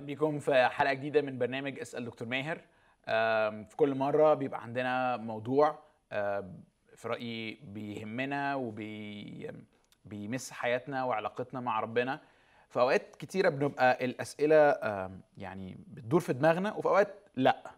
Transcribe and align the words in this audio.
بيكم 0.00 0.38
في 0.38 0.68
حلقة 0.68 0.92
جديدة 0.92 1.22
من 1.22 1.38
برنامج 1.38 1.78
أسأل 1.80 2.04
دكتور 2.04 2.28
ماهر. 2.28 2.60
في 3.64 3.76
كل 3.76 3.94
مرة 3.94 4.34
بيبقى 4.34 4.62
عندنا 4.62 5.16
موضوع 5.16 5.78
في 6.96 7.08
رأيي 7.08 7.58
بيهمنا 7.62 8.54
وبي 8.54 9.50
بيمس 10.04 10.50
حياتنا 10.50 11.04
وعلاقتنا 11.04 11.60
مع 11.60 11.80
ربنا. 11.80 12.20
في 12.68 12.80
أوقات 12.80 13.16
كتيرة 13.16 13.48
بنبقى 13.48 14.04
الأسئلة 14.04 14.70
يعني 15.36 15.76
بتدور 15.88 16.20
في 16.20 16.32
دماغنا 16.32 16.72
وفي 16.74 16.88
أوقات 16.88 17.14
لأ. 17.36 17.70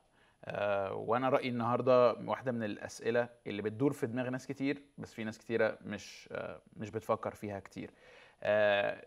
آه، 0.44 0.92
وأنا 0.94 1.28
رأيي 1.28 1.48
النهارده 1.48 2.12
واحدة 2.12 2.52
من 2.52 2.62
الأسئلة 2.62 3.28
اللي 3.46 3.62
بتدور 3.62 3.92
في 3.92 4.06
دماغ 4.06 4.28
ناس 4.28 4.46
كتير 4.46 4.82
بس 4.98 5.14
في 5.14 5.24
ناس 5.24 5.38
كتيرة 5.38 5.78
مش 5.84 6.28
آه، 6.32 6.60
مش 6.76 6.90
بتفكر 6.90 7.34
فيها 7.34 7.60
كتير. 7.60 7.90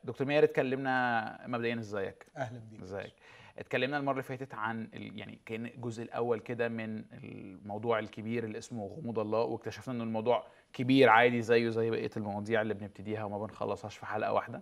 دكتور 0.04 0.28
ماهر 0.28 0.44
اتكلمنا 0.44 1.40
مبدئيا 1.48 1.80
إزيك؟ 1.80 2.26
أهلا 2.38 2.60
بيك. 2.72 2.82
إزيك. 2.82 3.14
اتكلمنا 3.58 3.98
المرة 3.98 4.12
اللي 4.12 4.24
فاتت 4.24 4.54
عن. 4.54 4.88
يعني 4.94 5.40
كأن 5.46 5.66
الجزء 5.66 6.04
الأول 6.04 6.40
كده 6.40 6.68
من 6.70 7.04
الموضوع 7.24 8.00
الكبير 8.00 8.44
اللي 8.44 8.58
اسمه 8.58 8.86
غموض 8.88 9.20
الله 9.20 9.40
واكتشفنا 9.42 9.94
ان 9.94 10.02
الموضوع 10.02 10.44
كبير 10.74 11.10
عادي 11.10 11.42
زيه 11.42 11.70
زي 11.70 11.90
بقية 11.90 12.10
المواضيع 12.18 12.62
اللي 12.62 12.74
بنبتديها 12.74 13.24
وما 13.24 13.38
بنخلصهاش 13.38 13.98
في 13.98 14.06
حلقة 14.06 14.34
واحدة. 14.34 14.62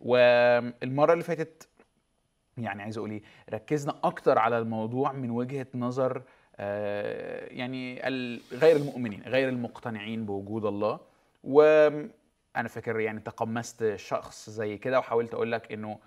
والمرة 0.00 1.12
اللي 1.12 1.24
فاتت 1.24 1.68
يعني 2.58 2.82
عايز 2.82 2.98
أقول 2.98 3.10
إيه 3.10 3.22
ركزنا 3.50 3.94
أكتر 4.04 4.38
على 4.38 4.58
الموضوع 4.58 5.12
من 5.12 5.30
وجهة 5.30 5.66
نظر 5.74 6.22
آه، 6.56 7.46
يعني 7.46 8.00
غير 8.52 8.76
المؤمنين 8.76 9.22
غير 9.22 9.48
المقتنعين 9.48 10.26
بوجود 10.26 10.64
الله. 10.64 11.00
وأنا 12.56 12.68
فاكر 12.68 13.00
يعني 13.00 13.20
تقمصت 13.20 13.96
شخص 13.96 14.50
زي 14.50 14.78
كده 14.78 14.98
وحاولت 14.98 15.34
أقول 15.34 15.52
لك 15.52 15.72
إنه 15.72 15.98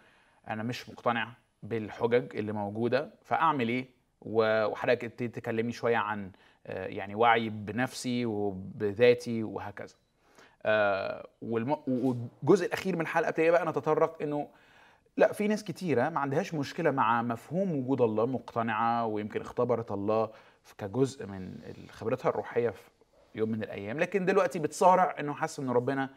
أنا 0.47 0.63
مش 0.63 0.89
مقتنع 0.89 1.31
بالحجج 1.63 2.35
اللي 2.38 2.52
موجودة 2.52 3.09
فأعمل 3.23 3.69
إيه؟ 3.69 3.85
وحضرتك 4.22 5.03
ابتديت 5.03 5.35
تكلمني 5.35 5.72
شوية 5.72 5.97
عن 5.97 6.31
آه، 6.67 6.85
يعني 6.88 7.16
وعي 7.16 7.50
بنفسي 7.50 8.25
وبذاتي 8.25 9.44
وهكذا. 9.44 9.95
آه، 10.66 11.27
والجزء 11.41 12.66
الأخير 12.66 12.95
من 12.95 13.02
الحلقة 13.02 13.30
ابتدي 13.30 13.52
بقى 13.52 13.66
نتطرق 13.66 14.22
إنه 14.22 14.47
لا 15.17 15.33
في 15.33 15.47
ناس 15.47 15.63
كتيرة 15.63 16.09
ما 16.09 16.19
عندهاش 16.19 16.53
مشكلة 16.53 16.91
مع 16.91 17.22
مفهوم 17.22 17.75
وجود 17.75 18.02
الله 18.02 18.25
مقتنعة 18.25 19.05
ويمكن 19.05 19.41
اختبرت 19.41 19.91
الله 19.91 20.30
كجزء 20.78 21.25
من 21.25 21.57
خبرتها 21.89 22.30
الروحية 22.30 22.69
في 22.69 22.89
يوم 23.35 23.50
من 23.50 23.63
الأيام 23.63 24.00
لكن 24.00 24.25
دلوقتي 24.25 24.59
بتصارع 24.59 25.16
إنه 25.19 25.33
حاسس 25.33 25.59
إن 25.59 25.69
ربنا 25.69 26.09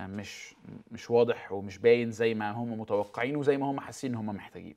مش 0.00 0.54
مش 0.90 1.10
واضح 1.10 1.52
ومش 1.52 1.78
باين 1.78 2.10
زي 2.10 2.34
ما 2.34 2.50
هم 2.50 2.80
متوقعين 2.80 3.36
وزي 3.36 3.56
ما 3.56 3.70
هم 3.70 3.80
حاسين 3.80 4.10
إن 4.10 4.16
هم 4.18 4.26
محتاجين. 4.26 4.76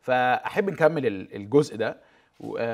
فأحب 0.00 0.70
نكمل 0.70 1.06
ال- 1.06 1.34
الجزء 1.36 1.76
ده. 1.76 2.00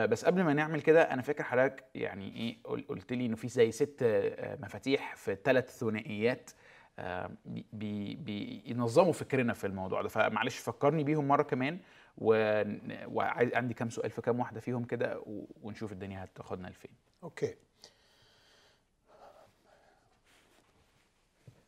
بس 0.06 0.24
قبل 0.24 0.42
ما 0.42 0.52
نعمل 0.52 0.80
كده 0.80 1.02
أنا 1.02 1.22
فاكر 1.22 1.42
حضرتك 1.44 1.84
يعني 1.94 2.58
قل- 2.64 2.84
قلت 2.88 3.12
لي 3.12 3.26
إنه 3.26 3.36
في 3.36 3.48
زي 3.48 3.70
ست 3.72 3.98
آه، 4.02 4.58
مفاتيح 4.62 5.16
في 5.16 5.36
ثلاث 5.44 5.78
ثنائيات 5.78 6.50
آه، 6.98 7.30
بي- 7.44 7.66
بي- 7.72 8.14
بينظموا 8.14 9.12
فكرنا 9.12 9.52
في 9.52 9.66
الموضوع 9.66 10.02
ده. 10.02 10.08
فمعلش 10.08 10.58
فكرني 10.58 11.04
بيهم 11.04 11.28
مرة 11.28 11.42
كمان 11.42 11.78
وعندي 12.18 13.74
كام 13.74 13.90
سؤال 13.90 14.10
في 14.10 14.22
كام 14.22 14.40
واحدة 14.40 14.60
فيهم 14.60 14.84
كده 14.84 15.22
ونشوف 15.62 15.92
الدنيا 15.92 16.24
هتاخدنا 16.24 16.68
لفين. 16.68 16.90
أوكي. 17.22 17.54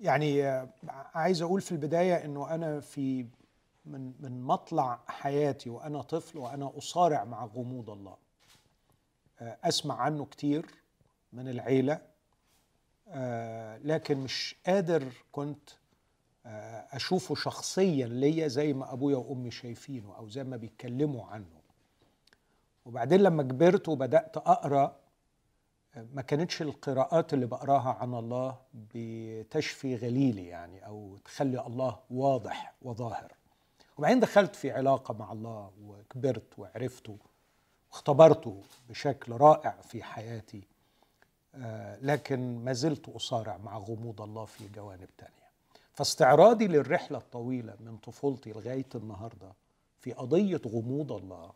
يعني 0.03 0.45
آه، 0.47 0.69
عايز 1.15 1.43
أقول 1.43 1.61
في 1.61 1.73
البداية 1.73 2.25
إنه 2.25 2.55
أنا 2.55 2.81
في 2.81 3.27
من 3.87 4.13
من 4.21 4.43
مطلع 4.43 5.01
حياتي 5.07 5.71
وأنا 5.71 6.03
طفل 6.03 6.39
وأنا 6.39 6.73
أصارع 6.79 7.25
مع 7.25 7.45
غموض 7.45 7.91
الله. 7.91 8.17
آه، 9.41 9.59
أسمع 9.65 10.01
عنه 10.01 10.25
كتير 10.25 10.67
من 11.33 11.49
العيلة 11.49 12.01
آه، 13.09 13.79
لكن 13.79 14.19
مش 14.19 14.57
قادر 14.67 15.05
كنت 15.33 15.71
أشوفه 16.93 17.35
شخصيا 17.35 18.07
ليا 18.07 18.49
زي 18.49 18.73
ما 18.73 18.93
أبويا 18.93 19.17
وأمي 19.17 19.51
شايفينه 19.51 20.17
أو 20.17 20.29
زي 20.29 20.45
ما 20.45 20.57
بيتكلموا 20.57 21.27
عنه. 21.27 21.61
وبعدين 22.87 23.21
لما 23.21 23.43
كبرت 23.43 23.89
وبدأت 23.89 24.37
أقرأ 24.37 24.97
ما 25.97 26.23
كانتش 26.23 26.63
القراءات 26.63 27.35
اللي 27.35 27.47
بقراها 27.47 27.97
عن 28.01 28.15
الله 28.15 28.57
بتشفي 28.75 29.97
غليلي 29.97 30.47
يعني 30.47 30.87
أو 30.87 31.19
تخلي 31.25 31.67
الله 31.67 31.99
واضح 32.11 32.73
وظاهر. 32.83 33.33
وبعدين 33.99 34.21
دخلت 34.21 34.57
في 34.57 34.71
علاقة 34.71 35.15
مع 35.15 35.33
الله 35.33 35.71
وكبرت 35.85 36.59
وعرفته 36.59 37.19
واختبرته 37.93 38.63
بشكل 38.89 39.33
رائع 39.33 39.71
في 39.71 40.03
حياتي 40.03 40.63
آه، 41.55 41.99
لكن 42.03 42.65
ما 42.65 42.73
زلت 42.73 43.09
أصارع 43.09 43.57
مع 43.57 43.79
غموض 43.79 44.21
الله 44.21 44.45
في 44.45 44.69
جوانب 44.69 45.09
تانية. 45.19 45.33
فاستعراضي 45.93 46.67
للرحلة 46.67 47.19
الطويلة 47.19 47.77
من 47.81 47.97
طفولتي 47.97 48.53
لغاية 48.53 48.87
النهارده 48.95 49.53
في 50.01 50.13
قضية 50.13 50.61
غموض 50.67 51.13
الله 51.13 51.53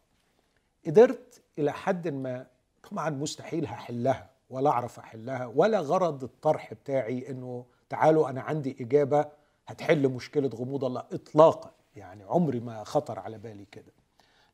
قدرت 0.86 1.42
إلى 1.58 1.72
حد 1.72 2.08
ما 2.08 2.46
طبعا 2.90 3.10
مستحيل 3.10 3.66
هحلها 3.66 4.30
ولا 4.50 4.70
أعرف 4.70 4.98
أحلها 4.98 5.46
ولا 5.46 5.80
غرض 5.80 6.24
الطرح 6.24 6.74
بتاعي 6.74 7.30
إنه 7.30 7.64
تعالوا 7.88 8.30
أنا 8.30 8.40
عندي 8.40 8.76
إجابة 8.80 9.26
هتحل 9.66 10.08
مشكلة 10.08 10.48
غموض 10.48 10.84
الله 10.84 11.00
اطلاقا 11.12 11.70
يعني 11.96 12.24
عمري 12.24 12.60
ما 12.60 12.84
خطر 12.84 13.18
على 13.18 13.38
بالي 13.38 13.64
كده. 13.72 13.92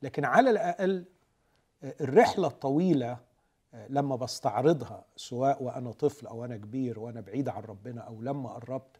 لكن 0.03 0.25
على 0.25 0.51
الأقل 0.51 1.05
الرحلة 1.85 2.47
الطويلة 2.47 3.19
لما 3.89 4.17
بستعرضها 4.17 5.05
سواء 5.17 5.63
وأنا 5.63 5.93
طفل 5.93 6.27
أو 6.27 6.45
أنا 6.45 6.57
كبير 6.57 6.99
وأنا 6.99 7.21
بعيد 7.21 7.49
عن 7.49 7.63
ربنا 7.63 8.01
أو 8.01 8.23
لما 8.23 8.51
قربت 8.51 8.97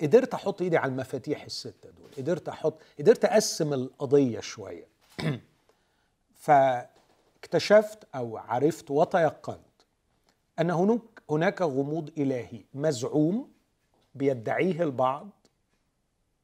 قدرت 0.00 0.34
أحط 0.34 0.62
إيدي 0.62 0.76
على 0.76 0.92
المفاتيح 0.92 1.44
الستة 1.44 1.90
دول 1.90 2.10
قدرت 2.18 2.48
أحط 2.48 2.74
قدرت 2.98 3.24
أقسم 3.24 3.72
القضية 3.72 4.40
شوية. 4.40 4.86
فاكتشفت 7.50 8.08
أو 8.14 8.36
عرفت 8.36 8.90
وتيقنت 8.90 9.58
أن 10.60 10.70
هناك 10.70 11.00
هناك 11.30 11.62
غموض 11.62 12.10
إلهي 12.18 12.64
مزعوم 12.74 13.50
بيدعيه 14.14 14.82
البعض 14.82 15.28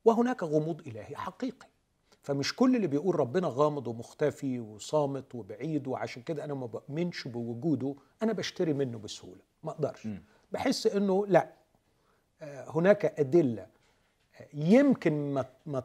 وهناك 0.04 0.42
غموض 0.42 0.88
إلهي 0.88 1.16
حقيقي. 1.16 1.66
فمش 2.22 2.56
كل 2.56 2.76
اللي 2.76 2.86
بيقول 2.86 3.20
ربنا 3.20 3.48
غامض 3.50 3.88
ومختفي 3.88 4.60
وصامت 4.60 5.34
وبعيد 5.34 5.86
وعشان 5.86 6.22
كده 6.22 6.44
أنا 6.44 6.54
ما 6.54 6.66
بؤمنش 6.66 7.28
بوجوده 7.28 7.94
أنا 8.22 8.32
بشتري 8.32 8.72
منه 8.72 8.98
بسهولة 8.98 9.40
ما 9.62 9.70
أقدرش. 9.70 10.08
بحس 10.52 10.86
إنه 10.86 11.26
لأ 11.26 11.52
آه، 12.42 12.70
هناك 12.70 13.04
أدلة 13.20 13.66
آه، 14.40 14.48
يمكن 14.54 15.34
ما 15.66 15.82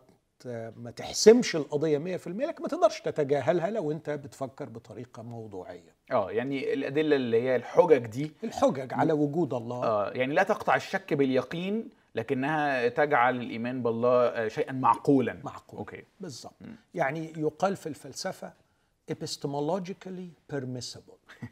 ما 0.76 0.92
تحسمش 0.96 1.56
القضية 1.56 2.18
100% 2.18 2.28
لكن 2.28 2.64
ما 2.64 2.68
تقدرش 2.70 3.02
تتجاهلها 3.02 3.70
لو 3.70 3.92
انت 3.92 4.10
بتفكر 4.10 4.70
بطريقة 4.70 5.24
موضوعية. 5.24 5.96
آه 6.12 6.32
يعني 6.32 6.74
الأدلة 6.74 7.16
اللي 7.16 7.42
هي 7.42 7.56
الحجج 7.56 8.06
دي 8.06 8.32
الحجج 8.44 8.94
على 8.94 9.14
وجود 9.14 9.54
الله. 9.54 9.84
آه 9.84 10.12
يعني 10.12 10.34
لا 10.34 10.44
تقطع 10.44 10.76
الشك 10.76 11.14
باليقين 11.14 11.90
لكنها 12.16 12.88
تجعل 12.88 13.36
الإيمان 13.36 13.84
بالله 13.84 14.26
آه، 14.28 14.48
شيئا 14.48 14.72
معقولا. 14.72 15.40
معقول. 15.44 15.80
أوكي. 15.80 16.04
بالظبط 16.20 16.54
يعني 16.94 17.34
يقال 17.38 17.76
في 17.76 17.90
الفلسفة 17.90 18.54
epistemologically 19.12 20.54
permissible. 20.54 21.20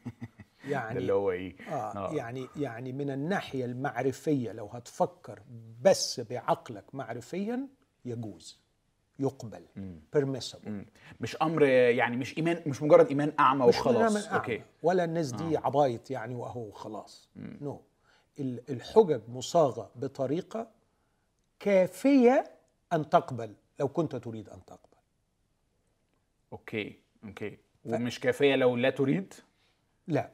يعني 0.67 0.99
اللي 0.99 1.13
هو 1.13 1.31
إيه؟ 1.31 1.55
آه. 1.71 2.13
يعني 2.13 2.47
يعني 2.55 2.91
من 2.91 3.09
الناحية 3.09 3.65
المعرفية 3.65 4.51
لو 4.51 4.65
هتفكر 4.67 5.39
بس 5.81 6.19
بعقلك 6.19 6.95
معرفيا 6.95 7.67
يجوز. 8.05 8.59
يقبل. 9.19 9.65
مم. 9.75 9.99
مش 11.21 11.35
أمر 11.41 11.63
يعني 11.63 12.17
مش 12.17 12.37
إيمان 12.37 12.61
مش 12.65 12.81
مجرد 12.81 13.07
إيمان 13.07 13.33
أعمى 13.39 13.67
مش 13.67 13.77
وخلاص. 13.77 14.27
أعمى. 14.27 14.35
okay. 14.39 14.61
ولا 14.83 15.03
الناس 15.03 15.31
دي 15.31 15.57
عبايط 15.57 16.11
يعني 16.11 16.35
وهو 16.35 16.71
خلاص 16.71 17.29
no 17.35 17.81
ال- 18.39 18.63
الحجج 18.69 19.21
مصاغة 19.29 19.91
بطريقة 19.95 20.67
كافية 21.59 22.51
أن 22.93 23.09
تقبل 23.09 23.55
لو 23.79 23.87
كنت 23.87 24.15
تريد 24.15 24.49
أن 24.49 24.65
تقبل. 24.65 24.97
okay. 26.53 26.99
okay. 27.23 27.57
ومش 27.85 28.19
كافية 28.19 28.55
لو 28.55 28.75
لا 28.75 28.89
تريد؟ 28.89 29.33
لا. 30.07 30.29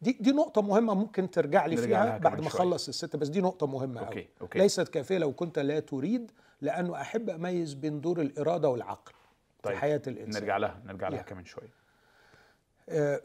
دي 0.00 0.12
دي 0.20 0.32
نقطة 0.32 0.62
مهمة 0.62 0.94
ممكن 0.94 1.30
ترجع 1.30 1.66
لي 1.66 1.76
فيها 1.76 2.18
بعد 2.18 2.40
ما 2.40 2.48
شوية. 2.48 2.60
أخلص 2.60 2.88
الستة 2.88 3.18
بس 3.18 3.28
دي 3.28 3.40
نقطة 3.40 3.66
مهمة 3.66 4.00
okay، 4.00 4.18
أوي. 4.18 4.28
okay. 4.40 4.58
ليست 4.58 4.88
كافية 4.88 5.18
لو 5.18 5.32
كنت 5.32 5.58
لا 5.58 5.80
تريد 5.80 6.30
لأنه 6.60 7.00
أحب 7.00 7.30
أميز 7.30 7.74
بين 7.74 8.00
دور 8.00 8.20
الإرادة 8.20 8.68
والعقل 8.68 9.12
طيب 9.62 9.74
في 9.74 9.80
حياة 9.80 10.02
الإنسان 10.06 10.42
نرجع 10.42 10.56
لها 10.56 10.80
نرجع 10.86 11.08
لها. 11.08 11.22
كمان 11.22 11.44
شوية 11.44 11.78
آه، 12.90 13.16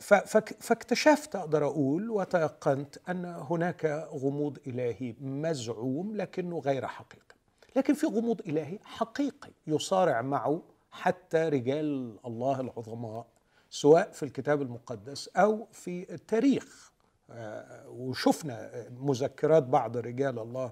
فاكتشفت 0.60 1.36
أقدر 1.36 1.66
أقول 1.66 2.10
وتيقنت 2.10 2.98
أن 3.10 3.26
هناك 3.26 3.86
غموض 4.14 4.58
إلهي 4.68 5.16
مزعوم 5.22 6.16
لكنه 6.16 6.60
غير 6.60 6.88
حقيقي 6.88 7.36
لكن 7.76 7.94
في 7.94 8.08
غموض 8.08 8.42
إلهي 8.48 8.80
حقيقي 8.84 9.50
يصارع 9.68 10.22
معه 10.22 10.62
حتى 10.92 11.38
رجال 11.50 12.18
الله 12.26 12.62
العظماء 12.62 13.26
سواء 13.74 14.12
في 14.12 14.24
الكتاب 14.24 14.62
المقدس 14.62 15.28
أو 15.28 15.68
في 15.72 16.14
التاريخ 16.14 16.92
آه، 17.30 17.90
وشفنا 17.90 18.88
مذكرات 19.00 19.64
بعض 19.64 19.98
رجال 19.98 20.40
الله 20.40 20.72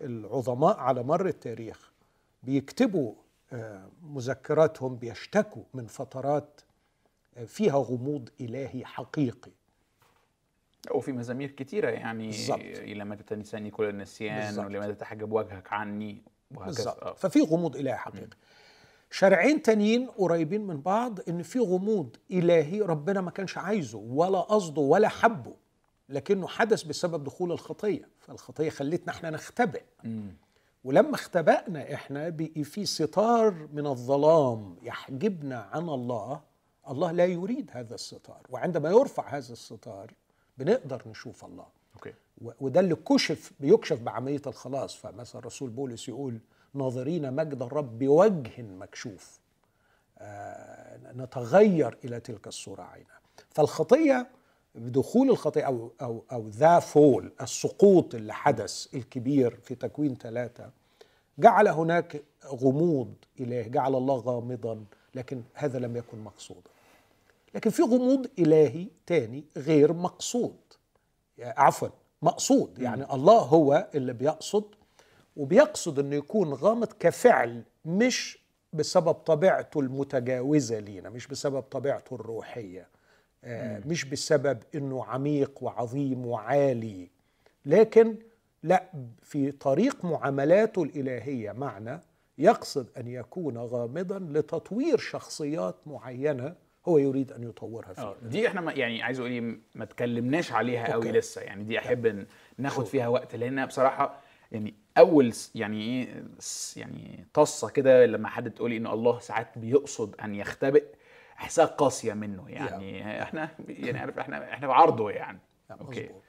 العظماء 0.00 0.76
على 0.76 1.02
مر 1.02 1.26
التاريخ 1.26 1.92
بيكتبوا 2.42 3.14
آه، 3.52 3.88
مذكراتهم 4.02 4.96
بيشتكوا 4.96 5.62
من 5.74 5.86
فترات 5.86 6.60
آه، 7.36 7.44
فيها 7.44 7.76
غموض 7.76 8.28
إلهي 8.40 8.84
حقيقي 8.84 9.52
وفي 10.90 11.12
مزامير 11.12 11.50
كتيرة 11.50 11.90
يعني 11.90 12.26
بالظبط. 12.26 12.60
لما 12.86 13.14
تتنساني 13.14 13.70
كل 13.70 13.88
النسيان 13.88 14.46
بالظبط. 14.46 14.66
ولما 14.66 14.92
تتحجب 14.92 15.32
وجهك 15.32 15.72
عني 15.72 16.22
وهكذا. 16.54 17.14
ففي 17.16 17.40
غموض 17.40 17.76
إلهي 17.76 17.96
حقيقي 17.96 18.36
شرعين 19.10 19.62
تانيين 19.62 20.06
قريبين 20.08 20.66
من 20.66 20.80
بعض 20.80 21.18
إن 21.28 21.42
في 21.42 21.58
غموض 21.58 22.16
إلهي 22.30 22.80
ربنا 22.80 23.20
ما 23.20 23.30
كانش 23.30 23.58
عايزه 23.58 23.98
ولا 23.98 24.40
قصده 24.40 24.80
ولا 24.82 25.08
حبه 25.08 25.54
لكنه 26.08 26.46
حدث 26.46 26.82
بسبب 26.82 27.24
دخول 27.24 27.52
الخطية. 27.52 28.08
فالخطية 28.20 28.70
خلتنا 28.70 29.12
إحنا 29.12 29.30
نختبئ. 29.30 29.82
ولما 30.84 31.14
اختبأنا 31.14 31.94
إحنا 31.94 32.28
بقي 32.28 32.64
في 32.64 32.86
ستار 32.86 33.68
من 33.72 33.86
الظلام 33.86 34.76
يحجبنا 34.82 35.68
عن 35.72 35.88
الله 35.88 36.40
الله 36.90 37.12
لا 37.12 37.24
يريد 37.26 37.70
هذا 37.72 37.94
الستار. 37.94 38.40
وعندما 38.50 38.90
يرفع 38.90 39.28
هذا 39.28 39.52
الستار 39.52 40.12
بنقدر 40.58 41.02
نشوف 41.06 41.44
الله. 41.44 41.66
okay. 41.96 42.12
و- 42.42 42.50
وده 42.60 42.80
اللي 42.80 42.94
كشف 42.94 43.52
بيكشف 43.60 44.00
بعملية 44.00 44.42
الخلاص. 44.46 44.94
فمثلا 44.96 45.40
الرسول 45.40 45.70
بولس 45.70 46.08
يقول 46.08 46.38
ناظرين 46.74 47.32
مجد 47.32 47.62
الرب 47.62 47.98
بوجه 47.98 48.62
مكشوف. 48.62 49.40
آه 50.18 51.12
نتغير 51.12 51.98
إلى 52.04 52.20
تلك 52.20 52.46
الصورة 52.46 52.82
عينها 52.82 53.20
فالخطية 53.50 54.26
بدخول 54.74 55.30
الخطية 55.30 55.62
أو 55.62 55.92
أو 56.02 56.24
أو 56.32 56.48
the 56.48 56.78
fall 56.78 57.32
السقوط 57.40 58.14
اللي 58.14 58.34
حدث 58.34 58.94
الكبير 58.94 59.58
في 59.62 59.74
تكوين 59.74 60.16
ثلاثة 60.16 60.70
جعل 61.38 61.68
هناك 61.68 62.22
غموض 62.46 63.14
الهي 63.40 63.68
جعل 63.68 63.94
الله 63.94 64.16
غامضا 64.16 64.84
لكن 65.14 65.42
هذا 65.54 65.78
لم 65.78 65.96
يكن 65.96 66.18
مقصودا 66.18 66.70
لكن 67.54 67.70
في 67.70 67.82
غموض 67.82 68.26
إلهي 68.38 68.86
تاني 69.06 69.44
غير 69.56 69.92
مقصود. 69.92 70.56
يعني 71.38 71.60
عفوا 71.60 71.88
مقصود. 72.22 72.78
يعني 72.78 73.14
الله 73.14 73.38
هو 73.38 73.88
اللي 73.94 74.12
بيقصد 74.12 74.64
وبيقصد 75.36 75.98
إنه 75.98 76.16
يكون 76.16 76.52
غامض 76.54 76.92
كفعل 77.00 77.62
مش 77.84 78.38
بسبب 78.72 79.12
طبيعته 79.14 79.80
المتجاوزة 79.80 80.78
لينا 80.78 81.10
مش 81.10 81.26
بسبب 81.26 81.60
طبيعته 81.62 82.14
الروحية 82.14 82.88
آه، 83.44 83.82
مش 83.86 84.04
بسبب 84.04 84.58
إنه 84.74 85.04
عميق 85.04 85.62
وعظيم 85.62 86.26
وعالي. 86.26 87.10
لكن 87.66 88.16
لا 88.62 88.90
في 89.22 89.52
طريق 89.52 90.04
معاملاته 90.04 90.82
الإلهية 90.82 91.52
معنا 91.52 92.00
يقصد 92.38 92.86
أن 92.96 93.08
يكون 93.08 93.58
غامضا 93.58 94.18
لتطوير 94.18 94.98
شخصيات 94.98 95.74
معينة 95.86 96.54
هو 96.88 96.98
يريد 96.98 97.32
أن 97.32 97.42
يطورها 97.42 97.92
فيها. 97.92 98.04
آه 98.04 98.16
دي 98.22 98.48
إحنا 98.48 98.60
ما 98.60 98.72
يعني 98.72 99.02
عايز 99.02 99.20
أقول 99.20 99.30
إيه 99.30 99.40
ما 99.74 99.84
اتكلمناش 99.84 100.52
عليها 100.52 100.92
قوي 100.92 100.94
okay. 101.06 101.18
لسه. 101.18 101.40
يعني 101.40 101.64
دي 101.64 101.78
أحب 101.78 102.06
ن- 102.06 102.26
ناخد 102.58 102.86
فيها 102.86 103.08
وقت 103.08 103.36
لانها 103.36 103.64
بصراحة 103.66 104.20
يعني 104.52 104.74
أول 104.98 105.32
يعني 105.54 105.82
إيه 105.82 106.24
يعني 106.76 107.26
خضة 107.34 107.70
كده 107.70 108.06
لما 108.06 108.28
حد 108.28 108.50
تقول 108.50 108.70
لي 108.70 108.76
إن 108.76 108.86
الله 108.86 109.18
ساعات 109.18 109.58
بيقصد 109.58 110.14
أن 110.20 110.34
يختبئ 110.34 110.84
أحسها 111.38 111.64
قاسية 111.64 112.12
منه 112.12 112.50
يعني. 112.50 113.22
إحنا 113.22 113.50
يعني 113.68 113.98
عارف 113.98 114.18
إحنا 114.18 114.52
إحنا 114.52 114.66
في 114.66 114.72
عرضه 114.72 115.10
يعني. 115.10 115.38
okay. 115.70 116.02
مظبوط. 116.02 116.22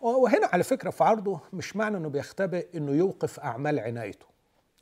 وهنا 0.00 0.48
على 0.52 0.62
فكرة 0.62 0.90
في 0.90 1.04
عرضه 1.04 1.40
مش 1.52 1.76
معنى 1.76 1.96
إنه 1.96 2.08
بيختبئ 2.08 2.76
إنه 2.76 2.92
يوقف 2.92 3.40
أعمال 3.40 3.80
عنايته. 3.80 4.26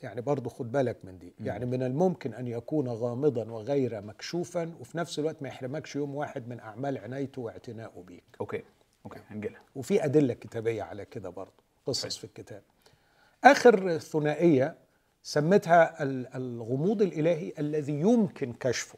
يعني 0.01 0.21
برضه 0.21 0.49
خد 0.49 0.71
بالك 0.71 0.97
من 1.03 1.17
دي. 1.19 1.33
يعني 1.39 1.65
من 1.65 1.83
الممكن 1.83 2.33
أن 2.33 2.47
يكون 2.47 2.87
غامضا 2.87 3.51
وغير 3.51 4.01
مكشوفا 4.01 4.75
وفي 4.79 4.97
نفس 4.97 5.19
الوقت 5.19 5.41
ما 5.41 5.47
يحرمكش 5.47 5.95
يوم 5.95 6.15
واحد 6.15 6.47
من 6.47 6.59
أعمال 6.59 6.97
عنايته 6.97 7.41
واعتنائه 7.41 8.03
بيك. 8.07 8.23
okay. 8.41 8.63
okay. 9.05 9.19
هنجيلها. 9.27 9.61
وفي 9.75 10.05
أدلة 10.05 10.33
كتابية 10.33 10.83
على 10.83 11.05
كده 11.05 11.29
برضه. 11.29 11.68
قصص 11.85 12.17
في 12.17 12.23
الكتاب. 12.23 12.61
آخر 13.43 13.97
ثنائية 13.97 14.75
سميتها 15.23 16.03
ال- 16.03 16.27
الغموض 16.35 17.01
الإلهي 17.01 17.53
الذي 17.59 17.93
يمكن 17.99 18.53
كشفه. 18.53 18.97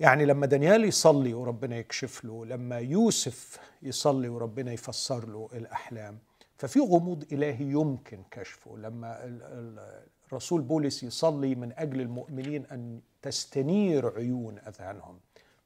يعني 0.00 0.24
لما 0.24 0.46
دانيال 0.46 0.84
يصلي 0.84 1.34
وربنا 1.34 1.76
يكشف 1.76 2.24
له 2.24 2.46
لما 2.46 2.78
يوسف 2.78 3.60
يصلي 3.82 4.28
وربنا 4.28 4.72
يفسر 4.72 5.28
له 5.28 5.48
الأحلام 5.52 6.18
ففي 6.56 6.80
غموض 6.80 7.24
إلهي 7.32 7.64
يمكن 7.64 8.22
كشفه. 8.30 8.76
لما 8.78 9.24
ال- 9.24 9.42
ال- 9.42 10.02
الرسول 10.28 10.60
بولس 10.62 11.02
يصلي 11.02 11.54
من 11.54 11.72
أجل 11.76 12.00
المؤمنين 12.00 12.66
أن 12.72 13.00
تستنير 13.22 14.14
عيون 14.16 14.58
أذهانهم 14.58 15.18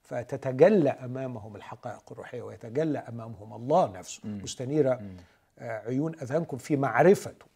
فتتجلى 0.02 0.90
أمامهم 0.90 1.56
الحقائق 1.56 2.12
الروحية 2.12 2.43
ويتجلى 2.43 2.99
أمامهم 2.99 3.52
الله 3.55 3.93
نفسه. 3.93 4.20
مستنيرة 4.25 4.90
آه، 4.93 5.02
عيون 5.59 6.15
أذهانكم 6.15 6.56
في 6.56 6.77
معرفته. 6.77 7.47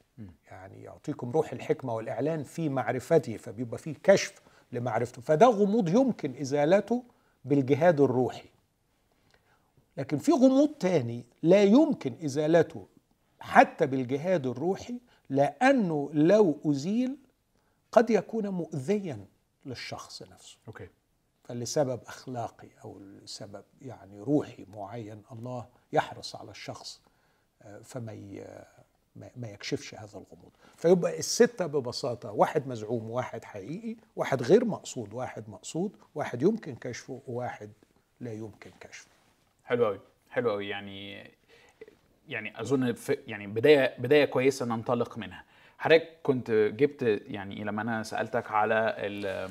يعني 0.51 0.83
يعطيكم 0.83 1.31
روح 1.31 1.53
الحكمة 1.53 1.95
والإعلان 1.95 2.45
في 2.45 2.69
معرفته 2.69 3.37
فبيبقى 3.37 3.79
فيه 3.79 3.95
كشف 4.03 4.43
لمعرفته. 4.73 5.23
فده 5.23 5.47
غموض 5.47 5.89
يمكن 5.89 6.37
إزالته 6.41 7.05
بالجهاد 7.45 8.01
الروحي. 8.01 8.49
لكن 9.97 10.19
في 10.19 10.33
غموض 10.33 10.69
تاني 10.69 11.25
لا 11.43 11.63
يمكن 11.63 12.15
إزالته 12.25 12.87
حتى 13.41 13.87
بالجهاد 13.87 14.47
الروحي 14.47 14.95
لأنه 15.31 16.11
لو 16.13 16.59
أزيل 16.67 17.17
قد 17.93 18.11
يكون 18.11 18.49
مؤذيا 18.49 19.27
للشخص 19.67 20.23
نفسه. 20.23 20.57
أوكي. 20.69 20.89
فلسبب 21.45 22.01
أخلاقي 22.07 22.69
أو 22.85 22.99
لسبب 22.99 23.65
يعني 23.83 24.21
روحي 24.21 24.67
معين 24.73 25.23
الله 25.33 25.67
يحرص 25.93 26.37
على 26.37 26.51
الشخص 26.51 27.01
فما 27.85 28.13
ما- 29.37 29.49
يكشفش 29.49 29.95
هذا 29.95 30.19
الغموض. 30.19 30.51
فيبقى 30.77 31.19
الستة 31.19 31.67
ببساطة 31.67 32.33
واحد 32.33 32.69
مزعوم 32.69 33.11
واحد 33.11 33.45
حقيقي 33.45 33.97
واحد 34.17 34.43
غير 34.43 34.65
مقصود 34.65 35.13
واحد 35.13 35.49
مقصود 35.51 35.97
واحد 36.15 36.43
يمكن 36.43 36.75
كشفه 36.75 37.21
وواحد 37.27 37.71
لا 38.21 38.33
يمكن 38.33 38.71
كشفه. 38.81 39.09
حلو 39.65 39.87
قوي 39.87 40.01
حلو 40.31 40.51
قوي 40.51 40.69
يعني 40.69 41.31
يعني 42.29 42.61
أظن 42.61 42.95
يعني 43.27 43.47
بداية 43.47 43.95
بداية 43.99 44.25
كويسة 44.25 44.67
ننطلق 44.67 45.19
منها. 45.19 45.45
حضرتك 45.79 46.09
كنت 46.23 46.51
جبت 46.51 47.03
يعني 47.27 47.65
لما 47.65 47.83
أنا 47.83 48.03
سألتك 48.03 48.51
على 48.51 48.95
ال- 48.99 49.51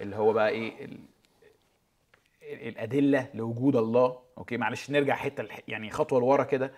اللي 0.00 0.16
هو 0.16 0.32
بقى 0.32 0.48
إيه 0.48 0.84
ال- 0.84 0.98
الأدلة 2.42 3.28
لوجود 3.34 3.76
الله. 3.76 4.18
أوكي 4.38 4.56
معلش 4.56 4.90
نرجع 4.90 5.14
حتة 5.14 5.46
يعني 5.68 5.90
خطوة 5.90 6.20
لورا 6.20 6.44
كده. 6.44 6.72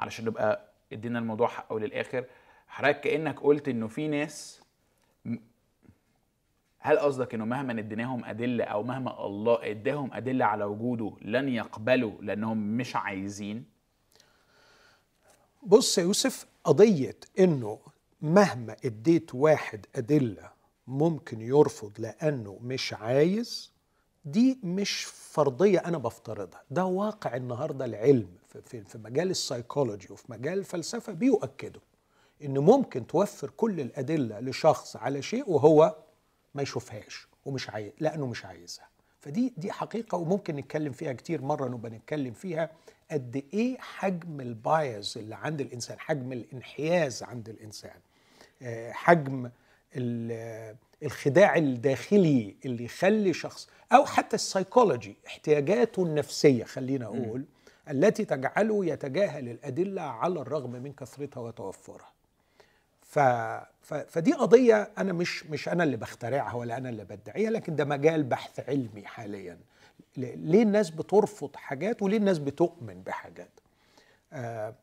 علشان 0.00 0.24
نبقى 0.24 0.70
ادينا 0.92 1.18
الموضوع 1.18 1.48
حقه 1.48 1.78
للآخر. 1.80 2.24
حضرتك 2.68 3.00
كأنك 3.00 3.40
قلت 3.40 3.68
إنه 3.68 3.88
في 3.88 4.08
ناس 4.08 4.60
هل 6.78 6.98
قصدك 6.98 7.34
إنه 7.34 7.44
مهما 7.44 7.72
اديناهم 7.78 8.24
أدلة 8.24 8.64
أو 8.64 8.82
مهما 8.82 9.26
الله 9.26 9.70
اداهم 9.70 10.12
أدلة 10.14 10.44
على 10.44 10.64
وجوده 10.64 11.12
لن 11.22 11.48
يقبلوا 11.48 12.12
لأنهم 12.22 12.76
مش 12.76 12.96
عايزين؟ 12.96 13.64
بص 15.62 15.98
يا 15.98 16.02
يوسف 16.02 16.46
قضية 16.64 17.16
إنه 17.38 17.78
مهما 18.22 18.76
اديت 18.84 19.34
واحد 19.34 19.86
أدلة 19.96 20.50
ممكن 20.86 21.40
يرفض 21.40 21.92
لأنه 22.00 22.58
مش 22.62 22.92
عايز 22.92 23.72
دي 24.24 24.58
مش 24.62 25.04
فرضية 25.04 25.78
أنا 25.78 25.98
بفترضها. 25.98 26.62
ده 26.70 26.84
واقع 26.84 27.36
النهاردة 27.36 27.84
العلم. 27.84 28.28
في, 28.52 28.62
في, 28.62 28.84
في 28.84 28.98
مجال 28.98 29.30
السيكولوجي 29.30 30.06
وفي 30.12 30.24
مجال 30.32 30.58
الفلسفة 30.58 31.12
بيؤكدوا 31.12 31.80
إن 32.44 32.58
ممكن 32.58 33.06
توفر 33.06 33.50
كل 33.56 33.80
الأدلة 33.80 34.40
لشخص 34.40 34.96
على 34.96 35.22
شيء 35.22 35.50
وهو 35.50 35.96
ما 36.54 36.62
يشوفهاش 36.62 37.26
ومش 37.44 37.70
عايز 37.70 37.92
لأنه 38.00 38.26
مش 38.26 38.44
عايزها. 38.44 38.88
فدي 39.20 39.52
دي 39.56 39.72
حقيقة 39.72 40.18
وممكن 40.18 40.56
نتكلم 40.56 40.92
فيها 40.92 41.12
كتير 41.12 41.42
مرة 41.42 41.68
نبقى 41.68 41.90
نتكلم 41.90 42.32
فيها 42.32 42.70
قد 43.10 43.44
إيه 43.54 43.78
حجم 43.78 44.40
ال 44.40 44.56
bias 44.56 45.18
اللي 45.18 45.34
عند 45.34 45.60
الإنسان 45.60 45.98
حجم 45.98 46.32
الانحياز 46.32 47.22
عند 47.22 47.48
الإنسان. 47.48 48.00
آه، 48.62 48.92
حجم 48.92 49.50
ال- 49.96 50.76
الخداع 51.02 51.56
الداخلي 51.56 52.56
اللي 52.64 52.84
يخلي 52.84 53.32
شخص 53.32 53.68
أو 53.92 54.04
حتى 54.06 54.36
السيكولوجي 54.36 55.16
احتياجاته 55.26 56.02
النفسية 56.02 56.64
خلينا 56.64 57.04
أقول 57.06 57.44
التي 57.90 58.24
تجعله 58.24 58.86
يتجاهل 58.86 59.48
الأدلة 59.48 60.02
على 60.02 60.40
الرغم 60.40 60.70
من 60.70 60.92
كثرتها 60.92 61.40
وتوفرها. 61.40 62.12
ف... 63.02 63.18
ف... 63.82 63.94
فدي 63.94 64.32
قضية 64.32 64.90
أنا 64.98 65.12
مش 65.12 65.46
مش 65.46 65.68
أنا 65.68 65.84
اللي 65.84 65.96
بخترعها 65.96 66.54
ولا 66.54 66.76
أنا 66.76 66.88
اللي 66.88 67.04
بدعيها 67.04 67.50
لكن 67.50 67.76
ده 67.76 67.84
مجال 67.84 68.22
بحث 68.22 68.60
علمي 68.68 69.06
حاليا. 69.06 69.58
ليه 70.16 70.62
الناس 70.62 70.90
بترفض 70.90 71.56
حاجات 71.56 72.02
وليه 72.02 72.16
الناس 72.16 72.38
بتؤمن 72.38 73.02
بحاجات؟ 73.02 73.60
آه 74.32 74.74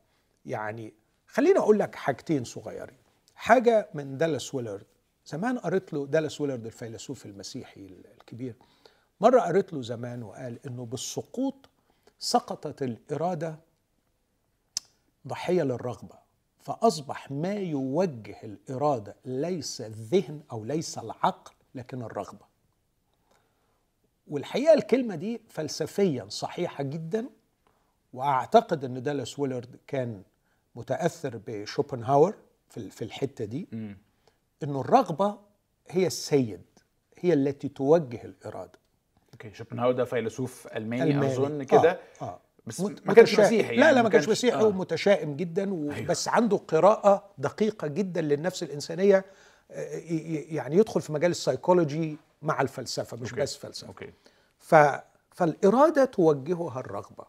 يعني 0.46 0.92
خليني 1.26 1.58
أقول 1.58 1.78
لك 1.78 1.94
حاجتين 1.94 2.44
صغيرين. 2.44 2.96
حاجة 3.34 3.88
من 3.94 4.18
دالاس 4.18 4.54
ويلرد 4.54 4.86
زمان 5.26 5.58
قريت 5.58 5.92
له 5.92 6.06
دالاس 6.06 6.40
ويلرد 6.40 6.66
الفيلسوف 6.66 7.26
المسيحي 7.26 7.86
الكبير. 8.20 8.54
مرة 9.20 9.40
قريت 9.40 9.72
له 9.72 9.82
زمان 9.82 10.22
وقال 10.22 10.58
إنه 10.66 10.84
بالسقوط 10.86 11.68
سقطت 12.18 12.82
الإرادة 12.82 13.58
ضحية 15.28 15.62
للرغبة 15.62 16.18
فأصبح 16.60 17.30
ما 17.30 17.52
يوجه 17.54 18.36
الإرادة 18.42 19.16
ليس 19.24 19.80
الذهن 19.80 20.40
أو 20.52 20.64
ليس 20.64 20.98
العقل 20.98 21.52
لكن 21.74 22.02
الرغبة 22.02 22.46
والحقيقة 24.28 24.74
الكلمة 24.74 25.14
دي 25.14 25.40
فلسفيا 25.48 26.26
صحيحة 26.28 26.84
جدا 26.84 27.28
وأعتقد 28.12 28.84
إن 28.84 29.02
دالاس 29.02 29.38
ويلرد 29.38 29.76
كان 29.86 30.22
متأثر 30.74 31.40
بشوبنهاور 31.46 32.34
في 32.68 33.02
الحتة 33.02 33.44
دي. 33.44 33.68
إنه 34.62 34.80
الرغبة 34.80 35.38
هي 35.88 36.06
السيد 36.06 36.62
هي 37.18 37.32
التي 37.32 37.68
توجه 37.68 38.24
الإرادة 38.24 38.77
okay 39.44 39.56
شوبنهاور 39.56 39.92
ده 39.92 40.04
فيلسوف 40.04 40.66
ألماني, 40.76 41.02
ألماني. 41.10 41.32
أظن 41.32 41.62
كده 41.62 41.90
آه. 42.22 42.24
آه. 42.24 42.40
بس 42.66 42.80
مت- 42.80 43.06
ما 43.06 43.14
كانش. 43.14 43.40
مسيحي 43.40 43.76
لا 43.76 43.82
يعني 43.82 43.94
لا 43.94 43.94
ما 43.96 44.02
ما 44.02 44.08
كانش 44.08 44.28
مسيحي 44.28 44.60
آه. 44.60 44.64
ومتشائم 44.64 45.36
جدا 45.36 45.74
و... 45.74 45.92
أيوه. 45.92 46.06
بس 46.06 46.28
عنده 46.28 46.56
قراءة 46.56 47.24
دقيقة 47.38 47.86
جدا 47.88 48.20
للنفس 48.20 48.62
الإنسانية 48.62 49.24
آه، 49.70 50.00
يعني 50.50 50.76
يدخل 50.76 51.00
في 51.00 51.12
مجال 51.12 51.30
السيكولوجي 51.30 52.16
مع 52.42 52.60
الفلسفة 52.60 53.16
مش 53.16 53.30
okay. 53.30 53.42
بس 53.42 53.56
فلسفة 53.56 53.88
okay 53.88 54.12
ف... 54.58 54.74
فالإرادة 55.34 56.04
توجهها 56.04 56.80
الرغبة 56.80 57.24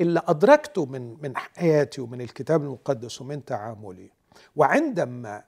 اللي 0.00 0.22
أدركته 0.28 0.86
من 0.86 1.16
من 1.22 1.36
حياتي 1.36 2.00
ومن 2.00 2.20
الكتاب 2.20 2.62
المقدس 2.62 3.20
ومن 3.20 3.44
تعاملي 3.44 4.10
وعندما 4.56 5.44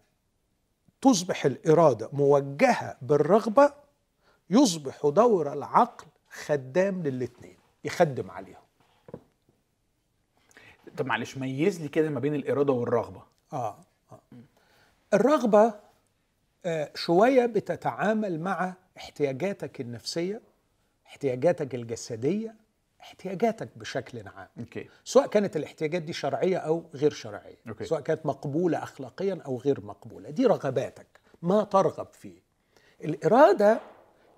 تصبح 1.01 1.45
الإرادة 1.45 2.09
موجهة 2.13 2.97
بالرغبة 3.03 3.73
يصبح 4.51 5.07
دور 5.07 5.53
العقل 5.53 6.07
خدام 6.31 7.03
للاثنين 7.03 7.57
يخدم 7.85 8.31
عليهم 8.31 8.67
طب 10.97 11.07
معلش 11.07 11.37
ميز 11.37 11.81
لي 11.83 11.89
كده 11.89 12.11
ما 12.11 12.21
بين 12.21 12.35
الإرادة 12.35 12.73
والرغبة 12.73 13.23
آه. 13.53 13.79
آه. 14.13 14.21
الرغبة 15.15 15.75
آه 16.65 16.91
شوية 16.95 17.47
بتتعامل 17.47 18.41
مع 18.41 18.75
احتياجاتك 18.97 19.81
النفسية 19.81 20.41
احتياجاتك 21.07 21.75
الجسدية 21.75 22.55
احتياجاتك 23.01 23.69
بشكل 23.77 24.29
عام 24.29 24.49
okay 24.59 24.89
سواء 25.05 25.27
كانت 25.27 25.57
الاحتياجات 25.57 26.03
دي 26.03 26.13
شرعية 26.13 26.57
أو 26.57 26.85
غير 26.95 27.11
شرعية 27.11 27.57
okay. 27.69 27.85
سواء 27.85 28.01
كانت 28.01 28.27
مقبولة 28.27 28.83
أخلاقيا 28.83 29.39
أو 29.47 29.59
غير 29.59 29.81
مقبولة 29.81 30.31
دي 30.31 30.47
رغباتك 30.47 31.07
ما 31.43 31.65
ترغب 31.65 32.09
فيه 32.13 32.43
الإرادة 33.05 33.81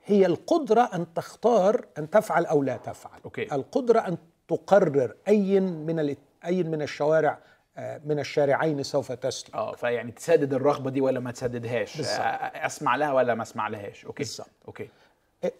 هي 0.08 0.26
القدرة 0.26 0.80
أن 0.94 1.14
تختار 1.14 1.84
أن 1.98 2.10
تفعل 2.10 2.46
أو 2.46 2.62
لا 2.62 2.76
تفعل. 2.76 3.20
okay. 3.24 3.54
القدرة 3.54 4.00
أن 4.00 4.16
تقرر 4.48 5.14
أي 5.28 5.60
من 5.60 6.00
ال- 6.00 6.16
أي 6.44 6.62
من 6.62 6.82
الشوارع 6.82 7.38
آه، 7.76 8.00
من 8.04 8.18
الشارعين 8.18 8.82
سوف 8.82 9.12
تسلك. 9.12 9.54
آه 9.54 9.74
فيعني 9.74 10.12
تسدد 10.12 10.54
الرغبة 10.54 10.90
دي 10.90 11.00
ولا 11.00 11.20
ما 11.20 11.30
تسددهاش. 11.30 11.96
بالظبط. 11.96 12.20
آه، 12.20 12.66
أسمع 12.66 12.96
لها 12.96 13.12
ولا 13.12 13.34
ما 13.34 13.42
أسمع 13.42 13.68
لهاش. 13.68 14.04
okay. 14.06 14.22
بالظبط. 14.22 14.48
okay. 14.68 14.88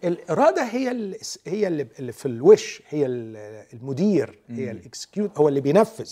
الإرادة 0.03 0.63
هي 0.63 0.91
ال- 0.91 1.17
هي 1.47 1.67
اللي 1.67 2.11
في 2.11 2.25
الوش 2.25 2.81
هي 2.89 3.05
ال- 3.05 3.65
المدير 3.73 4.39
هي 4.49 4.71
ال 4.71 4.79
execute 4.79 5.37
هو 5.39 5.47
اللي 5.49 5.61
بينفذ 5.61 6.09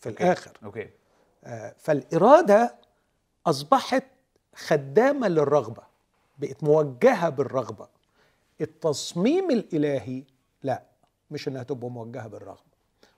في 0.00 0.08
الآخر. 0.08 0.52
okay. 0.64 0.88
آه، 1.44 1.74
فالإرادة 1.78 2.74
أصبحت 3.46 4.04
خدامة 4.54 5.28
للرغبة. 5.28 5.82
بقت 6.38 6.64
موجهة 6.64 7.28
بالرغبة. 7.28 7.88
التصميم 8.60 9.50
الإلهي 9.50 10.22
لا 10.62 10.82
مش 11.30 11.48
إنها 11.48 11.62
تبقى 11.62 11.90
موجهة 11.90 12.28
بالرغبة 12.28 12.68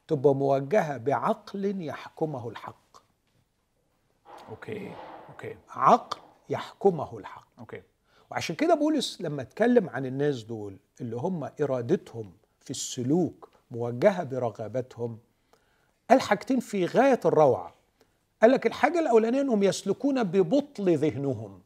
تبقى 0.08 0.34
موجهة 0.34 0.96
بعقل 0.96 1.82
يحكمه 1.82 2.48
الحق. 2.48 2.96
أوكي 4.50 4.92
أوكي. 5.28 5.56
عقل 5.68 6.20
يحكمه 6.48 7.18
الحق. 7.18 7.46
okay. 7.58 7.82
وعشان 8.30 8.56
كده 8.56 8.74
بولس 8.74 9.20
لما 9.20 9.42
اتكلم 9.42 9.90
عن 9.90 10.06
الناس 10.06 10.42
دول 10.42 10.76
اللي 11.00 11.16
هم 11.16 11.50
إرادتهم 11.60 12.32
في 12.60 12.70
السلوك 12.70 13.48
موجهة 13.70 14.24
برغباتهم 14.24 15.18
قال 16.10 16.20
حاجتين 16.20 16.60
في 16.60 16.86
غاية 16.86 17.20
الروعة. 17.24 17.74
قال 18.42 18.50
لك 18.50 18.66
الحاجة 18.66 18.98
الأولانية 18.98 19.40
إنهم 19.40 19.62
يسلكون 19.62 20.22
ببطل 20.22 20.96
ذهنهم. 20.96 21.60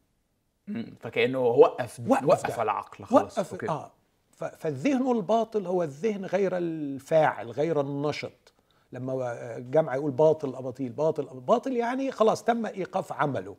فكأنه 1.00 1.38
وقف 1.38 2.00
وقف 2.08 2.24
وقف. 2.24 2.60
العقل 2.60 3.04
خلاص. 3.04 3.38
وقف 3.38 3.52
أوكي. 3.52 3.68
آه. 3.68 3.92
فالذهن 4.32 5.10
الباطل 5.10 5.66
هو 5.66 5.82
الذهن 5.82 6.24
غير 6.24 6.56
الفاعل 6.56 7.50
غير 7.50 7.80
النشط. 7.80 8.52
لما 8.92 9.32
الجامعة 9.56 9.94
يقول 9.94 10.10
باطل 10.10 10.54
أباطيل 10.54 10.92
باطل. 10.92 11.24
باطل 11.40 11.72
يعني 11.72 12.10
خلاص 12.10 12.44
تم 12.44 12.66
إيقاف 12.66 13.12
عمله. 13.12 13.56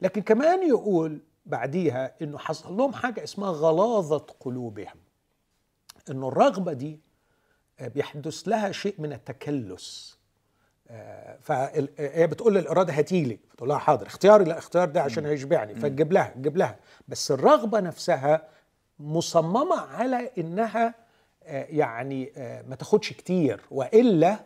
لكن 0.00 0.22
كمان 0.22 0.68
يقول 0.68 1.20
بعديها 1.46 2.14
إنه 2.22 2.38
حصل 2.38 2.76
لهم 2.76 2.92
حاجة 2.92 3.24
اسمها 3.24 3.50
غلاظة 3.50 4.26
قلوبهم. 4.40 4.96
إنه 6.10 6.28
الرغبة 6.28 6.72
دي 6.72 7.00
آه، 7.80 7.88
بيحدث 7.88 8.48
لها 8.48 8.72
شيء 8.72 8.94
من 8.98 9.12
التكلس. 9.12 10.17
فهي 11.40 12.26
بتقول 12.26 12.54
للإرادة 12.54 12.92
هتيلي 12.92 13.38
بتقول 13.52 13.68
لها 13.68 13.78
حاضر. 13.78 14.06
اختياري 14.06 14.44
لا 14.44 14.58
اختيار 14.58 14.88
ده 14.88 15.02
عشان 15.02 15.26
هيشبعني. 15.26 15.74
فتجيب 15.74 16.12
لها 16.12 16.32
تجيب 16.36 16.56
لها. 16.56 16.76
بس 17.08 17.30
الرغبة 17.30 17.80
نفسها 17.80 18.42
مصممة 19.00 19.80
على 19.80 20.30
إنها 20.38 20.94
آه، 21.44 21.66
يعني 21.70 22.32
آه، 22.36 22.62
ما 22.62 22.76
تاخدش 22.76 23.12
كتير 23.12 23.60
وإلا 23.70 24.38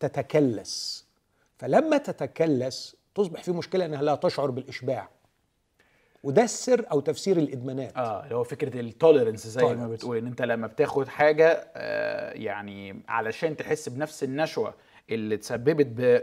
تتكلس. 0.00 1.04
فلما 1.58 1.98
تتكلس 1.98 2.96
تصبح 3.14 3.42
في 3.42 3.52
مشكلة 3.52 3.84
إنها 3.84 4.02
لا 4.02 4.14
تشعر 4.14 4.50
بالإشباع. 4.50 5.08
وده 6.24 6.42
السر 6.42 6.86
أو 6.92 7.00
تفسير 7.00 7.36
الإدمانات. 7.36 7.96
آه 7.96 8.24
اللي 8.24 8.34
هو 8.34 8.44
فكرة 8.44 8.80
ال 8.80 8.87
tolerance 8.87 9.46
زي 9.46 9.62
ما. 9.62 9.88
بتقول. 9.88 10.16
إن 10.16 10.26
أنت 10.26 10.42
لما 10.42 10.66
بتاخد 10.66 11.08
حاجة 11.08 11.66
آه 11.74 12.32
يعني 12.32 13.02
علشان 13.08 13.56
تحس 13.56 13.88
بنفس 13.88 14.24
النشوة 14.24 14.74
اللي 15.10 15.34
اتسببت 15.34 15.86
ب 15.86 16.22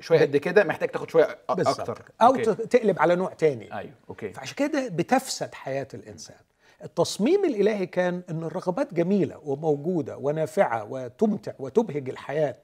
شوية 0.00 0.20
قد 0.20 0.36
كده 0.36 0.64
محتاج 0.64 0.88
تاخد 0.88 1.10
شوية 1.10 1.38
أكتر. 1.48 2.02
أو 2.22 2.26
okay. 2.26 2.54
تقلب 2.54 2.98
على 2.98 3.16
نوع 3.16 3.32
تاني. 3.32 3.78
أيوه. 3.78 3.92
okay. 4.08 4.32
فعشان 4.32 4.56
كده 4.56 4.88
بتفسد 4.88 5.54
حياة 5.54 5.88
الإنسان. 5.94 6.36
التصميم 6.84 7.44
الإلهي 7.44 7.86
كان 7.86 8.22
أن 8.30 8.44
الرغبات 8.44 8.94
جميلة 8.94 9.38
وموجودة 9.44 10.16
ونافعة 10.16 10.84
وتمتع 10.90 11.52
وتبهج 11.58 12.08
الحياة 12.08 12.56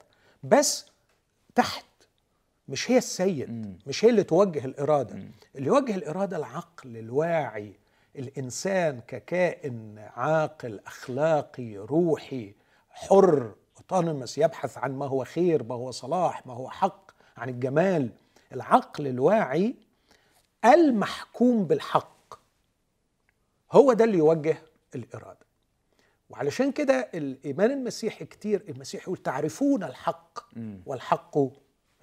بس 0.43 0.85
تحت 1.55 1.85
مش 2.67 2.91
هي 2.91 2.97
السيد 2.97 3.77
مش 3.87 4.05
هي 4.05 4.09
اللي 4.09 4.23
توجه 4.23 4.65
الإرادة. 4.65 5.15
اللي 5.55 5.67
يوجه 5.67 5.95
الإرادة 5.95 6.37
العقل 6.37 6.97
الواعي 6.97 7.73
الإنسان 8.15 9.01
ككائن 9.07 9.95
عاقل 10.15 10.79
أخلاقي 10.87 11.77
روحي 11.77 12.53
حر 12.89 13.51
autonomous 13.79 14.37
يبحث 14.37 14.77
عن 14.77 14.95
ما 14.97 15.05
هو 15.07 15.23
خير 15.23 15.63
ما 15.63 15.75
هو 15.75 15.91
صلاح 15.91 16.47
ما 16.47 16.53
هو 16.53 16.69
حق 16.69 17.11
عن 17.37 17.49
الجمال. 17.49 18.09
العقل 18.53 19.07
الواعي 19.07 19.75
المحكوم 20.65 21.63
بالحق 21.65 22.33
هو 23.71 23.93
ده 23.93 24.05
اللي 24.05 24.17
يوجه 24.17 24.57
الإرادة. 24.95 25.49
وعلشان 26.29 26.71
كده 26.71 27.09
الإيمان 27.13 27.71
المسيحي 27.71 28.25
كتير 28.25 28.65
المسيح 28.69 29.03
يقول 29.03 29.17
تعرفون 29.17 29.83
الحق 29.83 30.39
والحق 30.85 31.37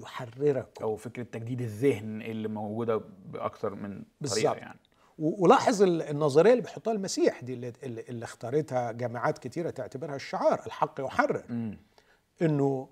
يحرركم. 0.00 0.84
أو 0.84 0.96
فكرة 0.96 1.22
تجديد 1.22 1.60
الذهن 1.60 2.22
اللي 2.22 2.48
موجودة 2.48 2.96
باكتر 3.26 3.74
من 3.74 4.02
طريقة. 4.30 4.54
يعني. 4.54 4.80
ولاحظ 5.18 5.82
ال- 5.82 6.02
النظرية 6.02 6.50
اللي 6.52 6.62
بيحطها 6.62 6.92
المسيح 6.92 7.40
دي 7.40 7.54
اللي, 7.54 7.72
اللي 7.82 8.24
اختارتها 8.24 8.92
جامعات 8.92 9.38
كتيرة 9.38 9.70
تعتبرها 9.70 10.16
الشعار 10.16 10.62
الحق 10.66 11.00
يحرر. 11.00 11.44
مم. 11.48 11.78
إنه 12.42 12.88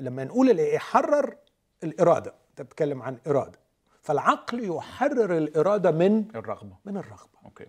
لما 0.00 0.24
نقول 0.24 0.50
اللي 0.50 0.74
يحرر 0.74 1.36
الإرادة 1.84 2.34
أنت 2.50 2.62
بتتكلم 2.62 3.02
عن 3.02 3.18
إرادة. 3.26 3.58
فالعقل 4.02 4.64
يحرر 4.64 5.36
الإرادة 5.36 5.90
من 5.90 6.24
الرغبة. 6.36 6.76
من 6.84 6.96
الرغبة. 6.96 7.38
أوكي. 7.44 7.66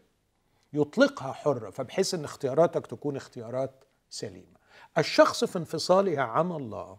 يطلقها 0.74 1.32
حرة 1.34 1.70
فبحيث 1.70 2.14
إن 2.14 2.24
اختياراتك 2.24 2.88
تكون 2.88 3.16
اختيارات 3.16 3.72
سليمة. 4.10 4.58
الشخص 4.98 5.44
في 5.44 5.58
انفصاله 5.60 6.22
عن 6.22 6.52
الله 6.52 6.98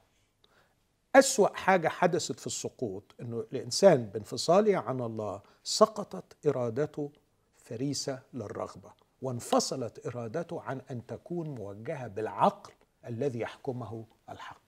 أسوأ 1.17 1.57
حاجة 1.57 1.89
حدثت 1.89 2.41
في 2.41 2.47
السقوط 2.47 3.15
أنه 3.21 3.45
الإنسان 3.53 4.07
بانفصاله 4.07 4.79
عن 4.79 5.01
الله 5.01 5.41
سقطت 5.65 6.47
إرادته 6.47 7.11
فريسة 7.57 8.19
للرغبة 8.35 8.93
وانفصلت 9.23 10.07
إرادته 10.07 10.61
عن 10.63 10.81
أن 10.91 11.07
تكون 11.07 11.49
موجهة 11.49 12.07
بالعقل 12.07 12.73
الذي 13.07 13.41
يحكمه 13.41 14.05
الحق. 14.31 14.61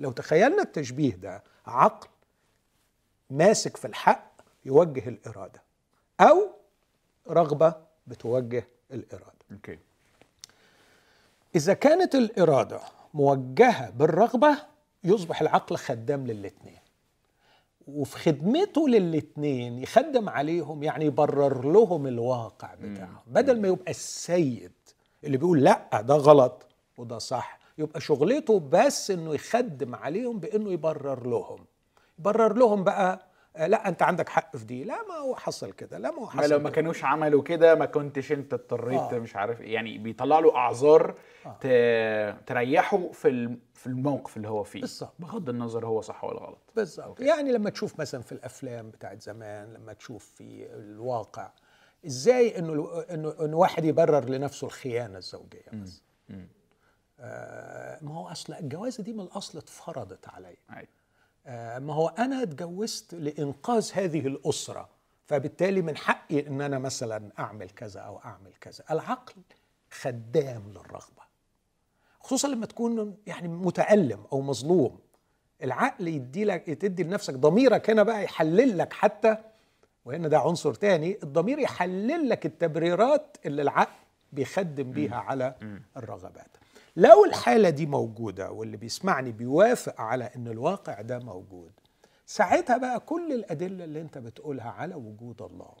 لو 0.00 0.12
تخيلنا 0.12 0.62
التشبيه 0.62 1.14
ده 1.14 1.42
عقل 1.66 2.08
ماسك 3.30 3.76
في 3.76 3.86
الحق 3.86 4.32
يوجه 4.64 5.08
الإرادة 5.08 5.62
أو 6.20 6.50
رغبة 7.28 7.74
بتوجه 8.06 8.68
الإرادة. 8.90 9.32
أوكي. 9.52 9.78
إذا 11.56 11.74
كانت 11.74 12.14
الإرادة 12.14 12.80
موجهة 13.14 13.90
بالرغبة 13.90 14.58
يصبح 15.06 15.40
العقل 15.40 15.76
خدام 15.76 16.26
للاتنين. 16.26 16.78
وفي 17.88 18.18
خدمته 18.18 18.88
للاتنين 18.88 19.78
يخدم 19.78 20.28
عليهم 20.28 20.82
يعني 20.82 21.04
يبرر 21.04 21.72
لهم 21.72 22.06
الواقع 22.06 22.74
بتاعهم 22.74 23.18
بدل 23.26 23.60
ما 23.60 23.68
يبقى 23.68 23.90
السيد 23.90 24.72
اللي 25.24 25.36
بيقول 25.36 25.64
لا 25.64 26.00
ده 26.00 26.14
غلط 26.14 26.66
وده 26.98 27.18
صح 27.18 27.58
يبقى 27.78 28.00
شغلته 28.00 28.60
بس 28.60 29.10
إنه 29.10 29.34
يخدم 29.34 29.94
عليهم 29.94 30.38
بإنه 30.40 30.72
يبرر 30.72 31.26
لهم. 31.26 31.64
يبرر 32.18 32.52
لهم 32.54 32.84
بقى 32.84 33.26
لا 33.58 33.88
انت 33.88 34.02
عندك 34.02 34.28
حق 34.28 34.56
في 34.56 34.64
دي 34.64 34.84
لا 34.84 34.96
ما 35.08 35.14
هو 35.14 35.36
حصل 35.36 35.72
كده 35.72 35.98
لا 35.98 36.10
ما 36.10 36.16
هو 36.16 36.24
ما 36.24 36.30
حصل 36.30 36.50
لو 36.50 36.58
ما. 36.58 36.70
كانوش 36.70 37.04
عملوا 37.04 37.42
كده 37.42 37.74
ما 37.74 37.86
كنتش 37.86 38.32
انت 38.32 38.54
اضطريت 38.54 38.98
آه. 39.00 39.18
مش 39.18 39.36
عارف. 39.36 39.60
يعني 39.60 39.98
بيطلع 39.98 40.38
له 40.38 40.56
أعذار 40.56 41.14
آه. 41.64 42.36
تريحه 42.46 43.12
في 43.12 43.56
في 43.74 43.86
الموقف 43.86 44.36
اللي 44.36 44.48
هو 44.48 44.62
فيه 44.62 44.80
بالظبط. 44.80 45.12
بغض 45.18 45.48
النظر 45.48 45.86
هو 45.86 46.00
صح 46.00 46.24
ولا 46.24 46.40
غلط 46.40 46.58
بالظبط 46.76 47.20
يعني 47.20 47.52
لما 47.52 47.70
تشوف 47.70 48.00
مثلا 48.00 48.22
في 48.22 48.32
الأفلام 48.32 48.90
بتاعت 48.90 49.22
زمان 49.22 49.72
لما 49.72 49.92
تشوف 49.92 50.24
في 50.24 50.66
الواقع 50.74 51.50
إزاي 52.06 52.58
إنه 52.58 53.04
إنه 53.10 53.34
انه 53.40 53.56
واحد 53.56 53.84
يبرر 53.84 54.28
لنفسه 54.28 54.66
الخيانة 54.66 55.18
الزوجية 55.18 55.70
بس 55.72 56.02
آه 57.20 57.98
ما 58.02 58.14
هو 58.14 58.28
أصل 58.28 58.52
الجوازة 58.54 59.02
دي 59.02 59.12
من 59.12 59.20
الأصل 59.20 59.58
اتفرضت 59.58 60.28
عليا 60.28 60.56
أيوة. 60.72 60.88
آه 61.46 61.78
ما 61.78 61.94
هو 61.94 62.08
أنا 62.08 62.42
اتجوزت 62.42 63.14
لإنقاذ 63.14 63.90
هذه 63.94 64.26
الأسرة 64.26 64.88
فبالتالي 65.26 65.82
من 65.82 65.96
حقي 65.96 66.46
إن 66.46 66.60
أنا 66.60 66.78
مثلا 66.78 67.30
أعمل 67.38 67.70
كذا 67.70 68.00
أو 68.00 68.18
أعمل 68.24 68.52
كذا. 68.60 68.84
العقل 68.90 69.34
خدام 69.90 70.62
للرغبة 70.70 71.26
خصوصا 72.20 72.48
لما 72.48 72.66
تكون 72.66 73.16
يعني 73.26 73.48
متألم 73.48 74.24
أو 74.32 74.40
مظلوم. 74.40 74.98
العقل 75.62 76.08
يدي 76.08 76.44
لك 76.44 76.66
تدي 76.66 77.02
لنفسك 77.02 77.34
ضميرك 77.34 77.90
هنا 77.90 78.02
بقى 78.02 78.24
يحلل 78.24 78.78
لك 78.78 78.92
حتى 78.92 79.36
وهنا 80.04 80.28
ده 80.28 80.38
عنصر 80.38 80.74
تاني 80.74 81.18
الضمير 81.22 81.58
يحلل 81.58 82.28
لك 82.28 82.46
التبريرات 82.46 83.36
اللي 83.46 83.62
العقل 83.62 83.96
بيخدم 84.32 84.90
بيها 84.92 85.16
على 85.16 85.54
الرغبات. 85.96 86.56
لو 86.96 87.24
الحالة 87.24 87.70
دي 87.70 87.86
موجودة 87.86 88.50
واللي 88.50 88.76
بيسمعني 88.76 89.32
بيوافق 89.32 90.00
على 90.00 90.24
إن 90.36 90.48
الواقع 90.48 91.00
ده 91.00 91.18
موجود 91.18 91.72
ساعتها 92.26 92.76
بقى 92.78 93.00
كل 93.00 93.32
الأدلة 93.32 93.84
اللي 93.84 94.00
أنت 94.00 94.18
بتقولها 94.18 94.70
على 94.70 94.94
وجود 94.94 95.42
الله 95.42 95.72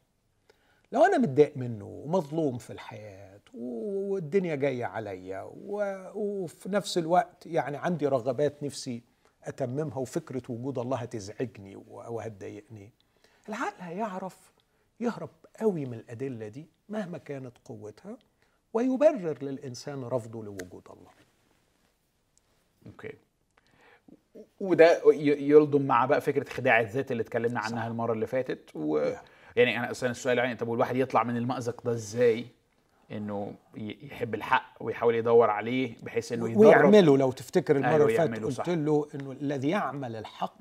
لو 0.92 1.04
أنا 1.04 1.18
متضايق 1.18 1.56
منه 1.56 1.84
ومظلوم 1.84 2.58
في 2.58 2.72
الحياة 2.72 3.40
والدنيا 3.54 4.54
جاية 4.54 4.84
عليا 4.84 5.50
وفي 6.14 6.68
نفس 6.68 6.98
الوقت 6.98 7.46
يعني 7.46 7.76
عندي 7.76 8.06
رغبات 8.06 8.62
نفسي 8.62 9.02
أتممها 9.44 9.98
وفكرة 9.98 10.42
وجود 10.48 10.78
الله 10.78 10.96
هتزعجني 10.96 11.76
وهتضايقني 11.88 12.92
العقل 13.48 13.80
هيعرف 13.82 14.52
يهرب 15.00 15.30
قوي 15.60 15.86
من 15.86 15.94
الأدلة 15.98 16.48
دي 16.48 16.68
مهما 16.88 17.18
كانت 17.18 17.52
قوتها 17.64 18.18
ويبرر 18.76 19.38
للإنسان 19.42 20.04
رفضه 20.04 20.44
لوجود 20.44 20.82
الله. 20.90 21.10
أوكي. 22.86 23.12
وده 24.60 25.00
يلضم 25.14 25.82
مع 25.82 26.04
بقى 26.06 26.20
فكرة 26.20 26.50
خداع 26.50 26.80
الذات 26.80 27.12
اللي 27.12 27.22
اتكلمنا 27.22 27.60
عنها 27.60 27.88
المرة 27.88 28.12
اللي 28.12 28.26
فاتت. 28.26 28.70
و... 28.74 29.12
Yeah. 29.14 29.16
يعني 29.56 29.78
أنا 29.78 29.90
أصلا 29.90 30.10
السؤال 30.10 30.38
يعني 30.38 30.56
طب 30.56 30.68
والواحد 30.68 30.96
يطلع 30.96 31.22
من 31.22 31.36
المأزق 31.36 31.84
ده 31.84 31.92
إزاي؟ 31.92 32.46
إنه 33.12 33.54
يحب 33.76 34.34
الحق 34.34 34.76
ويحاول 34.80 35.14
يدور 35.14 35.50
عليه 35.50 35.96
بحيث 36.02 36.32
إنه 36.32 36.48
يدرب. 36.50 36.60
ويعمله. 36.60 37.18
لو 37.18 37.32
تفتكر 37.32 37.76
المرة 37.76 37.88
أيوة، 37.90 38.04
اللي 38.04 38.16
فاتت 38.16 38.44
قلت 38.44 38.54
صح. 38.54 38.68
له 38.68 39.08
إنه 39.14 39.32
الذي 39.32 39.68
يعمل 39.68 40.16
الحق 40.16 40.56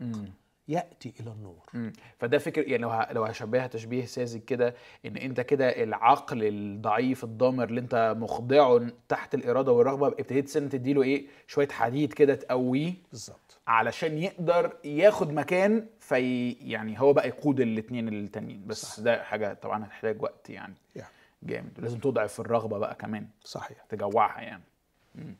يأتي 0.68 1.14
إلى 1.20 1.32
النور. 1.32 1.64
مم. 1.74 1.94
فده 2.20 2.38
فكر 2.38 2.62
يعني 2.62 2.78
لو 2.84 2.90
ه- 2.90 3.12
لو 3.14 3.24
هشبهها 3.24 3.68
تشبيه 3.68 4.06
ساذج 4.06 4.42
كده 4.42 4.76
إن 5.06 5.18
أنت 5.18 5.42
كده 5.42 5.84
العقل 5.84 6.44
الضعيف 6.44 7.24
الضامر 7.24 7.64
اللي 7.64 7.80
أنت 7.82 8.16
مخضعه 8.18 8.88
تحت 9.10 9.36
الإرادة 9.36 9.72
والرغبة 9.72 10.08
ابتديت 10.08 10.50
سنه 10.50 10.70
تديله 10.70 11.04
إيه؟ 11.04 11.26
شوية 11.48 11.68
حديد 11.68 12.14
كده 12.14 12.36
تقويه 12.36 12.94
بالظبط. 13.12 13.60
علشان 13.68 14.18
يقدر 14.18 14.74
ياخد 14.86 15.32
مكان 15.34 15.86
في 16.00 16.52
يعني 16.52 17.02
هو 17.02 17.14
بقى 17.14 17.28
يقود 17.28 17.60
الاثنين 17.60 18.08
التانيين. 18.08 18.68
بس 18.68 18.86
صح. 18.86 19.04
ده 19.04 19.24
حاجة 19.24 19.54
طبعا 19.54 19.86
هتحتاج 19.86 20.22
وقت 20.22 20.50
يعني. 20.50 20.74
يعني 20.96 21.12
جامد. 21.44 21.80
ولازم 21.80 22.00
تضعف 22.00 22.40
الرغبة 22.40 22.78
بقى 22.78 22.96
كمان. 22.96 23.28
صحيح. 23.44 23.78
تجوعها 23.90 24.42
يعني. 24.42 24.64
مم. 25.16 25.36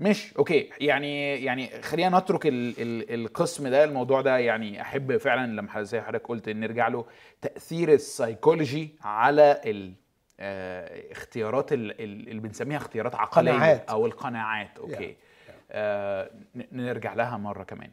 مش 0.00 0.34
okay. 0.38 0.70
يعني 0.80 1.44
يعني 1.44 1.82
خلينا 1.82 2.18
نترك 2.18 2.46
ال 2.46 2.74
ال 2.82 3.14
القسم 3.14 3.68
ده 3.68 3.84
الموضوع 3.84 4.20
ده 4.20 4.38
يعني 4.38 4.80
أحب 4.82 5.16
فعلا 5.16 5.46
لما 5.60 5.82
زي 5.82 6.00
حضرتك 6.00 6.26
قلت 6.26 6.48
إن 6.48 6.60
نرجع 6.60 6.88
له 6.88 7.06
تأثير 7.40 7.92
السايكولوجي 7.92 8.94
على 9.02 9.60
ال 9.66 9.92
آه 10.40 11.12
اختيارات 11.12 11.72
ال- 11.72 11.90
ال- 12.00 12.28
اللي 12.28 12.40
بنسميها 12.40 12.76
اختيارات 12.78 13.14
عقلية 13.14 13.52
قناعات. 13.52 13.90
أو 13.90 14.06
القناعات. 14.06 14.78
okay. 14.78 15.16
آه 15.70 16.30
ن- 16.54 16.64
نرجع 16.72 17.14
لها 17.14 17.36
مرة 17.36 17.62
كمان. 17.64 17.90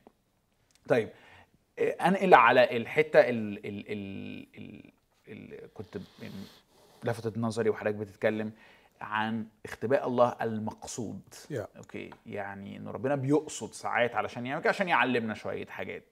طيب 0.88 1.10
آه، 1.80 1.96
أنقل 2.08 2.34
على 2.34 2.78
الحتة 2.78 3.20
ال 3.20 3.66
ال 3.66 3.92
ال 3.92 4.48
ال 4.58 4.92
ال 5.28 5.74
كنت 5.74 5.98
لفتت 7.04 7.38
نظري 7.38 7.70
وحضرتك 7.70 7.96
بتتكلم 7.96 8.52
عن 9.02 9.48
اختباء 9.66 10.08
الله 10.08 10.36
المقصود. 10.42 11.22
Yeah. 11.54 11.78
okay 11.78 12.10
يعني 12.26 12.78
إن 12.78 12.88
ربنا 12.88 13.16
بيقصد 13.16 13.74
ساعات 13.74 14.16
علشان 14.16 14.46
يعمل 14.46 14.68
عشان 14.68 14.88
يعلمنا 14.88 15.34
شوية 15.34 15.66
حاجات. 15.66 16.04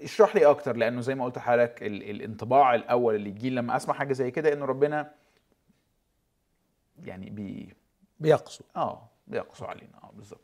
اشرح 0.00 0.36
لي 0.36 0.46
أكتر 0.46 0.76
لأنه 0.76 1.00
زي 1.00 1.14
ما 1.14 1.24
قلت 1.24 1.36
لحضرتك 1.36 1.82
ال- 1.82 2.10
الانطباع 2.10 2.74
الأول 2.74 3.14
اللي 3.14 3.30
يجي 3.30 3.50
لما 3.50 3.76
أسمع 3.76 3.94
حاجة 3.94 4.12
زي 4.12 4.30
كده 4.30 4.52
انه 4.52 4.64
ربنا 4.64 5.14
يعني 7.04 7.30
بي 7.30 7.74
بيقصد. 8.20 8.64
آه 8.76 9.08
بيقسو 9.26 9.64
علينا. 9.64 9.98
آه 10.02 10.10
بالظبط. 10.14 10.40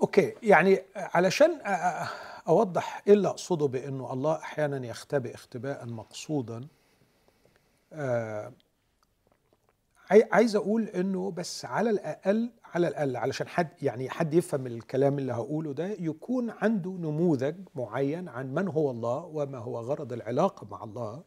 okay 0.00 0.34
يعني 0.42 0.82
علشان 0.96 1.60
أوضح 2.48 3.02
إيه 3.06 3.12
اللي 3.12 3.28
أقصده 3.28 3.66
بإنه 3.66 4.12
الله 4.12 4.36
أحيانا 4.36 4.86
يختبئ 4.86 5.34
اختباء 5.34 5.86
مقصودا 5.86 6.66
آه، 7.92 8.52
عايز 10.10 10.56
أقول 10.56 10.82
إنه 10.88 11.30
بس 11.30 11.64
على 11.64 11.90
الأقل 11.90 12.50
على 12.64 12.88
الأقل 12.88 13.16
علشان 13.16 13.48
حد 13.48 13.68
يعني 13.82 14.10
حد 14.10 14.34
يفهم 14.34 14.66
الكلام 14.66 15.18
اللي 15.18 15.32
هقوله 15.32 15.72
ده 15.72 15.86
يكون 15.86 16.50
عنده 16.50 16.90
نموذج 16.90 17.56
معين 17.74 18.28
عن 18.28 18.54
من 18.54 18.68
هو 18.68 18.90
الله 18.90 19.24
وما 19.24 19.58
هو 19.58 19.78
غرض 19.80 20.12
العلاقة 20.12 20.66
مع 20.70 20.84
الله. 20.84 21.22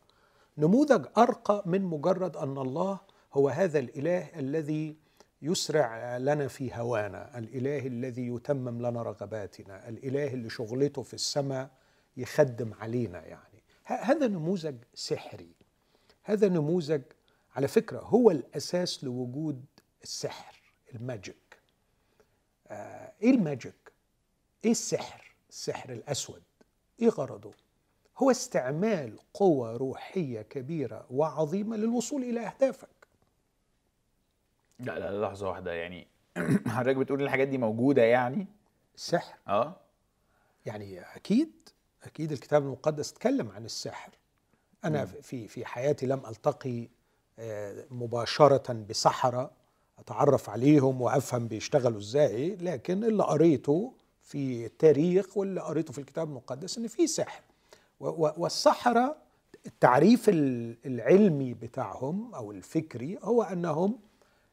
نموذج 0.58 1.06
أرقى 1.18 1.64
من 1.66 1.82
مجرد 1.82 2.38
أن 2.38 2.58
الله 2.58 3.00
هو 3.34 3.50
هذا 3.50 3.80
الإله 3.80 4.40
الذي 4.40 4.98
يسرع 5.42 6.18
لنا 6.18 6.48
في 6.48 6.76
هوانا 6.76 7.38
الإله 7.38 7.88
الذي 7.88 8.28
يتمم 8.28 8.82
لنا 8.82 9.02
رغباتنا 9.04 9.90
الإله 9.90 10.34
اللي 10.34 10.50
شغلته 10.50 11.02
في 11.02 11.14
السماء 11.14 11.70
يخدم 12.18 12.74
علينا 12.74 13.26
يعني. 13.26 13.64
هذا 13.84 14.28
نموذج 14.28 14.76
سحري. 14.94 15.56
هذا 16.24 16.48
نموذج 16.50 17.02
على 17.58 17.68
فكرة 17.68 18.00
هو 18.00 18.32
الأساس 18.32 19.04
لوجود 19.04 19.66
السحر 20.04 20.62
ال 20.96 21.05
magic. 21.05 21.60
آه 22.68 23.14
إيه 23.22 23.32
ال 23.32 23.40
magic؟ 23.40 23.92
إيه 24.66 24.72
السحر؟ 24.72 25.36
السحر 25.50 25.92
الأسود. 25.92 26.44
إيه 27.02 27.10
غرضه؟ 27.10 27.54
هو 28.18 28.32
استعمال 28.32 29.20
قوة 29.34 29.78
روحية 29.78 30.42
كبيرة 30.42 31.06
وعظيمة 31.12 31.78
للوصول 31.78 32.24
إلى 32.24 32.40
أهدافك. 32.40 33.08
لا 34.80 35.00
لا 35.00 35.26
لحظة 35.26 35.50
واحدة. 35.50 35.74
يعني 35.74 36.08
حضرتك 36.68 36.98
بتقول 36.98 37.24
الحاجات 37.24 37.48
دي 37.48 37.58
موجودة 37.58 38.02
يعني؟ 38.02 38.48
السحر 38.96 39.38
آه. 39.48 39.76
يعني 40.66 41.02
أكيد 41.02 41.70
أكيد 42.04 42.32
الكتاب 42.32 42.64
المقدس 42.64 43.12
اتكلم 43.12 43.52
عن 43.52 43.66
السحر. 43.66 44.12
أنا 44.86 45.06
في 45.06 45.48
في 45.48 45.66
حياتي 45.66 46.06
لم 46.06 46.26
ألتقي 46.26 46.97
مباشرة 47.92 48.74
بسحرة 48.90 49.52
أتعرف 50.00 50.50
عليهم 50.50 51.02
وأفهم 51.02 51.48
بيشتغلوا 51.48 52.00
إزاي 52.00 52.56
لكن 52.56 53.04
اللي 53.04 53.24
قريته 53.24 53.94
في 54.22 54.66
التاريخ 54.66 55.38
واللي 55.38 55.62
قريته 55.62 55.94
في 55.94 56.00
الكتاب 56.00 56.28
المقدس 56.28 56.78
إن 56.78 56.88
في 56.88 57.08
سحر 57.08 57.42
والسحره 58.00 59.16
التعريف 59.66 60.30
العلمي 60.86 61.54
بتاعهم 61.54 62.36
أو 62.36 62.52
الفكري 62.52 63.20
هو 63.24 63.44
أنهم 63.44 64.00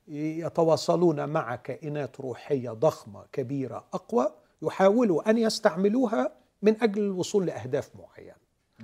يتواصلون 0.09 1.29
مع 1.29 1.57
كائنات 1.57 2.21
روحية 2.21 2.71
ضخمة 2.71 3.25
كبيرة 3.33 3.85
أقوى 3.95 4.33
يحاولوا 4.63 5.31
أن 5.31 5.39
يستعملوها 5.39 6.33
من 6.63 6.83
أجل 6.83 7.03
الوصول 7.03 7.47
لأهداف 7.47 7.91
معينة. 7.97 8.35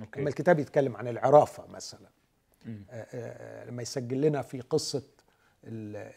أوكي. 0.01 0.19
لما 0.19 0.29
الكتاب 0.29 0.59
يتكلم 0.59 0.95
عن 0.97 1.07
العرافة 1.07 1.63
مثلا 1.67 2.09
لما 3.67 3.81
يسجل 3.81 4.21
لنا 4.21 4.41
في 4.41 4.61
قصة 4.61 5.03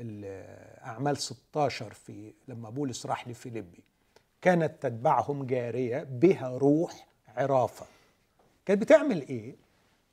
الاعمال 0.00 1.16
16 1.16 1.92
في 1.94 2.34
لما 2.48 2.70
بولس 2.70 3.06
راح 3.06 3.28
لفيليبي 3.28 3.84
كانت 4.42 4.82
تتبعهم 4.82 5.46
جارية 5.46 6.02
بها 6.02 6.48
روح 6.58 7.06
عرافة. 7.28 7.86
كانت 8.66 8.82
بتعمل 8.82 9.28
إيه؟ 9.28 9.56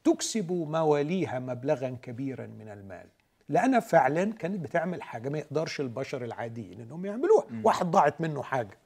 تكسب 0.04 0.52
مواليها 0.52 1.40
مبلغا 1.40 1.98
كبيرا 2.02 2.48
من 2.48 2.68
المال 2.70 3.08
لانها 3.50 3.80
فعلا 3.80 4.34
كانت 4.34 4.60
بتعمل 4.60 5.02
حاجة 5.04 5.30
ما 5.30 5.38
يقدرش 5.38 5.82
البشر 5.82 6.24
العاديين 6.24 6.82
إنهم 6.82 7.06
يعملوها. 7.06 7.46
واحد 7.64 7.92
ضاعت 7.92 8.22
منه 8.22 8.44
حاجة 8.44 8.78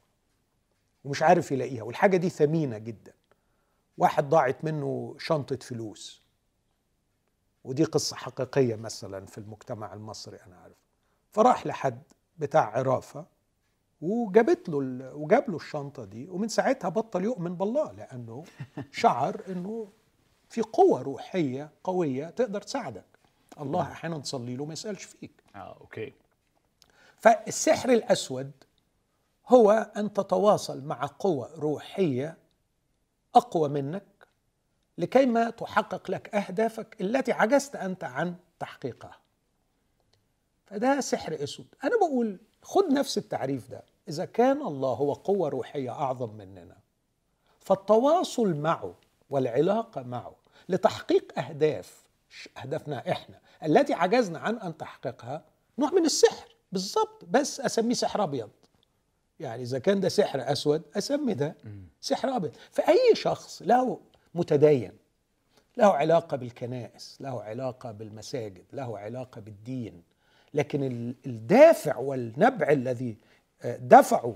ومش 1.04 1.22
عارف 1.22 1.52
يلاقيها 1.52 1.82
والحاجة 1.82 2.16
دي 2.16 2.30
ثمينة 2.30 2.78
جدا 2.78 3.12
واحد 3.98 4.28
ضاعت 4.28 4.64
منه 4.64 5.16
شنطة 5.18 5.56
فلوس 5.56 6.22
ودي 7.66 7.84
قصة 7.84 8.16
حقيقية 8.16 8.76
مثلا 8.76 9.26
في 9.26 9.38
المجتمع 9.38 9.94
المصري 9.94 10.36
أنا 10.46 10.56
عارف 10.56 10.76
فراح 11.32 11.66
لحد 11.66 12.02
بتاع 12.38 12.78
عرافة 12.78 13.26
وجابت 14.00 14.68
له 14.68 15.14
وجاب 15.14 15.50
له 15.50 15.56
الشنطة 15.56 16.04
دي 16.04 16.28
ومن 16.28 16.48
ساعتها 16.48 16.88
بطل 16.88 17.24
يؤمن 17.24 17.56
بالله 17.56 17.92
لأنه 17.92 18.44
شعر 18.90 19.42
إنه 19.48 19.88
في 20.48 20.62
قوة 20.62 21.02
روحية 21.02 21.70
قوية 21.84 22.30
تقدر 22.30 22.62
تساعدك. 22.62 23.04
الله 23.60 23.82
نعم. 23.82 23.92
أحيانا 23.92 24.18
تصلي 24.18 24.56
له 24.56 24.64
ما 24.64 24.72
يسألش 24.72 25.04
فيك. 25.04 25.42
آه 25.54 25.76
أوكي. 25.80 26.12
فالسحر 27.18 27.90
الأسود 27.90 28.50
هو 29.48 29.70
أن 29.96 30.12
تتواصل 30.12 30.84
مع 30.84 31.06
قوة 31.06 31.54
روحية 31.54 32.36
أقوى 33.34 33.68
منك 33.68 34.15
لكي 34.98 35.26
ما 35.26 35.50
تحقق 35.50 36.10
لك 36.10 36.34
أهدافك 36.34 36.96
التي 37.00 37.32
عجزت 37.32 37.76
أنت 37.76 38.04
عن 38.04 38.34
تحقيقها. 38.58 39.18
فده 40.66 41.00
سحر 41.00 41.44
أسود. 41.44 41.66
أنا 41.84 41.96
بقول 41.96 42.38
خد 42.62 42.84
نفس 42.92 43.18
التعريف 43.18 43.70
ده. 43.70 43.82
إذا 44.08 44.24
كان 44.24 44.62
الله 44.62 44.92
هو 44.92 45.12
قوة 45.12 45.48
روحية 45.48 45.90
أعظم 45.90 46.34
مننا 46.34 46.76
فالتواصل 47.60 48.54
معه 48.54 48.94
والعلاقة 49.30 50.02
معه 50.02 50.34
لتحقيق 50.68 51.38
أهداف 51.38 52.02
أهدافنا 52.62 53.10
إحنا 53.10 53.40
التي 53.64 53.94
عجزنا 53.94 54.38
عن 54.38 54.58
أن 54.58 54.76
تحققها 54.76 55.44
نوع 55.78 55.90
من 55.90 56.04
السحر. 56.04 56.48
بالضبط. 56.72 57.24
بس 57.30 57.60
أسميه 57.60 57.94
سحر 57.94 58.22
أبيض. 58.22 58.50
يعني 59.40 59.62
إذا 59.62 59.78
كان 59.78 60.00
ده 60.00 60.08
سحر 60.08 60.52
أسود 60.52 60.82
أسمي 60.96 61.34
ده 61.34 61.56
سحر 62.00 62.36
أبيض. 62.36 62.56
فأي 62.70 63.14
شخص 63.14 63.62
له 63.62 64.00
متدين. 64.36 64.92
له 65.76 65.86
علاقة 65.86 66.36
بالكنائس 66.36 67.18
له 67.20 67.42
علاقة 67.42 67.92
بالمساجد 67.92 68.64
له 68.72 68.98
علاقة 68.98 69.40
بالدين. 69.40 70.02
لكن 70.54 70.82
الدافع 71.26 71.96
والنبع 71.96 72.70
الذي 72.70 73.16
آه، 73.62 73.76
دفعه 73.76 74.34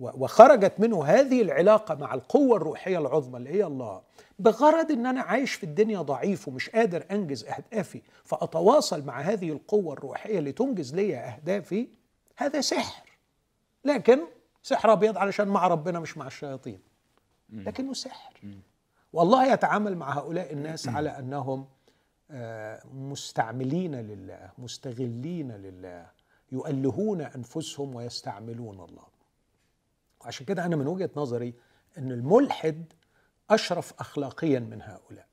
وخرجت 0.00 0.72
منه 0.78 1.04
هذه 1.04 1.42
العلاقة 1.42 1.94
مع 1.94 2.14
القوة 2.14 2.56
الروحية 2.56 2.98
العظمى 2.98 3.36
اللي 3.36 3.50
هي 3.50 3.64
الله 3.64 4.02
بغرض 4.38 4.90
إن 4.92 5.06
أنا 5.06 5.20
عايش 5.20 5.52
في 5.54 5.64
الدنيا 5.64 6.02
ضعيف 6.02 6.48
ومش 6.48 6.70
قادر 6.70 7.04
أنجز 7.10 7.44
أهدافي 7.44 8.02
فأتواصل 8.24 9.04
مع 9.04 9.20
هذه 9.20 9.52
القوة 9.52 9.92
الروحية 9.92 10.40
لتنجز 10.40 10.94
لي 10.94 11.16
أهدافي 11.16 11.88
هذا 12.36 12.60
سحر. 12.60 13.08
لكن 13.84 14.20
سحر 14.62 14.92
أبيض 14.92 15.18
علشان 15.18 15.48
مع 15.48 15.66
ربنا 15.66 16.00
مش 16.00 16.16
مع 16.16 16.26
الشياطين. 16.26 16.80
لكنه 17.52 17.92
سحر. 17.92 18.32
والله 19.12 19.52
يتعامل 19.52 19.96
مع 19.96 20.18
هؤلاء 20.18 20.52
الناس 20.52 20.88
على 20.88 21.18
أنهم 21.18 21.66
آه، 22.30 22.86
مستعملين 22.86 23.94
لله 23.94 24.50
مستغلين 24.58 25.52
لله 25.52 26.10
يؤلهون 26.52 27.20
أنفسهم 27.20 27.94
ويستعملون 27.94 28.80
الله. 28.80 29.06
وعشان 30.20 30.46
كده 30.46 30.64
أنا 30.64 30.76
من 30.76 30.86
وجهة 30.86 31.10
نظري 31.16 31.54
إن 31.98 32.12
الملحد 32.12 32.92
أشرف 33.50 33.92
اخلاقيا 34.00 34.58
من 34.60 34.82
هؤلاء. 34.82 35.28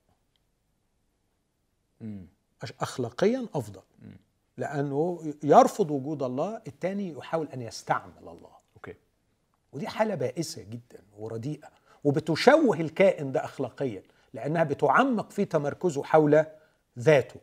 اخلاقيا 2.81 3.47
أفضل. 3.55 3.81
لأنه 4.57 5.33
يرفض 5.43 5.91
وجود 5.91 6.23
الله 6.23 6.61
الثاني 6.67 7.09
يحاول 7.11 7.47
أن 7.47 7.61
يستعمل 7.61 8.17
الله. 8.17 8.51
أوكي. 8.75 8.95
ودي 9.73 9.87
حالة 9.87 10.15
بائسة 10.15 10.63
جدا 10.63 11.03
ورديئة. 11.17 11.69
وبتشوه 12.05 12.79
الكائن 12.79 13.31
ده 13.31 13.45
اخلاقيا 13.45 14.03
لأنها 14.33 14.63
بتعمق 14.63 15.31
في 15.31 15.45
تمركزه 15.45 16.03
حول 16.03 16.45
ذاته. 16.99 17.39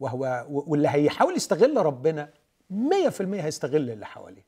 وهو 0.00 0.46
واللي 0.48 0.88
هيحاول 0.88 1.36
يستغل 1.36 1.76
ربنا 1.76 2.30
100% 2.70 2.74
هيستغل 3.20 3.90
اللي 3.90 4.06
حواليه. 4.06 4.44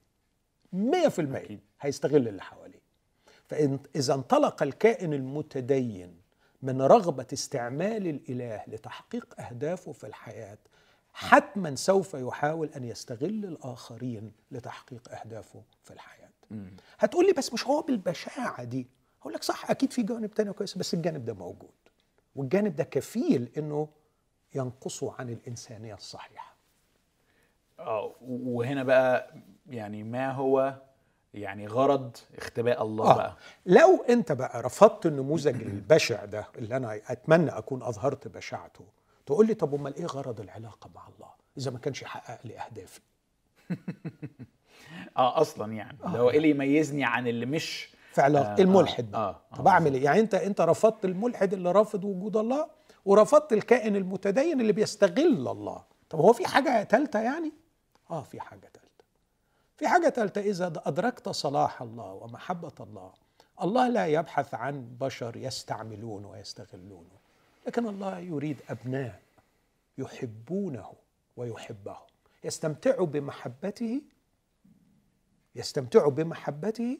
100% 0.72 1.58
هيستغل 1.80 2.28
اللي 2.28 2.42
حواليه. 2.42 2.80
فإذا 3.48 4.14
انطلق 4.14 4.62
الكائن 4.62 5.12
المتدين 5.12 6.14
من 6.62 6.82
رغبة 6.82 7.26
استعمال 7.32 8.06
الإله 8.06 8.62
لتحقيق 8.66 9.40
أهدافه 9.40 9.92
في 9.92 10.06
الحياة 10.06 10.58
حتما 11.12 11.74
سوف 11.74 12.14
يحاول 12.14 12.70
أن 12.76 12.84
يستغل 12.84 13.44
الآخرين 13.44 14.32
لتحقيق 14.50 15.08
أهدافه 15.20 15.62
في 15.84 15.90
الحياة. 15.92 16.28
هتقول 16.98 17.26
لي 17.26 17.32
بس 17.32 17.52
مش 17.52 17.66
هو 17.66 17.82
بالبشاعة 17.82 18.64
دي؟ 18.64 18.86
هقول 19.28 19.34
لك 19.34 19.42
صح 19.42 19.70
أكيد 19.70 19.92
في 19.92 20.02
جانب 20.02 20.34
تاني 20.34 20.52
كويس 20.52 20.78
بس 20.78 20.94
الجانب 20.94 21.24
ده 21.24 21.34
موجود 21.34 21.70
والجانب 22.36 22.76
ده 22.76 22.84
كفيل 22.84 23.50
أنه 23.56 23.88
ينقصه 24.54 25.14
عن 25.18 25.30
الإنسانية 25.30 25.94
الصحيحة 25.94 26.56
آه 27.78 28.14
وهنا 28.20 28.82
بقى 28.82 29.34
يعني 29.70 30.02
ما 30.02 30.30
هو 30.32 30.74
يعني 31.34 31.66
غرض 31.66 32.16
اختباء 32.36 32.82
الله 32.82 33.10
آه. 33.10 33.16
بقى 33.16 33.36
لو 33.66 34.04
أنت 34.08 34.32
بقى 34.32 34.62
رفضت 34.62 35.06
النموذج 35.06 35.62
البشع 35.62 36.24
ده 36.24 36.48
اللي 36.58 36.76
أنا 36.76 37.00
أتمنى 37.06 37.50
أكون 37.50 37.82
أظهرت 37.82 38.28
بشاعته 38.28 38.84
تقول 39.26 39.46
لي 39.46 39.54
طب 39.54 39.74
أمال 39.74 39.94
إيه 39.94 40.06
غرض 40.06 40.40
العلاقة 40.40 40.90
مع 40.94 41.08
الله 41.08 41.30
إذا 41.58 41.70
ما 41.70 41.78
كانش 41.78 42.02
يحقق 42.02 42.46
لي 42.46 42.58
أهدافي 42.58 43.00
آه 45.16 45.40
أصلا 45.40 45.72
يعني 45.72 45.98
آه. 46.04 46.08
هو 46.08 46.30
إيه 46.30 46.36
اللي 46.36 46.50
يميزني 46.50 47.04
عن 47.04 47.26
اللي 47.26 47.46
مش 47.46 47.97
في 48.18 48.22
علاقه 48.22 48.52
آه 48.52 48.60
الملحد 48.62 49.14
آه. 49.14 49.18
آه. 49.52 49.56
طب 49.56 49.66
أعمل 49.68 49.94
إيه؟ 49.94 50.04
يعني 50.04 50.20
أنت 50.20 50.34
أنت 50.34 50.60
رفضت 50.60 51.04
الملحد 51.04 51.52
اللي 51.52 51.72
رافض 51.72 52.04
وجود 52.04 52.36
الله 52.36 52.68
ورفضت 53.04 53.52
الكائن 53.52 53.96
المتدين 53.96 54.60
اللي 54.60 54.72
بيستغل 54.72 55.48
الله. 55.48 55.84
طب 56.10 56.18
هو 56.18 56.32
في 56.32 56.46
حاجة 56.46 56.84
ثالثه 56.84 57.20
يعني؟ 57.20 57.52
آه 58.10 58.22
في 58.22 58.40
حاجة 58.40 58.60
ثالثه 58.60 59.04
في 59.76 59.88
حاجة 59.88 60.08
ثالثة 60.08 60.40
إذا 60.40 60.72
أدركت 60.86 61.28
صلاح 61.28 61.82
الله 61.82 62.12
ومحبة 62.12 62.72
الله 62.80 63.12
الله 63.62 63.88
لا 63.88 64.06
يبحث 64.06 64.54
عن 64.54 64.88
بشر 65.00 65.36
يستعملون 65.36 66.24
ويستغلونه 66.24 67.18
لكن 67.66 67.86
الله 67.88 68.18
يريد 68.18 68.56
أبناء 68.68 69.20
يحبونه 69.98 70.92
ويحبهم. 71.36 71.96
يستمتعوا 72.44 73.06
بمحبته 73.06 74.02
يستمتعوا 75.54 76.10
بمحبته 76.10 76.98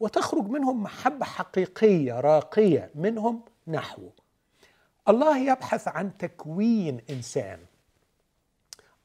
وتخرج 0.00 0.48
منهم 0.48 0.82
محبة 0.82 1.24
حقيقية 1.26 2.20
راقية 2.20 2.90
منهم 2.94 3.42
نحوه 3.66 4.12
الله 5.08 5.38
يبحث 5.38 5.88
عن 5.88 6.16
تكوين 6.18 7.00
إنسان. 7.10 7.60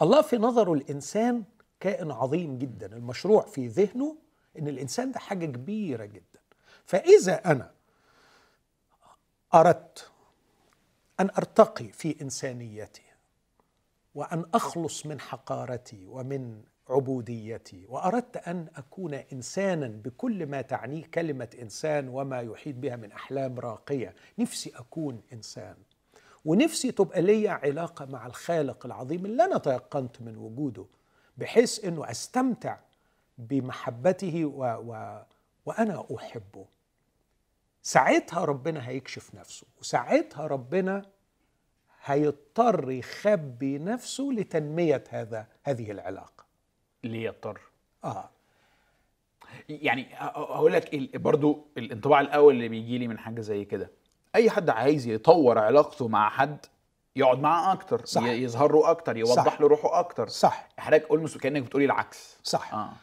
الله 0.01 0.21
في 0.21 0.37
نظره 0.37 0.73
الإنسان 0.73 1.43
كائن 1.79 2.11
عظيم 2.11 2.57
جدا. 2.57 2.85
المشروع 2.95 3.41
في 3.45 3.67
ذهنه 3.67 4.15
إن 4.59 4.67
الإنسان 4.67 5.11
ده 5.11 5.19
حاجة 5.19 5.45
كبيرة 5.45 6.05
جدا. 6.05 6.39
فإذا 6.85 7.51
أنا 7.51 7.71
أردت 9.53 10.11
أن 11.19 11.29
أرتقي 11.37 11.87
في 11.87 12.21
إنسانيتي 12.21 13.01
وأن 14.15 14.45
أخلص 14.53 15.05
من 15.05 15.19
حقارتي 15.19 16.05
ومن 16.05 16.63
عبوديتي 16.89 17.85
وأردت 17.89 18.37
أن 18.37 18.67
أكون 18.75 19.13
إنسانا 19.13 19.87
بكل 19.87 20.45
ما 20.45 20.61
تعنيه 20.61 21.03
كلمة 21.05 21.49
إنسان 21.61 22.07
وما 22.07 22.41
يحيط 22.41 22.75
بها 22.75 22.95
من 22.95 23.11
أحلام 23.11 23.59
راقية. 23.59 24.15
نفسي 24.39 24.71
أكون 24.75 25.21
إنسان 25.33 25.75
ونفسي 26.45 26.91
تبقى 26.91 27.21
لي 27.21 27.47
علاقة 27.49 28.05
مع 28.05 28.27
الخالق 28.27 28.85
العظيم 28.85 29.25
اللي 29.25 29.45
أنا 29.45 29.57
تيقنت 29.57 30.21
من 30.21 30.37
وجوده 30.37 30.85
بحيث 31.37 31.85
إنه 31.85 32.11
أستمتع 32.11 32.77
بمحبته 33.37 34.45
و 34.45 34.63
و 34.63 35.21
وأنا 35.65 36.05
أحبه. 36.15 36.65
ساعتها 37.81 38.45
ربنا 38.45 38.87
هيكشف 38.87 39.35
نفسه 39.35 39.67
وساعتها 39.81 40.47
ربنا 40.47 41.05
هيضطر 42.03 42.91
يخبي 42.91 43.77
نفسه 43.77 44.23
لتنمية 44.23 45.03
هذا 45.09 45.47
هذه 45.63 45.91
العلاقة. 45.91 46.44
ليه 47.07 47.25
يضطر 47.25 47.59
آه 48.03 48.29
يعني 49.69 50.07
هقول 50.15 50.73
لك 50.73 51.15
برضو 51.17 51.67
الانطباع 51.77 52.21
الأول 52.21 52.53
اللي 52.53 52.67
بيجي 52.67 52.97
لي 52.97 53.07
من 53.07 53.17
حاجة 53.19 53.41
زي 53.41 53.65
كده 53.65 53.91
اي 54.35 54.49
حد 54.49 54.69
عايز 54.69 55.07
يطور 55.07 55.57
علاقته 55.59 56.07
مع 56.07 56.29
حد 56.29 56.65
يقعد 57.15 57.39
معاه 57.39 57.73
أكتر 57.73 58.05
صح. 58.05 58.23
يظهر 58.23 58.71
له 58.71 58.91
أكتر 58.91 59.17
يوضح 59.17 59.45
صح. 59.45 59.61
له 59.61 59.67
روحه 59.67 59.99
أكتر 59.99 60.27
صح 60.27 60.69
حضرتك 60.77 61.05
قول 61.07 61.29
كانك 61.29 61.61
بتقولي 61.63 61.85
العكس 61.85 62.37
صح 62.43 62.73
آه 62.73 62.93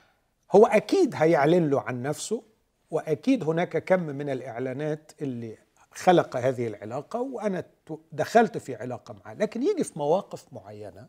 هو 0.53 0.67
أكيد 0.67 1.15
هيعلن 1.15 1.71
له 1.71 1.81
عن 1.81 2.03
نفسه 2.03 2.43
واكيد 2.91 3.45
هناك 3.45 3.85
كم 3.85 4.03
من 4.03 4.31
الاعلانات 4.31 5.13
اللي 5.23 5.59
خلق 5.95 6.37
هذه 6.37 6.67
العلاقه 6.67 7.21
وأنا 7.21 7.65
دخلت 8.13 8.59
في 8.59 8.75
علاقه 8.75 9.15
معه 9.25 9.35
لكن 9.35 9.63
يجي 9.63 9.85
في 9.85 9.99
مواقف 9.99 10.53
معينه 10.53 11.09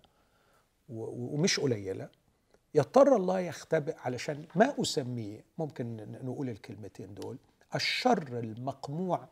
ومش 0.89 1.59
قليله 1.59 2.09
يضطر 2.75 3.15
الله 3.15 3.39
يختبئ 3.39 3.95
علشان 3.97 4.45
ما 4.55 4.81
أسميه 4.81 5.45
ممكن 5.57 6.17
نقول 6.23 6.49
الكلمتين 6.49 7.13
دول 7.13 7.37
الشر 7.75 8.39
المقموع 8.39 9.27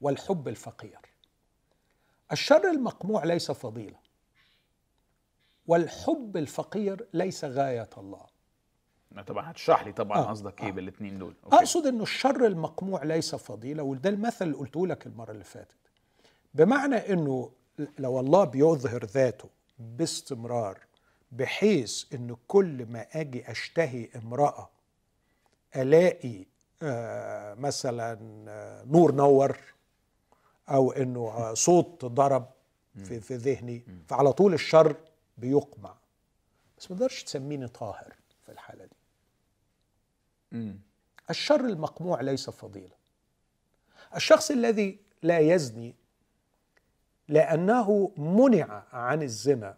والحب 0.00 0.48
الفقير. 0.48 0.98
الشر 2.32 2.70
المقموع 2.70 3.24
ليس 3.24 3.50
فضيلة 3.50 3.98
والحب 5.66 6.36
الفقير 6.36 7.06
ليس 7.14 7.44
غاية 7.44 7.90
الله. 7.98 8.26
طبعا 9.26 9.50
هتشرح 9.50 9.86
لي 9.86 9.92
طبعا 9.92 10.18
آه 10.18 10.22
قصدك 10.30 10.60
آه. 10.60 10.66
إيه 10.66 10.72
بالاثنين 10.72 11.18
دول. 11.18 11.34
أوكي. 11.44 11.56
أقصد 11.56 11.86
إنه 11.86 12.02
الشر 12.02 12.46
المقموع 12.46 13.02
ليس 13.04 13.34
فضيلة 13.34 13.82
وده 13.82 14.10
المثل 14.10 14.44
اللي 14.44 14.56
قلته 14.56 14.86
لك 14.86 15.06
المرة 15.06 15.30
اللي 15.32 15.44
فاتت. 15.44 15.76
بمعنى 16.54 16.96
إنه 16.96 17.52
لو 17.98 18.20
الله 18.20 18.44
بيظهر 18.44 19.04
ذاته 19.04 19.48
باستمرار 19.78 20.78
بحيث 21.32 22.14
إن 22.14 22.36
كل 22.48 22.86
ما 22.86 23.06
آجي 23.12 23.50
أشتهي 23.50 24.08
امرأة 24.16 24.70
ألاقي 25.76 26.44
آه 26.82 27.54
مثلا 27.54 28.18
آه 28.48 28.84
نور 28.84 29.12
نور 29.14 29.58
أو 30.68 30.92
إنه 30.92 31.20
آه 31.28 31.54
صوت 31.54 32.04
ضرب 32.04 32.50
في 33.04 33.20
في 33.20 33.36
ذهني 33.36 33.84
فعلى 34.08 34.32
طول 34.32 34.54
الشر 34.54 34.96
بيقمع. 35.38 35.94
بس 36.78 36.90
ما 36.90 36.96
تقدرش 36.96 37.22
تسميني 37.22 37.68
طاهر 37.68 38.14
في 38.46 38.52
الحالة 38.52 38.84
دي. 38.84 38.96
الشر 41.30 41.60
المقموع 41.60 42.20
ليس 42.20 42.50
فضيلة. 42.50 42.94
الشخص 44.16 44.50
الذي 44.50 44.98
لا 45.22 45.38
يزني 45.38 45.94
لأنه 47.28 48.12
منع 48.16 48.82
عن 48.92 49.22
الزنا 49.22 49.76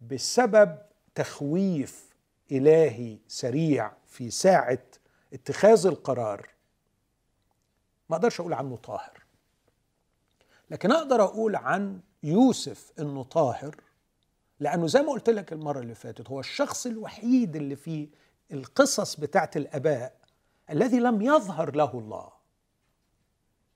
بسبب 0.00 0.78
تخويف 1.14 2.14
إلهي 2.52 3.18
سريع 3.28 3.92
في 4.06 4.30
ساعة 4.30 4.82
اتخاذ 5.32 5.86
القرار. 5.86 6.50
ما 8.10 8.16
أقدرش 8.16 8.40
أقول 8.40 8.52
عنه 8.52 8.76
طاهر. 8.76 9.22
لكن 10.70 10.92
أقدر 10.92 11.24
أقول 11.24 11.56
عن 11.56 12.00
يوسف 12.22 12.92
إنه 12.98 13.22
طاهر 13.22 13.76
لأنه 14.60 14.86
زي 14.86 15.02
ما 15.02 15.12
قلت 15.12 15.30
لك 15.30 15.52
المرة 15.52 15.80
اللي 15.80 15.94
فاتت 15.94 16.30
هو 16.30 16.40
الشخص 16.40 16.86
الوحيد 16.86 17.56
اللي 17.56 17.76
في 17.76 18.08
القصص 18.52 19.16
بتاعت 19.16 19.56
الآباء 19.56 20.16
الذي 20.70 20.98
لم 20.98 21.22
يظهر 21.22 21.76
له 21.76 21.98
الله. 21.98 22.32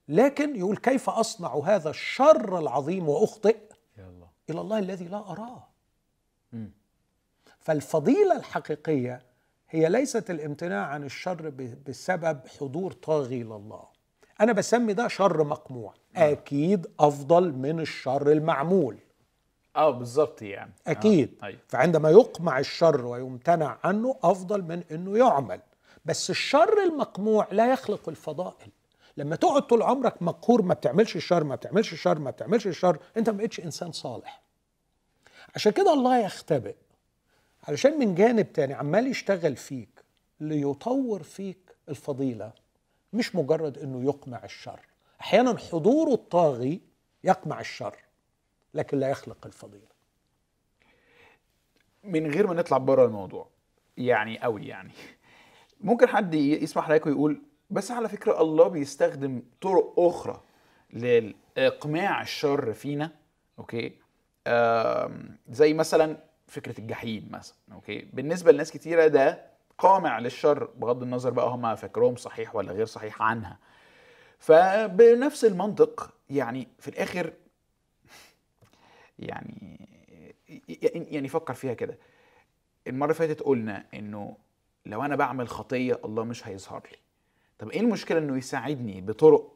لكن 0.08 0.56
يقول 0.56 0.76
كيف 0.76 1.10
أصنع 1.10 1.60
هذا 1.64 1.90
الشر 1.90 2.58
العظيم 2.58 3.08
وأخطئ. 3.08 3.58
إلى 4.50 4.60
الله 4.60 4.78
الذي 4.78 5.04
لا 5.04 5.30
أراه. 5.30 5.69
م. 6.52 6.66
فالفضيلة 7.60 8.36
الحقيقية 8.36 9.22
هي 9.70 9.88
ليست 9.88 10.30
الامتناع 10.30 10.86
عن 10.86 11.04
الشر 11.04 11.52
بسبب 11.86 12.40
حضور 12.60 12.92
طاغي 12.92 13.42
لله. 13.42 13.82
أنا 14.40 14.52
بسمي 14.52 14.92
ده 14.92 15.08
شر 15.08 15.44
مقموع. 15.44 15.94
أكيد 16.16 16.86
أفضل 17.00 17.52
من 17.52 17.80
الشر 17.80 18.32
المعمول. 18.32 18.98
آه 19.76 19.90
بالظبط 19.90 20.42
يعني. 20.42 20.72
أكيد. 20.86 21.38
آه. 21.42 21.46
أيوه. 21.46 21.60
فعندما 21.68 22.10
يقمع 22.10 22.58
الشر 22.58 23.06
ويمتنع 23.06 23.78
عنه 23.84 24.16
أفضل 24.22 24.62
من 24.62 24.82
إنه 24.90 25.18
يعمل. 25.18 25.60
بس 26.04 26.30
الشر 26.30 26.82
المقموع 26.82 27.48
لا 27.52 27.72
يخلق 27.72 28.08
الفضائل. 28.08 28.70
لما 29.16 29.36
تقعد 29.36 29.62
طول 29.62 29.82
عمرك 29.82 30.22
مقهور 30.22 30.62
ما 30.62 30.74
بتعملش 30.74 31.16
الشر 31.16 31.44
ما 31.44 31.54
بتعملش 31.54 31.92
الشر 31.92 32.18
ما 32.18 32.30
بتعملش 32.30 32.66
الشر 32.66 32.98
أنت 33.16 33.30
ما 33.30 33.36
بقتش 33.36 33.60
إنسان 33.60 33.92
صالح. 33.92 34.42
عشان 35.54 35.72
كده 35.72 35.92
الله 35.92 36.18
يختبئ. 36.18 36.74
علشان 37.68 37.98
من 37.98 38.14
جانب 38.14 38.52
تاني 38.52 38.74
عمال 38.74 39.06
يشتغل 39.06 39.56
فيك 39.56 40.04
ليطور 40.40 41.22
فيك 41.22 41.76
الفضيلة 41.88 42.52
مش 43.12 43.34
مجرد 43.34 43.78
إنه 43.78 44.04
يقمع 44.04 44.44
الشر. 44.44 44.80
أحيانا 45.20 45.58
حضوره 45.58 46.14
الطاغي 46.14 46.80
يقمع 47.24 47.60
الشر 47.60 47.96
لكن 48.74 48.98
لا 48.98 49.08
يخلق 49.08 49.46
الفضيلة. 49.46 49.90
من 52.04 52.30
غير 52.30 52.46
ما 52.46 52.54
نطلع 52.54 52.78
بره 52.78 53.04
الموضوع 53.04 53.48
يعني 53.96 54.38
قوي 54.38 54.66
يعني. 54.66 54.92
ممكن 55.80 56.08
حد 56.08 56.34
يسمح 56.34 56.90
لك 56.90 57.06
ويقول 57.06 57.42
بس 57.70 57.90
على 57.90 58.08
فكرة 58.08 58.42
الله 58.42 58.68
بيستخدم 58.68 59.42
طرق 59.60 59.94
أخرى 59.98 60.42
لاقماع 60.90 62.22
الشر 62.22 62.72
فينا 62.72 63.12
أوكي؟ 63.58 63.99
زي 65.50 65.74
مثلا 65.74 66.16
فكرة 66.46 66.80
الجحيم 66.80 67.28
مثلا 67.30 67.56
أوكي؟ 67.72 68.08
بالنسبة 68.12 68.52
لناس 68.52 68.70
كتيرة 68.72 69.06
ده 69.06 69.50
قامع 69.78 70.18
للشر 70.18 70.64
بغض 70.64 71.02
النظر 71.02 71.30
بقى 71.30 71.48
هم 71.48 71.74
فاكرهم 71.74 72.16
صحيح 72.16 72.56
ولا 72.56 72.72
غير 72.72 72.86
صحيح 72.86 73.22
عنها. 73.22 73.58
فبنفس 74.38 75.44
المنطق 75.44 76.14
يعني 76.30 76.68
في 76.78 76.88
الآخر 76.88 77.32
يعني 79.18 79.88
يعني 81.10 81.28
فكر 81.28 81.54
فيها 81.54 81.74
كده. 81.74 81.98
المرة 82.86 83.04
اللي 83.12 83.14
فاتت 83.14 83.40
قلنا 83.42 83.84
إنه 83.94 84.36
لو 84.86 85.04
أنا 85.04 85.16
بعمل 85.16 85.48
خطية 85.48 86.00
الله 86.04 86.24
مش 86.24 86.46
هيظهر 86.48 86.82
لي. 86.92 86.98
طب 87.58 87.70
إيه 87.70 87.80
المشكلة 87.80 88.18
إنه 88.18 88.36
يساعدني 88.38 89.00
بطرق 89.00 89.52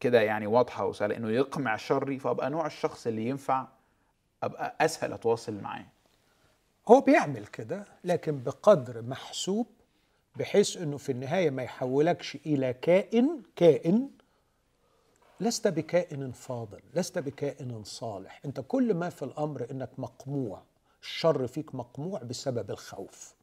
كده 0.00 0.20
يعني 0.20 0.46
واضحة 0.46 0.86
وسهلة؟ 0.86 1.16
إنه 1.16 1.30
يقمع 1.30 1.76
شري 1.76 2.18
فأبقى 2.18 2.50
نوع 2.50 2.66
الشخص 2.66 3.06
اللي 3.06 3.28
ينفع 3.28 3.66
أبقى 4.42 4.76
أسهل 4.80 5.12
أتواصل 5.12 5.54
معاه. 5.54 5.86
هو 6.88 7.00
بيعمل 7.00 7.46
كده 7.46 7.84
لكن 8.04 8.42
بقدر 8.42 9.02
محسوب 9.02 9.66
بحيث 10.36 10.76
إنه 10.76 10.96
في 10.96 11.12
النهاية 11.12 11.50
ما 11.50 11.62
يحولكش 11.62 12.36
إلى 12.46 12.72
كائن 12.72 13.42
كائن 13.56 14.10
لست 15.40 15.68
بكائن 15.68 16.32
فاضل 16.32 16.80
لست 16.94 17.18
بكائن 17.18 17.84
صالح. 17.84 18.40
أنت 18.44 18.60
كل 18.68 18.94
ما 18.94 19.08
في 19.10 19.24
الأمر 19.24 19.66
إنك 19.70 19.90
مقموع 19.98 20.62
الشر 21.02 21.46
فيك 21.46 21.74
مقموع 21.74 22.22
بسبب 22.22 22.70
الخوف. 22.70 23.34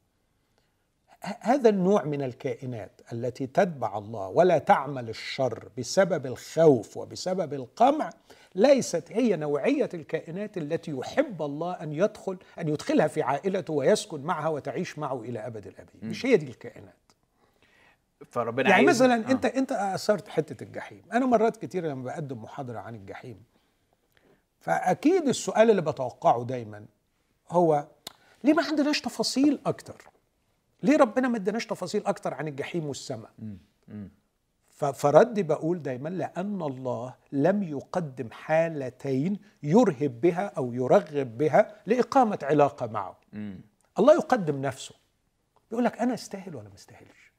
هذا 1.21 1.69
النوع 1.69 2.03
من 2.03 2.21
الكائنات 2.21 3.01
التي 3.13 3.47
تتبع 3.47 3.97
الله 3.97 4.27
ولا 4.27 4.57
تعمل 4.57 5.09
الشر 5.09 5.69
بسبب 5.77 6.25
الخوف 6.25 6.97
وبسبب 6.97 7.53
القمع 7.53 8.09
ليست 8.55 9.11
هي 9.11 9.35
نوعية 9.35 9.89
الكائنات 9.93 10.57
التي 10.57 10.91
يحب 10.91 11.41
الله 11.41 11.73
أن 11.73 11.93
يدخل 11.93 12.37
أن 12.59 12.67
يدخلها 12.67 13.07
في 13.07 13.21
عائلته 13.21 13.73
ويسكن 13.73 14.21
معها 14.21 14.47
وتعيش 14.47 14.99
معه 14.99 15.21
إلى 15.21 15.39
أبد 15.39 15.67
الابدين 15.67 16.09
مش 16.09 16.25
هي 16.25 16.37
دي 16.37 16.47
الكائنات. 16.47 16.93
فربنا 18.31 18.69
يعني 18.69 18.85
عايز 18.87 19.01
مثلا 19.01 19.27
آه. 19.27 19.31
أنت 19.31 19.45
أنت 19.45 19.71
أثرت 19.71 20.27
حتة 20.27 20.63
الجحيم. 20.63 21.01
أنا 21.13 21.25
مرات 21.25 21.57
كتير 21.57 21.85
لما 21.85 22.03
بقدم 22.03 22.43
محاضرة 22.43 22.79
عن 22.79 22.95
الجحيم 22.95 23.43
فأكيد 24.59 25.27
السؤال 25.27 25.69
اللي 25.69 25.81
بتوقعه 25.81 26.43
دايما 26.43 26.85
هو 27.51 27.87
ليه 28.43 28.53
ما 28.53 28.63
عندناش 28.63 29.01
تفاصيل 29.01 29.59
أكتر؟ 29.65 30.14
ليه 30.83 30.97
ربنا 30.97 31.27
ما 31.27 31.37
اداناش 31.37 31.65
تفاصيل 31.65 32.05
أكتر 32.05 32.33
عن 32.33 32.47
الجحيم 32.47 32.85
والسماء؟ 32.85 33.31
فردي 34.93 35.43
بقول 35.43 35.81
دايما 35.81 36.09
لأن 36.09 36.61
الله 36.61 37.13
لم 37.31 37.63
يقدم 37.63 38.31
حالتين 38.31 39.39
يرهب 39.63 40.21
بها 40.21 40.45
أو 40.57 40.73
يرغب 40.73 41.37
بها 41.37 41.75
لإقامة 41.85 42.39
علاقة 42.43 42.85
معه. 42.87 43.17
مم. 43.33 43.59
الله 43.99 44.13
يقدم 44.13 44.61
نفسه. 44.61 44.95
يقول 45.71 45.83
لك 45.85 45.99
أنا 45.99 46.13
أستاهل 46.13 46.55
ولا 46.55 46.69
ما 46.69 46.75
أستاهلش؟ 46.75 47.31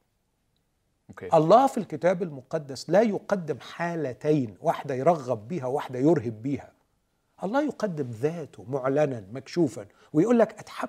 أوكي. 1.08 1.28
الله 1.34 1.66
في 1.66 1.78
الكتاب 1.78 2.22
المقدس 2.22 2.90
لا 2.90 3.02
يقدم 3.02 3.60
حالتين 3.60 4.56
واحدة 4.60 4.94
يرغب 4.94 5.48
بيها 5.48 5.66
وواحده 5.66 5.98
يرهب 5.98 6.42
بيها 6.42 6.72
الله 7.44 7.62
يقدم 7.64 8.10
ذاته 8.10 8.64
معلنا 8.68 9.24
مكشوفا 9.32 9.86
ويقول 10.12 10.38
لك 10.38 10.58
أتحب 10.58 10.88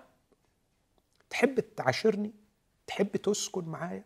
تحب 1.29 1.59
تعاشرني؟ 1.75 2.33
تحب 2.87 3.17
تسكن 3.17 3.65
معايا؟ 3.65 4.03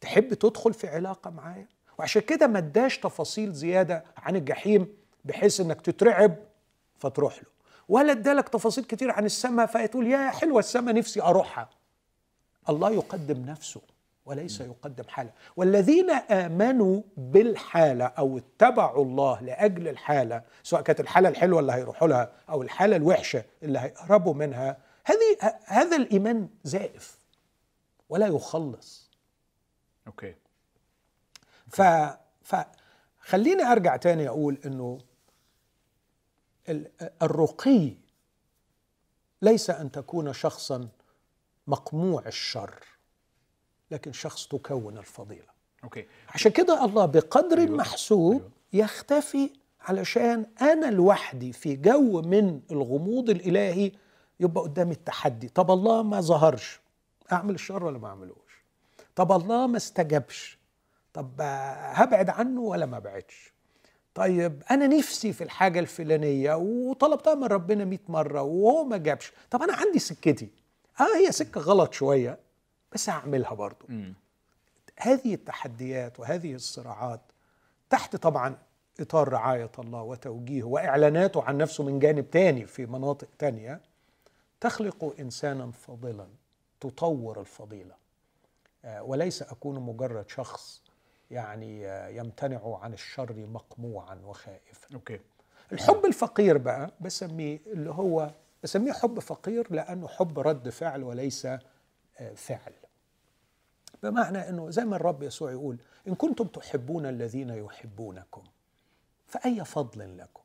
تحب 0.00 0.34
تدخل 0.34 0.74
في 0.74 0.88
علاقة 0.88 1.30
معايا؟ 1.30 1.66
وعشان 1.98 2.22
كده 2.22 2.46
ما 2.46 2.58
اداش 2.58 2.98
تفاصيل 2.98 3.52
زيادة 3.52 4.04
عن 4.16 4.36
الجحيم 4.36 4.88
بحيث 5.24 5.60
إنك 5.60 5.80
تترعب 5.80 6.36
فتروح 6.98 7.36
له. 7.38 7.48
ولا 7.88 8.12
ادالك 8.12 8.48
تفاصيل 8.48 8.84
كتير 8.84 9.10
عن 9.10 9.24
السماء 9.24 9.66
فتقول 9.66 10.06
يا 10.06 10.30
حلوة 10.30 10.58
السماء 10.58 10.94
نفسي 10.94 11.22
أروحها. 11.22 11.70
الله 12.68 12.90
يقدم 12.90 13.44
نفسه 13.44 13.80
وليس 14.26 14.60
يقدم 14.60 15.04
حالة. 15.08 15.30
والذين 15.56 16.10
آمنوا 16.10 17.02
بالحالة 17.16 18.04
أو 18.04 18.38
اتبعوا 18.38 19.04
الله 19.04 19.40
لأجل 19.40 19.88
الحالة 19.88 20.42
سواء 20.62 20.82
كانت 20.82 21.00
الحالة 21.00 21.28
الحلوة 21.28 21.60
اللي 21.60 21.72
هيروحوا 21.72 22.08
لها 22.08 22.32
أو 22.48 22.62
الحالة 22.62 22.96
الوحشة 22.96 23.44
اللي 23.62 23.78
هيهربوا 23.78 24.34
منها 24.34 24.76
هذه 25.04 25.54
هذا 25.64 25.96
الإيمان 25.96 26.48
زائف 26.64 27.18
ولا 28.08 28.26
يخلص 28.26 29.10
أوكي 30.06 30.34
ف 31.68 31.82
فخليني 32.42 33.62
أرجع 33.62 33.96
تاني 33.96 34.28
أقول 34.28 34.58
إنه 34.66 34.98
الرقي 37.22 37.94
ليس 39.42 39.70
أن 39.70 39.92
تكون 39.92 40.32
شخصا 40.32 40.88
مقموع 41.66 42.26
الشر 42.26 42.84
لكن 43.90 44.12
شخص 44.12 44.46
تكون 44.46 44.98
الفضيلة 44.98 45.50
أوكي 45.84 46.06
عشان 46.28 46.52
كده 46.52 46.84
الله 46.84 47.06
بقدر 47.06 47.58
أيوة. 47.58 47.76
محسوب 47.76 48.32
أيوة. 48.32 48.50
يختفي 48.72 49.50
علشان 49.80 50.46
أنا 50.62 50.90
لوحدي 50.90 51.52
في 51.52 51.76
جو 51.76 52.22
من 52.22 52.60
الغموض 52.70 53.30
الإلهي 53.30 53.92
يبقى 54.40 54.62
قدامي 54.62 54.92
التحدي. 54.92 55.48
طب 55.48 55.70
الله 55.70 56.02
ما 56.02 56.20
ظهرش. 56.20 56.80
أعمل 57.32 57.54
الشر 57.54 57.84
ولا 57.84 57.98
ما 57.98 58.08
أعملوش؟ 58.08 58.64
طب 59.16 59.32
الله 59.32 59.66
ما 59.66 59.76
استجابش. 59.76 60.58
طب 61.12 61.30
هبعد 61.40 62.30
عنه 62.30 62.60
ولا 62.60 62.86
ما 62.86 62.96
أبعدش؟ 62.96 63.52
طيب 64.14 64.62
أنا 64.70 64.86
نفسي 64.86 65.32
في 65.32 65.44
الحاجة 65.44 65.80
الفلانية 65.80 66.54
وطلبتها 66.54 67.34
من 67.34 67.44
ربنا 67.44 67.84
100 67.84 67.98
مرة 68.08 68.42
وهو 68.42 68.84
ما 68.84 68.96
جابش. 68.96 69.32
طب 69.50 69.62
أنا 69.62 69.74
عندي 69.74 69.98
سكتي. 69.98 70.48
آه 71.00 71.16
هي 71.18 71.32
سكة 71.32 71.60
غلط 71.60 71.92
شوية 71.92 72.38
بس 72.92 73.08
هعملها 73.10 73.54
برضو 73.54 73.86
مم. 73.88 74.14
هذه 74.98 75.34
التحديات 75.34 76.20
وهذه 76.20 76.54
الصراعات 76.54 77.20
تحت 77.90 78.16
طبعا 78.16 78.56
إطار 79.00 79.28
رعاية 79.28 79.70
الله 79.78 80.02
وتوجيهه 80.02 80.64
وإعلاناته 80.66 81.42
عن 81.42 81.58
نفسه 81.58 81.84
من 81.84 81.98
جانب 81.98 82.30
تاني 82.30 82.66
في 82.66 82.86
مناطق 82.86 83.28
تانية. 83.38 83.80
تخلق 84.60 85.14
إنسانا 85.20 85.70
فاضلا 85.70 86.26
تطور 86.80 87.40
الفضيلة. 87.40 87.94
آه، 88.84 89.02
وليس 89.02 89.42
أكون 89.42 89.80
مجرد 89.80 90.28
شخص 90.28 90.82
يعني 91.30 91.86
آه، 91.88 92.08
يمتنع 92.08 92.78
عن 92.82 92.92
الشر 92.92 93.46
مقموعا 93.46 94.14
وخائفا. 94.24 94.94
أوكي. 94.94 95.20
الحب 95.72 96.04
الفقير 96.06 96.58
بقى 96.58 96.90
بسميه 97.00 97.60
اللي 97.66 97.90
هو 97.90 98.30
بسميه 98.62 98.92
حب 98.92 99.18
فقير 99.18 99.72
لأنه 99.72 100.08
حب 100.08 100.38
رد 100.38 100.68
فعل 100.68 101.02
وليس 101.02 101.46
آه، 101.46 101.60
فعل. 102.36 102.72
بمعنى 104.02 104.48
إنه 104.48 104.70
زي 104.70 104.84
ما 104.84 104.96
الرب 104.96 105.22
يسوع 105.22 105.50
يقول 105.52 105.78
إن 106.08 106.14
كنتم 106.14 106.44
تحبون 106.46 107.06
الذين 107.06 107.50
يحبونكم 107.50 108.42
فأي 109.26 109.64
فضل 109.64 110.18
لكم؟ 110.18 110.42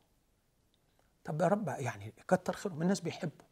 طب 1.24 1.40
يا 1.40 1.46
رب 1.48 1.68
يعني 1.68 2.12
كتر 2.28 2.52
خيرهم. 2.52 2.82
الناس 2.82 3.00
بيحبوا. 3.00 3.45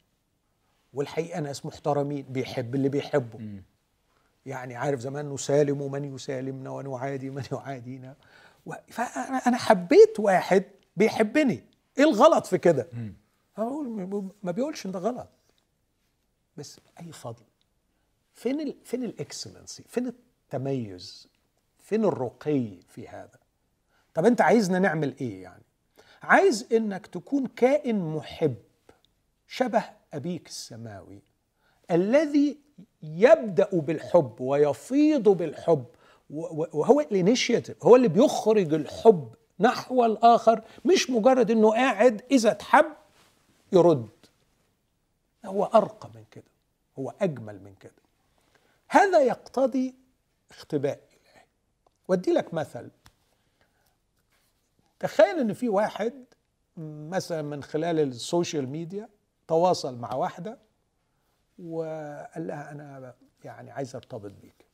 والحقيقة 0.94 1.40
ناس 1.40 1.66
محترمين 1.66 2.22
بيحب 2.28 2.74
اللي 2.74 2.88
بيحبوا 2.88 3.40
مم. 3.40 3.62
يعني 4.46 4.76
عارف 4.76 5.00
زمان 5.00 5.30
نسالم 5.34 5.92
من 5.92 6.14
يسالمنا 6.14 6.70
ونعادي 6.70 7.30
من 7.30 7.42
يعادينا. 7.52 8.16
و- 8.66 8.74
فأنا 8.88 9.36
أنا 9.46 9.56
حبيت 9.56 10.20
واحد 10.20 10.64
بيحبني. 10.96 11.64
إيه 11.98 12.04
الغلط 12.04 12.46
في 12.46 12.58
كده. 12.58 12.88
أقول 13.56 13.88
ما 14.42 14.50
بيقولش 14.52 14.86
إن 14.86 14.92
ده 14.92 14.98
غلط. 14.98 15.28
بس 16.56 16.80
اي 17.00 17.12
فضل. 17.12 17.44
فين 18.32 18.60
ال 18.60 18.76
فين 18.84 19.04
الإكسلنسي؟ 19.04 19.84
فين 19.88 20.06
التميز؟ 20.06 21.28
فين 21.78 22.04
الرقي 22.04 22.80
في 22.88 23.08
هذا؟ 23.08 23.38
طب 24.14 24.24
أنت 24.26 24.40
عايزنا 24.40 24.78
نعمل 24.78 25.14
إيه 25.20 25.42
يعني؟ 25.42 25.62
عايز 26.22 26.66
إنك 26.72 27.06
تكون 27.06 27.46
كائن 27.46 27.98
محب 28.14 28.54
شبه 29.46 29.84
أبيك 30.16 30.48
السماوي 30.48 31.22
الذي 31.90 32.58
يبدأ 33.02 33.68
بالحب 33.72 34.40
ويفيض 34.40 35.28
بالحب 35.28 35.84
وهو 36.30 37.00
الانيشيتيف 37.00 37.86
هو 37.86 37.96
اللي 37.96 38.08
بيخرج 38.08 38.74
الحب 38.74 39.34
نحو 39.60 40.04
الآخر 40.04 40.62
مش 40.84 41.10
مجرد 41.10 41.50
إنه 41.50 41.70
قاعد 41.70 42.22
إذا 42.30 42.50
اتحب 42.50 42.86
يرد. 43.72 44.08
هو 45.44 45.64
أرقى 45.64 46.10
من 46.14 46.24
كده 46.30 46.44
هو 46.98 47.14
أجمل 47.20 47.62
من 47.62 47.74
كده. 47.74 47.92
هذا 48.88 49.20
يقتضي 49.20 49.94
اختباء 50.50 51.00
إلهي. 51.12 51.44
وادي 52.08 52.32
لك 52.32 52.54
مثل. 52.54 52.88
تخيل 55.00 55.38
إن 55.38 55.52
في 55.52 55.68
واحد 55.68 56.24
مثلا 57.08 57.42
من 57.42 57.62
خلال 57.62 58.00
السوشيال 58.00 58.68
ميديا 58.68 59.08
تواصل 59.48 59.98
مع 59.98 60.14
واحدة 60.14 60.58
وقال 61.58 62.46
لها 62.46 62.70
أنا 62.72 63.14
يعني 63.44 63.70
عايز 63.70 63.96
أرتبط 63.96 64.32
بيك. 64.42 64.66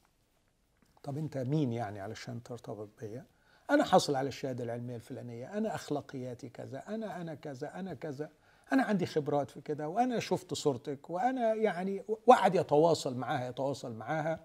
طب 1.02 1.18
أنت 1.18 1.38
مين 1.38 1.72
يعني 1.72 2.00
علشان 2.00 2.42
ترتبط 2.42 2.88
بيا؟ 3.00 3.26
أنا 3.70 3.84
حاصل 3.84 4.14
على 4.16 4.28
الشهادة 4.28 4.64
العلمية 4.64 4.96
الفلانية 4.96 5.58
أنا 5.58 5.74
أخلاقياتي 5.74 6.48
كذا 6.48 6.84
أنا 6.88 7.20
أنا 7.20 7.34
كذا 7.34 7.74
أنا 7.74 7.94
كذا. 7.94 8.30
أنا 8.72 8.82
عندي 8.82 9.06
خبرات 9.06 9.50
في 9.50 9.60
كده 9.60 9.88
وأنا 9.88 10.20
شفت 10.20 10.54
صورتك 10.54 11.10
وأنا 11.10 11.54
يعني 11.54 12.04
وقعد 12.26 12.54
يتواصل 12.54 13.16
معاها 13.16 13.48
يتواصل 13.48 13.92
معاها 13.94 14.40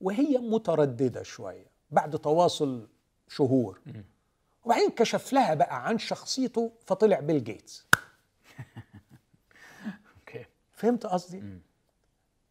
وهي 0.00 0.38
مترددة 0.38 1.22
شوية 1.22 1.66
بعد 1.90 2.18
تواصل 2.18 2.88
شهور. 3.28 3.80
وبعدين 4.64 4.90
كشف 4.90 5.32
لها 5.32 5.54
بقى 5.54 5.86
عن 5.86 5.98
شخصيته 5.98 6.72
فطلع 6.86 7.20
بيل 7.20 7.44
جيتس. 7.44 7.86
فهمت 10.82 11.06
قصدي؟ 11.06 11.42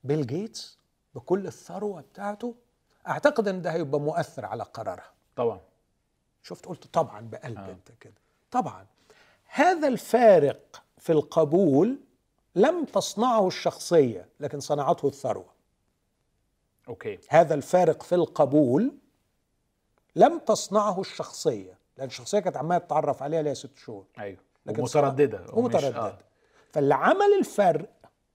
بيل 0.03 0.27
جيتس 0.27 0.77
بكل 1.15 1.47
الثروة 1.47 2.01
بتاعته 2.01 2.55
أعتقد 3.07 3.47
إن 3.47 3.61
ده 3.61 3.71
هيبقى 3.71 3.99
مؤثر 3.99 4.45
على 4.45 4.63
قرارها 4.63 5.11
طبعا. 5.35 5.59
شفت؟ 6.43 6.65
قلت 6.65 6.87
طبعا 6.87 7.21
بقلب 7.29 7.57
آه. 7.57 7.71
أنت 7.71 7.91
كده. 7.99 8.13
طبعا. 8.51 8.85
هذا 9.45 9.87
الفارق 9.87 10.83
في 10.97 11.11
القبول 11.11 11.99
لم 12.55 12.85
تصنعه 12.85 13.47
الشخصية 13.47 14.29
لكن 14.39 14.59
صنعته 14.59 15.07
الثروة. 15.07 15.53
أوكي. 16.87 17.19
هذا 17.29 17.53
الفارق 17.53 18.03
في 18.03 18.15
القبول 18.15 18.91
لم 20.15 20.39
تصنعه 20.39 21.01
الشخصية 21.01 21.77
لأن 21.97 22.07
الشخصية 22.07 22.39
كانت 22.39 22.57
عمالة 22.57 22.85
تتعرف 22.85 23.23
عليها 23.23 23.41
ليها 23.41 23.53
ست 23.53 23.77
شهور. 23.77 24.05
أيوه. 24.19 24.39
لكن 24.65 24.81
ومترددة. 24.81 25.45
ومترددة. 25.53 25.99
آه. 25.99 26.17
فاللي 26.73 26.95
عمل 26.95 27.37
الفرق 27.39 27.89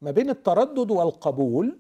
ما 0.07 0.13
بين 0.13 0.31
التردد 0.31 0.91
والقبول 0.91 1.79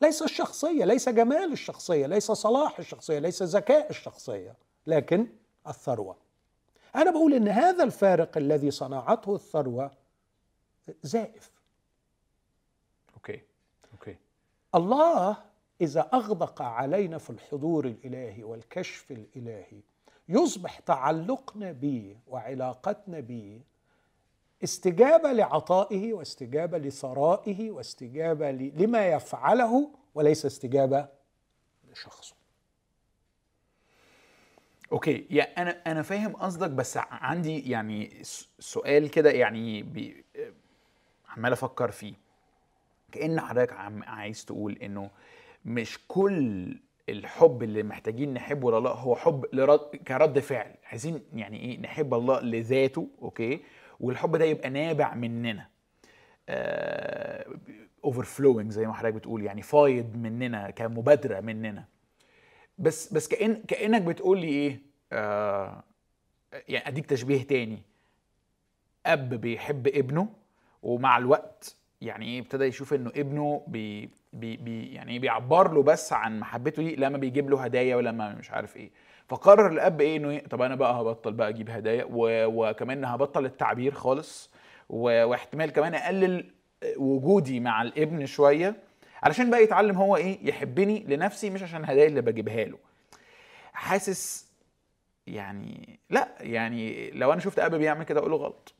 ليس 0.00 0.22
الشخصية 0.22 0.84
ليس 0.84 1.08
جمال 1.08 1.52
الشخصية 1.52 2.06
ليس 2.06 2.32
صلاح 2.32 2.78
الشخصية 2.78 3.18
ليس 3.18 3.42
ذكاء 3.42 3.90
الشخصية 3.90 4.54
لكن 4.86 5.26
الثروة. 5.68 6.16
أنا 6.96 7.10
بقول 7.10 7.34
إن 7.34 7.48
هذا 7.48 7.84
الفارق 7.84 8.36
الذي 8.36 8.70
صنعته 8.70 9.34
الثروة 9.34 9.90
زائف. 11.02 11.50
أوكي 13.14 13.40
أوكي. 13.92 14.16
الله 14.74 15.36
إذا 15.80 16.00
أغدق 16.14 16.62
علينا 16.62 17.18
في 17.18 17.30
الحضور 17.30 17.86
الإلهي 17.86 18.44
والكشف 18.44 19.10
الإلهي 19.10 19.82
يصبح 20.28 20.78
تعلقنا 20.78 21.72
به 21.72 22.16
وعلاقتنا 22.26 23.20
به 23.20 23.60
استجابة 24.64 25.32
لعطائه 25.32 26.12
واستجابة 26.12 26.78
لثرائه 26.78 27.70
واستجابة 27.70 28.50
ل- 28.50 28.72
لما 28.82 29.06
يفعله 29.06 29.90
وليس 30.14 30.46
استجابة 30.46 31.08
لشخصه. 31.92 32.34
أوكي 34.92 35.26
يا 35.30 35.62
أنا 35.62 35.82
أنا 35.86 36.02
فاهم 36.02 36.36
قصدك 36.36 36.70
بس 36.70 36.98
عندي 37.10 37.70
يعني 37.70 38.22
سؤال 38.58 39.10
كده 39.10 39.30
يعني 39.30 39.82
عمال 41.28 41.52
أفكر 41.52 41.90
فيه. 41.90 42.14
كأن 43.12 43.40
حضرتك 43.40 43.72
عم 43.72 44.02
عايز 44.02 44.44
تقول 44.44 44.78
إنه 44.82 45.10
مش 45.64 45.98
كل 46.08 46.76
الحب 47.08 47.62
اللي 47.62 47.82
محتاجين 47.82 48.34
نحبه 48.34 48.70
لله 48.80 48.90
هو 48.90 49.16
حب 49.16 49.46
لرد 49.52 49.96
كرد 50.08 50.38
فعل. 50.38 50.74
عايزين 50.84 51.22
يعني 51.34 51.60
إيه؟ 51.60 51.78
نحب 51.80 52.14
الله 52.14 52.40
لذاته 52.40 53.08
أوكي؟ 53.22 53.60
والحب 54.02 54.36
ده 54.36 54.44
يبقى 54.44 54.70
نابع 54.70 55.14
مننا. 55.14 55.68
overflowing 58.04 58.70
زي 58.72 58.86
ما 58.86 58.92
حضرتك 58.94 59.14
بتقول 59.14 59.42
يعني 59.42 59.62
فايض 59.62 60.16
مننا 60.16 60.70
كمبادرة 60.70 61.40
مننا. 61.40 61.84
بس 62.78 63.12
بس 63.12 63.28
كأن 63.28 63.62
كأنك 63.68 64.02
بتقول 64.02 64.40
لي 64.40 64.48
إيه؟ 64.48 64.80
آه 65.12 65.84
يعني 66.68 66.88
أديك 66.88 67.06
تشبيه 67.06 67.42
تاني. 67.42 67.82
أب 69.06 69.34
بيحب 69.34 69.86
ابنه 69.86 70.28
ومع 70.82 71.18
الوقت 71.18 71.76
يعني 72.00 72.26
إيه 72.26 72.40
ابتدى 72.40 72.64
يشوف 72.64 72.94
إنه 72.94 73.10
ابنه 73.16 73.64
بي 73.66 74.10
بي 74.32 74.56
بي 74.56 74.94
يعني 74.94 75.18
بيعبر 75.18 75.72
له 75.72 75.82
بس 75.82 76.12
عن 76.12 76.40
محبته 76.40 76.82
دي 76.82 76.96
لما 76.96 77.18
بيجيب 77.18 77.50
له 77.50 77.64
هدايا 77.64 77.96
ولما 77.96 78.34
مش 78.34 78.50
عارف 78.50 78.76
إيه. 78.76 78.90
فقرر 79.32 79.66
الأب 79.66 80.00
إيه 80.00 80.16
إنه؟ 80.16 80.38
طب 80.38 80.62
أنا 80.62 80.74
بقى 80.74 81.00
هبطل 81.00 81.32
بقى 81.32 81.48
أجيب 81.48 81.70
هدايا. 81.70 82.06
وكمان 82.10 83.04
هبطل 83.04 83.44
التعبير 83.44 83.94
خالص 83.94 84.50
و... 84.88 85.24
واحتمال 85.24 85.70
كمان 85.70 85.94
أقلل 85.94 86.50
وجودي 86.96 87.60
مع 87.60 87.82
الابن 87.82 88.26
شوية 88.26 88.76
علشان 89.22 89.50
بقى 89.50 89.62
يتعلم 89.62 89.96
هو 89.96 90.16
إيه 90.16 90.48
يحبني 90.48 91.04
لنفسي 91.08 91.50
مش 91.50 91.62
عشان 91.62 91.84
الهدايا 91.84 92.06
اللي 92.06 92.20
بجيبها 92.20 92.64
له 92.64 92.78
حاسس 93.72 94.48
يعني 95.26 96.00
لأ 96.10 96.28
يعني 96.40 97.10
لو 97.10 97.32
أنا 97.32 97.40
شفت 97.40 97.58
أب 97.58 97.74
بيعمل 97.74 98.04
كده 98.04 98.20
أقول 98.20 98.30
له 98.30 98.36
غلط 98.36 98.74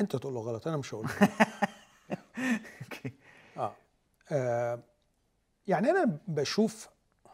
أنت 0.00 0.16
تقول 0.16 0.34
له 0.34 0.40
غلط 0.40 0.68
أنا 0.68 0.76
مش 0.76 0.94
هقول. 0.94 1.06
آه 3.56 3.76
آه، 4.32 4.78
يعني 5.66 5.90
أنا 5.90 6.18
بشوف 6.28 6.88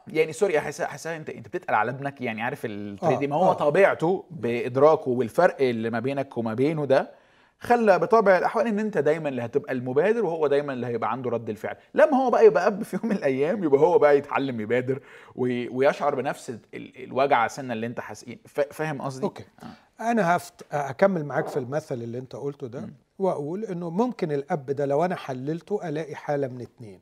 يعني 0.09 0.33
sorry 0.33 0.61
حاسس 0.61 0.83
حاسس 0.83 1.07
انت 1.07 1.31
انت 1.31 1.49
بتتقل 1.49 1.75
على 1.75 1.91
ابنك 1.91 2.21
يعني 2.21 2.43
عارف 2.43 2.65
ال 2.65 2.74
trade 2.74 3.23
آه، 3.23 3.27
ما 3.27 3.37
هو 3.37 3.51
آه. 3.51 3.55
طبيعته 3.55 4.25
بإدراكه 4.31 5.11
والفرق 5.11 5.57
اللي 5.61 5.91
ما 5.91 6.01
بينك 6.01 6.39
وما 6.39 6.55
بينه 6.55 6.85
ده 6.85 7.11
خلى 7.59 7.99
بطبع 7.99 8.39
الأحوال 8.39 8.67
إن 8.67 8.79
أنت 8.79 8.99
دايما 8.99 9.29
اللي 9.29 9.43
هتبقى 9.45 9.73
المبادر 9.73 10.25
وهو 10.25 10.47
دايما 10.47 10.73
اللي 10.73 10.87
هيبقى 10.87 11.13
عنده 11.13 11.31
رد 11.31 11.49
الفعل. 11.51 11.77
لما 11.95 12.17
هو 12.17 12.31
بقى 12.31 12.47
يبقى 12.47 12.67
أب 12.67 12.83
في 12.83 12.97
يوم 12.97 13.07
من 13.13 13.17
الأيام 13.17 13.65
يبقى 13.65 13.81
هو 13.81 13.99
بقى 13.99 14.19
يتعلم 14.19 14.61
يبادر 14.61 15.01
وي- 15.37 15.69
ويشعر 15.69 16.15
بنفس 16.15 16.51
ال- 16.51 17.05
الوجع 17.05 17.47
سنة 17.49 17.73
اللي 17.73 17.87
أنت 17.87 18.01
حاسين 18.01 18.39
فا- 18.47 18.73
فاهم 18.73 19.03
قصدي؟ 19.03 19.25
أوكي. 19.25 19.45
آه. 19.63 20.11
أنا 20.11 20.37
هفت... 20.37 20.65
هكمل 20.71 21.25
معاك 21.25 21.47
في 21.49 21.57
المثل 21.57 21.95
اللي 21.95 22.19
أنت 22.19 22.37
قلته 22.37 22.67
ده 22.67 22.89
وأقول 23.19 23.65
إنه 23.65 23.91
ممكن 23.91 24.33
الأب 24.33 24.67
ده 24.67 24.87
لو 24.87 25.05
أنا 25.05 25.17
حللته 25.17 25.89
ألاقي 25.89 26.15
حالة 26.15 26.49
من 26.49 26.61
اتنين. 26.61 27.01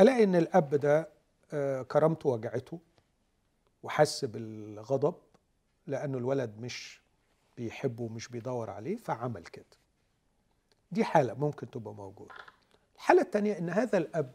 ألاقي 0.00 0.24
إن 0.24 0.36
الأب 0.36 0.70
ده 0.74 0.98
آه، 1.00 1.06
كرامته 1.88 2.28
وجعته 2.28 2.78
وحس 3.82 4.24
بالغضب 4.24 5.14
لأنه 5.86 6.18
الولد 6.18 6.58
مش 6.58 7.00
بيحبه 7.56 8.02
ومش 8.02 8.28
بيدور 8.28 8.70
عليه 8.70 8.96
فعمل 8.96 9.42
كده. 9.42 9.64
دي 10.92 11.04
حالة 11.04 11.34
ممكن 11.34 11.70
تبقى 11.70 11.94
موجودة. 11.94 12.34
الحالة 12.96 13.22
الثانية 13.22 13.58
إن 13.58 13.70
هذا 13.70 13.98
الأب 13.98 14.32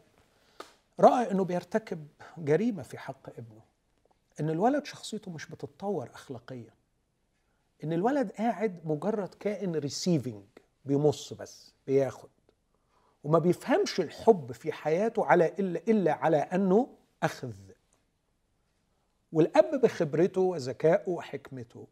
رأى 1.00 1.30
إنه 1.30 1.44
بيرتكب 1.44 2.06
جريمة 2.38 2.82
في 2.82 2.98
حق 2.98 3.28
ابنه. 3.28 3.60
إن 4.40 4.50
الولد 4.50 4.84
شخصيته 4.84 5.30
مش 5.30 5.46
بتتطور 5.46 6.10
اخلاقيا. 6.14 6.74
إن 7.84 7.92
الولد 7.92 8.30
قاعد 8.30 8.80
مجرد 8.86 9.34
كائن 9.34 9.74
ريسيفنج 9.76 10.44
بيمص 10.84 11.32
بس 11.32 11.72
بياخد. 11.86 12.28
وما 13.24 13.38
بيفهمش 13.38 14.00
الحب 14.00 14.52
في 14.52 14.72
حياته 14.72 15.24
على 15.26 15.46
الا 15.46 15.80
إلا 15.88 16.12
على 16.12 16.36
أنه 16.36 16.88
أخذ. 17.22 17.52
والأب 19.32 19.80
بخبرته 19.80 20.40
وذكائه 20.40 21.10
وحكمته. 21.10 21.86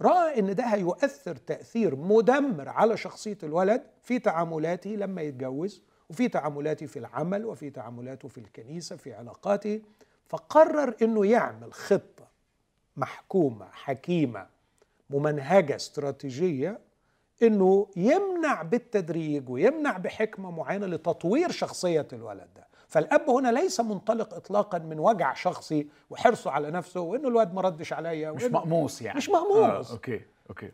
رأى 0.00 0.38
إن 0.38 0.54
ده 0.54 0.64
هيؤثر 0.64 1.36
تأثير 1.36 1.96
مدمر 1.96 2.68
على 2.68 2.96
شخصية 2.96 3.38
الولد 3.42 3.82
في 4.02 4.18
تعاملاته 4.18 4.90
لما 4.90 5.22
يتجوز 5.22 5.82
وفي 6.10 6.28
تعاملاته 6.28 6.86
في 6.86 6.98
العمل 6.98 7.44
وفي 7.44 7.70
تعاملاته 7.70 8.28
في 8.28 8.38
الكنيسة 8.38 8.96
في 8.96 9.14
علاقاته. 9.14 9.80
فقرر 10.28 10.94
إنه 11.02 11.26
يعمل 11.26 11.72
خطة 11.72 12.28
محكومة 12.96 13.68
حكيمة 13.72 14.46
ممنهجة 15.10 15.76
استراتيجية 15.76 16.78
إنه 17.42 17.86
يمنع 17.96 18.62
بالتدريج 18.62 19.48
ويمنع 19.50 19.98
بحكمة 19.98 20.50
معينة 20.50 20.86
لتطوير 20.86 21.50
شخصية 21.50 22.08
الولد 22.12 22.48
ده. 22.56 22.66
فالأب 22.92 23.30
هنا 23.30 23.48
ليس 23.52 23.80
منطلق 23.80 24.34
اطلاقا 24.34 24.78
من 24.78 24.98
وجع 24.98 25.34
شخصي 25.34 25.88
وحرصه 26.10 26.50
على 26.50 26.70
نفسه 26.70 27.00
وإنه 27.00 27.28
الواد 27.28 27.54
ما 27.54 27.60
ردش 27.60 27.92
عليا 27.92 28.32
مش 28.32 28.44
مقموص 28.44 29.02
يعني. 29.02 29.16
مش 29.16 29.28
مقموص. 29.28 29.90
آه. 29.90 29.94
أوكي 29.94 30.20
أوكي. 30.50 30.72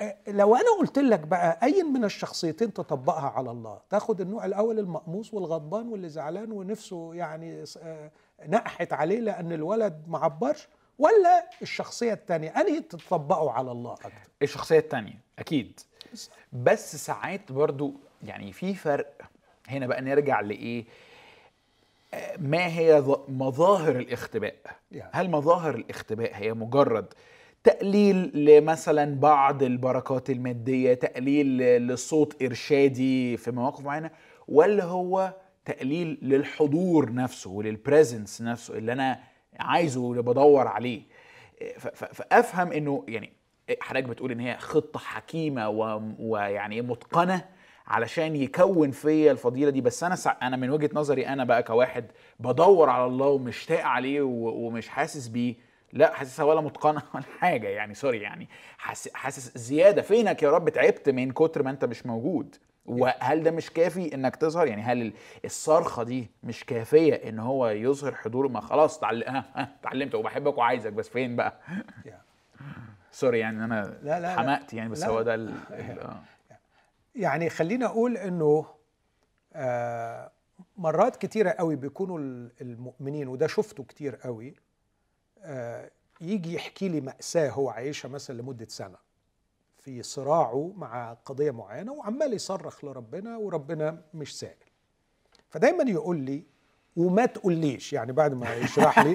آه، 0.00 0.16
لو 0.28 0.56
أنا 0.56 0.64
قلت 0.80 0.98
لك 0.98 1.20
بقى 1.20 1.58
اي 1.62 1.82
من 1.82 2.04
الشخصيتين 2.04 2.72
تطبقها 2.72 3.28
على 3.28 3.50
الله؟ 3.50 3.80
تاخد 3.90 4.20
النوع 4.20 4.44
الأول 4.44 4.78
المقموص 4.78 5.34
والغضبان 5.34 5.88
واللي 5.88 6.08
زعلان 6.08 6.52
ونفسه 6.52 7.14
يعني 7.14 7.64
آه، 7.82 8.10
نقحت 8.46 8.92
عليه 8.92 9.20
لأن 9.20 9.52
الولد 9.52 10.04
ما 10.06 10.18
عبرش؟ 10.18 10.68
ولا 10.98 11.50
الشخصية 11.62 12.12
الثانية 12.12 12.48
أنهي 12.60 12.80
تطبقه 12.80 13.50
على 13.50 13.72
الله 13.72 13.92
أكتر؟ 13.92 14.12
الشخصية 14.42 14.78
التانية 14.78 15.20
أكيد. 15.38 15.80
بس 16.52 16.96
ساعات 17.06 17.52
برضو 17.52 17.94
يعني 18.22 18.52
في 18.52 18.74
فرق. 18.74 19.12
هنا 19.68 19.86
بقى 19.86 20.00
نرجع 20.02 20.40
لإيه؟ 20.40 20.84
ما 22.38 22.66
هي 22.66 23.02
مظاهر 23.28 23.96
الاختباء. 23.96 24.54
هل 25.12 25.30
مظاهر 25.30 25.74
الاختباء 25.74 26.30
هي 26.34 26.54
مجرد 26.54 27.06
تقليل 27.64 28.30
لمثلا 28.44 29.20
بعض 29.20 29.62
البركات 29.62 30.30
المادية 30.30 30.94
تقليل 30.94 31.58
لصوت 31.86 32.42
إرشادي 32.42 33.36
في 33.36 33.50
مواقف 33.50 33.80
معينة 33.84 34.10
ولا 34.48 34.84
هو 34.84 35.34
تقليل 35.64 36.18
للحضور 36.22 37.12
نفسه 37.12 37.50
وللبريزنس 37.50 38.42
نفسه 38.42 38.74
اللي 38.78 38.92
أنا 38.92 39.20
عايزه 39.60 40.00
واللي 40.00 40.22
بدور 40.22 40.68
عليه 40.68 41.02
ف- 41.78 41.88
ف- 41.88 42.04
فأفهم 42.04 42.72
إنه 42.72 43.04
يعني 43.08 43.32
حضرتك 43.80 44.04
بتقول 44.08 44.32
إن 44.32 44.40
هي 44.40 44.56
خطة 44.58 44.98
حكيمة 44.98 45.68
ويعني 46.18 46.82
متقنة 46.82 47.44
علشان 47.86 48.36
يكون 48.36 48.90
فيا 48.90 49.32
الفضيلة 49.32 49.70
دي. 49.70 49.80
بس 49.80 50.04
أنا 50.04 50.16
سع... 50.16 50.36
أنا 50.42 50.56
من 50.56 50.70
وجهة 50.70 50.90
نظري 50.92 51.28
أنا 51.28 51.44
بقى 51.44 51.62
كواحد 51.62 52.04
بدور 52.40 52.88
على 52.90 53.04
الله 53.06 53.26
ومشتاق 53.26 53.84
عليه 53.84 54.22
و... 54.22 54.48
ومش 54.66 54.88
حاسس 54.88 55.28
بيه. 55.28 55.54
لا 55.92 56.12
حاسسها 56.14 56.44
ولا 56.44 56.60
متقنة 56.60 57.02
ولا 57.14 57.24
حاجة 57.38 57.68
يعني 57.68 57.94
sorry 57.94 58.20
يعني. 58.20 58.48
حاسس 58.78 59.14
حاسس 59.14 59.58
زيادة. 59.58 60.02
فينك 60.02 60.42
يا 60.42 60.50
رب؟ 60.50 60.68
تعبت 60.68 61.08
من 61.08 61.30
كتر 61.32 61.62
ما 61.62 61.70
أنت 61.70 61.84
مش 61.84 62.06
موجود. 62.06 62.56
وهل 62.86 63.42
ده 63.42 63.50
مش 63.50 63.70
كافي 63.70 64.14
إنك 64.14 64.36
تظهر؟ 64.36 64.66
يعني 64.66 64.82
هل 64.82 65.02
ال- 65.02 65.12
الصرخة 65.44 66.02
دي 66.02 66.30
مش 66.42 66.64
كافية 66.64 67.14
إن 67.14 67.38
هو 67.38 67.68
يظهر 67.68 68.14
حضوره؟ 68.14 68.48
ما 68.48 68.60
خلاص 68.60 68.98
تعل... 69.00 69.42
اتعلمت 69.56 70.14
وبحبك 70.14 70.58
وعايزك. 70.58 70.92
بس 70.92 71.08
فين 71.08 71.36
بقى. 71.36 71.54
سوري 73.10 73.38
يعني 73.38 73.64
أنا 73.64 73.98
لا، 74.02 74.20
لا، 74.20 74.20
لا. 74.20 74.36
حمقت 74.36 74.74
يعني 74.74 74.88
بس 74.90 75.00
لا. 75.02 75.08
هو 75.08 75.22
ده 75.22 75.34
ال... 75.34 75.48
ال... 75.70 75.98
يعني 77.16 77.50
خليني 77.50 77.84
أقول 77.84 78.16
إنه 78.16 78.66
آه، 79.52 80.32
مرات 80.76 81.16
كتيرة 81.16 81.50
قوي 81.50 81.76
بيكونوا 81.76 82.18
ال- 82.18 82.52
المؤمنين 82.60 83.28
وده 83.28 83.46
شفته 83.46 83.84
كتير 83.84 84.16
قوي 84.16 84.54
آه، 85.40 85.90
يجي 86.20 86.54
يحكي 86.54 86.88
لي 86.88 87.00
مأساة 87.00 87.50
هو 87.50 87.70
عايشها 87.70 88.08
مثلا 88.08 88.40
لمدة 88.42 88.66
سنة 88.68 88.96
في 89.78 90.02
صراعه 90.02 90.72
مع 90.76 91.12
قضية 91.12 91.50
معينة 91.50 91.92
وعمال 91.92 92.32
يصرخ 92.32 92.84
لربنا 92.84 93.36
وربنا 93.36 94.02
مش 94.14 94.38
سائل. 94.38 94.56
فدايما 95.50 95.90
يقول 95.90 96.16
لي 96.20 96.42
وما 96.96 97.26
تقوليش 97.26 97.92
يعني 97.92 98.12
بعد 98.12 98.34
ما 98.34 98.54
يشرح 98.56 98.98
لي 98.98 99.14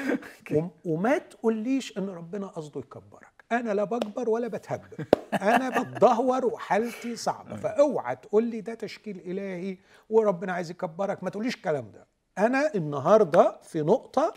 وم- 0.56 0.70
وما 0.84 1.18
تقوليش 1.18 1.98
إن 1.98 2.08
ربنا 2.10 2.46
قصده 2.46 2.80
يكبرك. 2.80 3.31
أنا 3.52 3.74
لا 3.74 3.84
بكبر 3.84 4.30
ولا 4.30 4.48
بتهبل 4.48 5.06
أنا 5.32 5.82
بتدهور 5.82 6.46
وحالتي 6.46 7.16
صعبة. 7.16 7.56
فأوعى 7.56 8.16
تقول 8.16 8.44
لي 8.44 8.60
ده 8.60 8.74
تشكيل 8.74 9.18
إلهي 9.18 9.76
وربنا 10.10 10.52
عايز 10.52 10.70
يكبرك. 10.70 11.24
ما 11.24 11.30
تقوليش 11.30 11.54
الكلام 11.54 11.90
ده. 11.90 12.06
أنا 12.38 12.74
النهارده 12.74 13.58
في 13.62 13.80
نقطة 13.80 14.34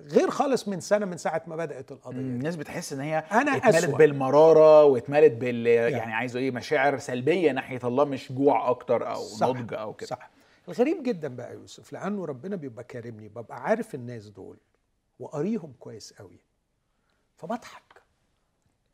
غير 0.00 0.30
خالص 0.30 0.68
من 0.68 0.80
سنة 0.80 1.06
من 1.06 1.16
ساعة 1.16 1.42
ما 1.46 1.56
بدأت 1.56 1.92
القضية. 1.92 2.16
الناس 2.18 2.56
بتحس 2.56 2.92
إن 2.92 3.00
هي 3.00 3.18
أنا 3.18 3.56
اتملت 3.56 3.74
أسوأ. 3.74 3.96
بالمرارة 3.98 4.84
واتملت 4.84 5.32
بال 5.32 5.66
يعني. 5.66 6.12
عايزه 6.12 6.38
إيه 6.38 6.50
مشاعر 6.50 6.98
سلبية 6.98 7.52
ناحية 7.52 7.80
الله 7.84 8.04
مش 8.04 8.32
جوع 8.32 8.70
أكتر 8.70 9.10
أو 9.10 9.22
صح 9.22 9.46
نضج 9.48 9.74
أو 9.74 9.92
كده. 9.92 10.06
صح. 10.06 10.30
الغريب 10.68 11.02
جدا 11.02 11.28
بقى 11.36 11.54
يوسف 11.54 11.92
لأنه 11.92 12.24
ربنا 12.24 12.56
بيبقى 12.56 12.84
كارمني 12.84 13.28
ببقى 13.28 13.62
عارف 13.62 13.94
الناس 13.94 14.28
دول 14.28 14.56
وقاريهم 15.20 15.72
كويس 15.80 16.12
قوي 16.18 16.40
فبضحك. 17.36 18.01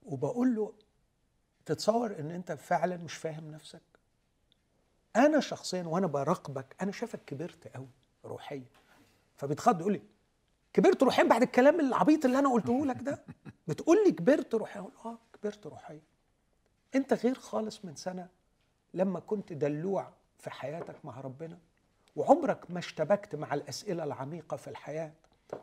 وبقول 0.08 0.54
له 0.54 0.72
تتصور 1.66 2.18
إن 2.18 2.30
أنت 2.30 2.52
فعلا 2.52 2.96
مش 2.96 3.14
فاهم 3.14 3.50
نفسك؟ 3.50 3.82
أنا 5.16 5.40
شخصيا 5.40 5.82
وأنا 5.82 6.06
براقبك 6.06 6.76
أنا 6.82 6.92
شايفك 6.92 7.24
كبرت 7.24 7.68
قوي 7.76 7.88
روحيا. 8.24 8.64
فبيتخض 9.36 9.80
يقول 9.80 9.92
لي 9.92 10.02
كبرت 10.72 11.02
روحيا 11.02 11.24
بعد 11.24 11.42
الكلام 11.42 11.80
العبيط 11.80 12.24
اللي 12.24 12.38
أنا 12.38 12.52
قلته 12.52 12.86
لك 12.86 13.02
ده؟ 13.02 13.24
بتقول 13.68 14.04
لي 14.06 14.12
كبرت 14.12 14.54
روحيا؟ 14.54 14.80
أقول 14.80 14.92
آه 15.04 15.18
كبرت 15.32 15.66
روحيا. 15.66 16.00
أنت 16.94 17.12
غير 17.12 17.34
خالص 17.34 17.84
من 17.84 17.94
سنة 17.94 18.28
لما 18.94 19.20
كنت 19.20 19.52
دلوع 19.52 20.12
في 20.38 20.50
حياتك 20.50 21.04
مع 21.04 21.20
ربنا 21.20 21.58
وعمرك 22.16 22.70
ما 22.70 22.78
اشتبكت 22.78 23.34
مع 23.34 23.54
الأسئلة 23.54 24.04
العميقة 24.04 24.56
في 24.56 24.70
الحياة 24.70 25.12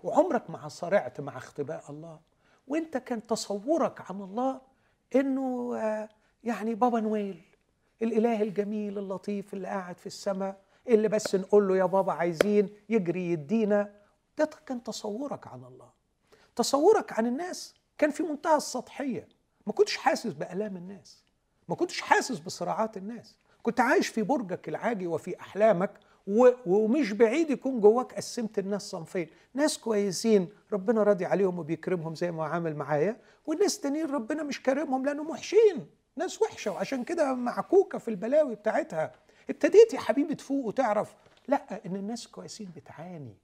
وعمرك 0.03 0.49
ما 0.49 0.67
صارعت 0.67 1.21
مع 1.21 1.37
اختباء 1.37 1.91
الله. 1.91 2.19
وانت 2.67 2.97
كان 2.97 3.27
تصورك 3.27 4.11
عن 4.11 4.21
الله 4.21 4.61
انه 5.15 5.75
آه، 5.77 6.09
يعني 6.43 6.75
بابا 6.75 6.99
نويل 6.99 7.41
الإله 8.01 8.41
الجميل 8.41 8.97
اللطيف 8.97 9.53
اللي 9.53 9.67
قاعد 9.67 9.97
في 9.97 10.05
السماء 10.05 10.61
اللي 10.87 11.07
بس 11.07 11.35
نقول 11.35 11.67
له 11.67 11.77
يا 11.77 11.85
بابا 11.85 12.13
عايزين 12.13 12.69
يجري 12.89 13.31
يدينا. 13.31 13.93
ده 14.37 14.49
كان 14.65 14.83
تصورك 14.83 15.47
عن 15.47 15.63
الله. 15.63 15.89
تصورك 16.55 17.13
عن 17.13 17.27
الناس. 17.27 17.73
كان 17.97 18.11
في 18.11 18.23
منتهى 18.23 18.55
السطحية. 18.57 19.27
ما 19.67 19.73
كنتش 19.73 19.97
حاسس 19.97 20.33
بآلام 20.33 20.77
الناس. 20.77 21.23
ما 21.67 21.75
كنتش 21.75 22.01
حاسس 22.01 22.39
بصراعات 22.39 22.97
الناس. 22.97 23.35
كنت 23.63 23.79
عايش 23.79 24.07
في 24.07 24.21
برجك 24.21 24.69
العاجي 24.69 25.07
وفي 25.07 25.39
أحلامك 25.39 25.91
ومش 26.27 27.11
بعيد 27.11 27.49
يكون 27.49 27.79
جواك 27.81 28.13
قسمت 28.13 28.59
الناس 28.59 28.81
صنفين. 28.81 29.27
ناس 29.53 29.77
كويسين 29.77 30.49
ربنا 30.73 31.03
راضي 31.03 31.25
عليهم 31.25 31.59
وبيكرمهم 31.59 32.15
زي 32.15 32.31
ما 32.31 32.45
عامل 32.45 32.75
معايا 32.75 33.17
والناس 33.45 33.79
تانيين 33.79 34.11
ربنا 34.11 34.43
مش 34.43 34.61
كارمهم 34.63 35.05
لانهم 35.05 35.29
وحشين 35.29 35.87
ناس 36.15 36.41
وحشة 36.41 36.71
وعشان 36.71 37.03
كده 37.03 37.33
معكوكة 37.33 37.97
في 37.97 38.07
البلاوي 38.07 38.55
بتاعتها. 38.55 39.11
ابتديت 39.49 39.93
يا 39.93 39.99
حبيبي 39.99 40.35
تفوق 40.35 40.65
وتعرف 40.65 41.15
لأ 41.47 41.85
إن 41.85 41.95
الناس 41.95 42.27
كويسين 42.27 42.71
بتعاني 42.75 43.37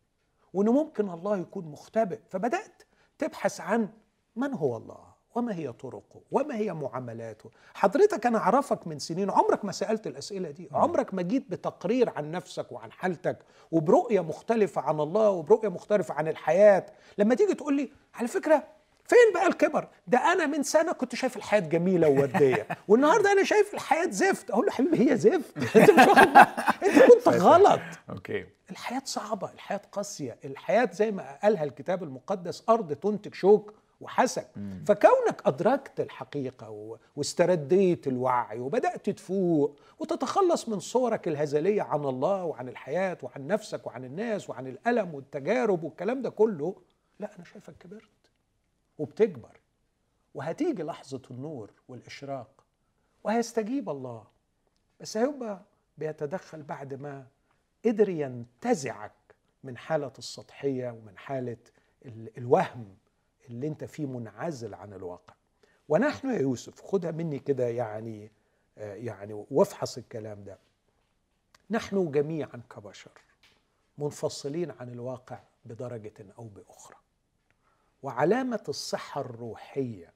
وان 0.53 0.69
ممكن 0.69 1.09
الله 1.09 1.37
يكون 1.37 1.65
مختبئ. 1.65 2.19
فبدأت 2.29 2.83
تبحث 3.17 3.61
عن 3.61 3.89
من 4.35 4.53
هو 4.53 4.77
الله؟ 4.77 5.10
وما 5.35 5.55
هي 5.55 5.71
طرقه؟ 5.71 6.21
وما 6.31 6.55
هي 6.55 6.73
معاملاته؟ 6.73 7.49
حضرتك 7.73 8.25
أنا 8.25 8.37
أعرفك 8.37 8.87
من 8.87 8.99
سنين 8.99 9.29
عمرك 9.29 9.65
ما 9.65 9.71
سألت 9.71 10.07
الأسئلة 10.07 10.51
دي. 10.51 10.69
عمرك 10.71 11.13
ما 11.13 11.21
جيت 11.21 11.45
بتقرير 11.49 12.09
عن 12.09 12.31
نفسك 12.31 12.71
وعن 12.71 12.91
حالتك 12.91 13.37
وبرؤية 13.71 14.19
مختلفة 14.19 14.81
عن 14.81 14.99
الله 14.99 15.29
وبرؤية 15.29 15.69
مختلفة 15.69 16.13
عن 16.13 16.27
الحياة. 16.27 16.85
لما 17.17 17.35
تيجي 17.35 17.53
تقول 17.53 17.73
لي 17.75 17.91
على 18.15 18.27
فكرة 18.27 18.63
فين 19.05 19.33
بقى 19.33 19.47
الكبر؟ 19.47 19.87
ده 20.07 20.17
أنا 20.33 20.45
من 20.45 20.63
سنة 20.63 20.91
كنت 20.91 21.15
شايف 21.15 21.37
الحياة 21.37 21.59
جميلة 21.59 22.07
ووردية. 22.09 22.67
والنهاردة 22.87 23.31
أنا 23.31 23.43
شايف 23.43 23.73
الحياة 23.73 24.09
زفت. 24.09 24.51
أقول 24.51 24.65
له 24.65 24.71
حبيبي 24.71 25.11
هي 25.11 25.17
زفت. 25.17 25.57
أنت 25.77 25.91
مش 25.91 26.07
واخد. 26.07 26.37
أنت 26.83 27.11
كنت 27.13 27.27
غلط. 27.47 27.79
أوكي. 28.09 28.45
الحياة 28.71 29.01
صعبة 29.05 29.51
الحياة 29.51 29.81
قاسية. 29.91 30.37
الحياة 30.45 30.89
زي 30.93 31.11
ما 31.11 31.37
قالها 31.43 31.63
الكتاب 31.63 32.03
المقدس 32.03 32.63
أرض 32.69 32.93
تنتج 32.93 33.33
شوك. 33.33 33.73
وحسك 34.01 34.47
فكونك 34.87 35.41
أدركت 35.45 35.99
الحقيقة 35.99 36.97
واسترديت 37.15 38.07
الوعي 38.07 38.59
وبدأت 38.59 39.09
تفوق 39.09 39.79
وتتخلص 39.99 40.69
من 40.69 40.79
صورك 40.79 41.27
الهزلية 41.27 41.81
عن 41.81 42.05
الله 42.05 42.43
وعن 42.43 42.69
الحياة 42.69 43.17
وعن 43.23 43.47
نفسك 43.47 43.87
وعن 43.87 44.05
الناس 44.05 44.49
وعن 44.49 44.67
الألم 44.67 45.15
والتجارب 45.15 45.83
والكلام 45.83 46.21
ده 46.21 46.29
كله 46.29 46.75
لا 47.19 47.35
أنا 47.35 47.43
شايفك 47.43 47.77
كبرت 47.77 48.03
وبتكبر. 48.97 49.59
وهتيجي 50.33 50.83
لحظة 50.83 51.21
النور 51.31 51.71
والإشراق 51.87 52.63
وهيستجيب 53.23 53.89
الله. 53.89 54.23
بس 54.99 55.17
هيبقى 55.17 55.61
بيتدخل 55.97 56.63
بعد 56.63 56.93
ما 56.93 57.25
قدر 57.85 58.09
ينتزعك 58.09 59.11
من 59.63 59.77
حالة 59.77 60.11
السطحية 60.17 60.89
ومن 60.89 61.17
حالة 61.17 61.57
ال- 62.05 62.37
الوهم. 62.37 62.95
اللي 63.49 63.67
انت 63.67 63.83
فيه 63.83 64.05
منعزل 64.05 64.73
عن 64.73 64.93
الواقع. 64.93 65.33
ونحن 65.89 66.29
يا 66.29 66.39
يوسف 66.39 66.81
خدها 66.81 67.11
مني 67.11 67.39
كده 67.39 67.67
يعني 67.67 68.31
آه، 68.77 68.95
يعني 68.95 69.45
وافحص 69.51 69.97
الكلام 69.97 70.43
ده. 70.43 70.57
نحن 71.69 72.11
جميعا 72.11 72.61
كبشر 72.75 73.11
منفصلين 73.97 74.71
عن 74.71 74.89
الواقع 74.89 75.39
بدرجة 75.65 76.13
أو 76.37 76.43
بأخرى. 76.47 76.95
وعلامة 78.03 78.63
الصحة 78.69 79.21
الروحية 79.21 80.13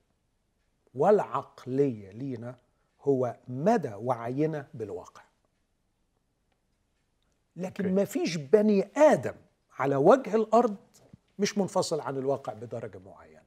والعقلية 0.96 2.12
لينا 2.12 2.56
هو 3.02 3.38
مدى 3.48 3.94
وعينا 3.94 4.68
بالواقع. 4.74 5.22
لكن. 7.56 7.96
ما 7.96 8.06
فيش 8.06 8.36
بني 8.36 8.88
آدم 8.98 9.36
على 9.80 9.96
وجه 9.96 10.36
الأرض 10.36 10.76
مش 11.40 11.58
منفصل 11.58 12.00
عن 12.00 12.18
الواقع 12.18 12.54
بدرجة 12.54 13.00
معينة. 13.06 13.46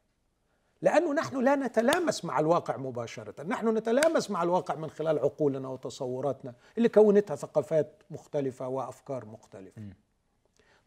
لأنه 0.83 1.13
نحن 1.13 1.45
لا 1.45 1.57
نتلامس 1.57 2.25
مع 2.25 2.39
الواقع 2.41 2.77
مباشرة. 2.77 3.43
نحن 3.43 3.69
نتلامس 3.77 4.31
مع 4.31 4.43
الواقع 4.43 4.75
من 4.75 4.91
خلال 4.91 5.19
عقولنا 5.19 5.69
وتصوراتنا 5.69 6.55
اللي 6.79 6.89
كونتها 6.89 7.37
ثقافات 7.37 8.03
مختلفة 8.11 8.69
وأفكار 8.69 9.25
مختلفة. 9.25 9.83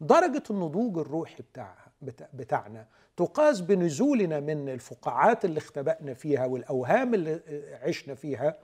درجة 0.01 0.43
النضوج 0.49 0.97
الروحي 0.97 1.43
بتاعها 1.43 1.91
بتاع 2.01 2.27
بتاعنا 2.33 2.87
تقاس 3.17 3.61
بنزولنا 3.61 4.39
من 4.39 4.69
الفقاعات 4.69 5.45
اللي 5.45 5.57
اختبأنا 5.57 6.13
فيها 6.13 6.45
والأوهام 6.45 7.13
اللي 7.13 7.41
عشنا 7.83 8.15
فيها 8.15 8.57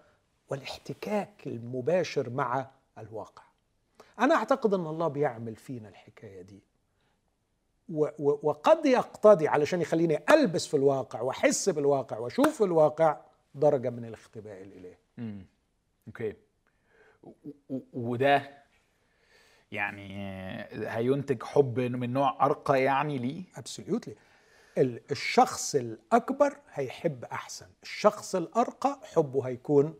والاحتكاك 0.49 1.47
المباشر 1.47 2.29
مع 2.29 2.67
الواقع. 2.97 3.43
أنا 4.19 4.35
أعتقد 4.35 4.73
أن 4.73 4.87
الله 4.87 5.07
بيعمل 5.07 5.55
فينا 5.55 5.89
الحكاية 5.89 6.41
دي. 6.41 6.63
وقد 7.89 8.85
يقتضي 8.85 9.47
علشان 9.47 9.81
يخليني 9.81 10.19
ألبس 10.29 10.67
في 10.67 10.73
الواقع 10.77 11.21
وأحس 11.21 11.69
بالواقع 11.69 12.17
وأشوف 12.17 12.63
الواقع 12.63 13.17
درجة 13.55 13.89
من 13.89 14.05
الاختباء 14.05 14.61
الإلهي 14.61 14.97
امم 15.19 15.45
أوكي. 16.07 16.33
وده 17.93 18.57
يعني 19.71 20.07
هينتج 20.71 21.43
حب 21.43 21.79
من 21.79 22.13
نوع 22.13 22.45
أرقى 22.45 22.83
يعني 22.83 23.17
ليه؟ 23.17 23.43
ابسوليوتلي 23.55 24.15
الشخص 25.11 25.75
الأكبر 25.75 26.57
هيحب 26.73 27.23
أحسن. 27.25 27.67
الشخص 27.83 28.35
الأرقى 28.35 28.99
حبه 29.03 29.47
هيكون 29.47 29.95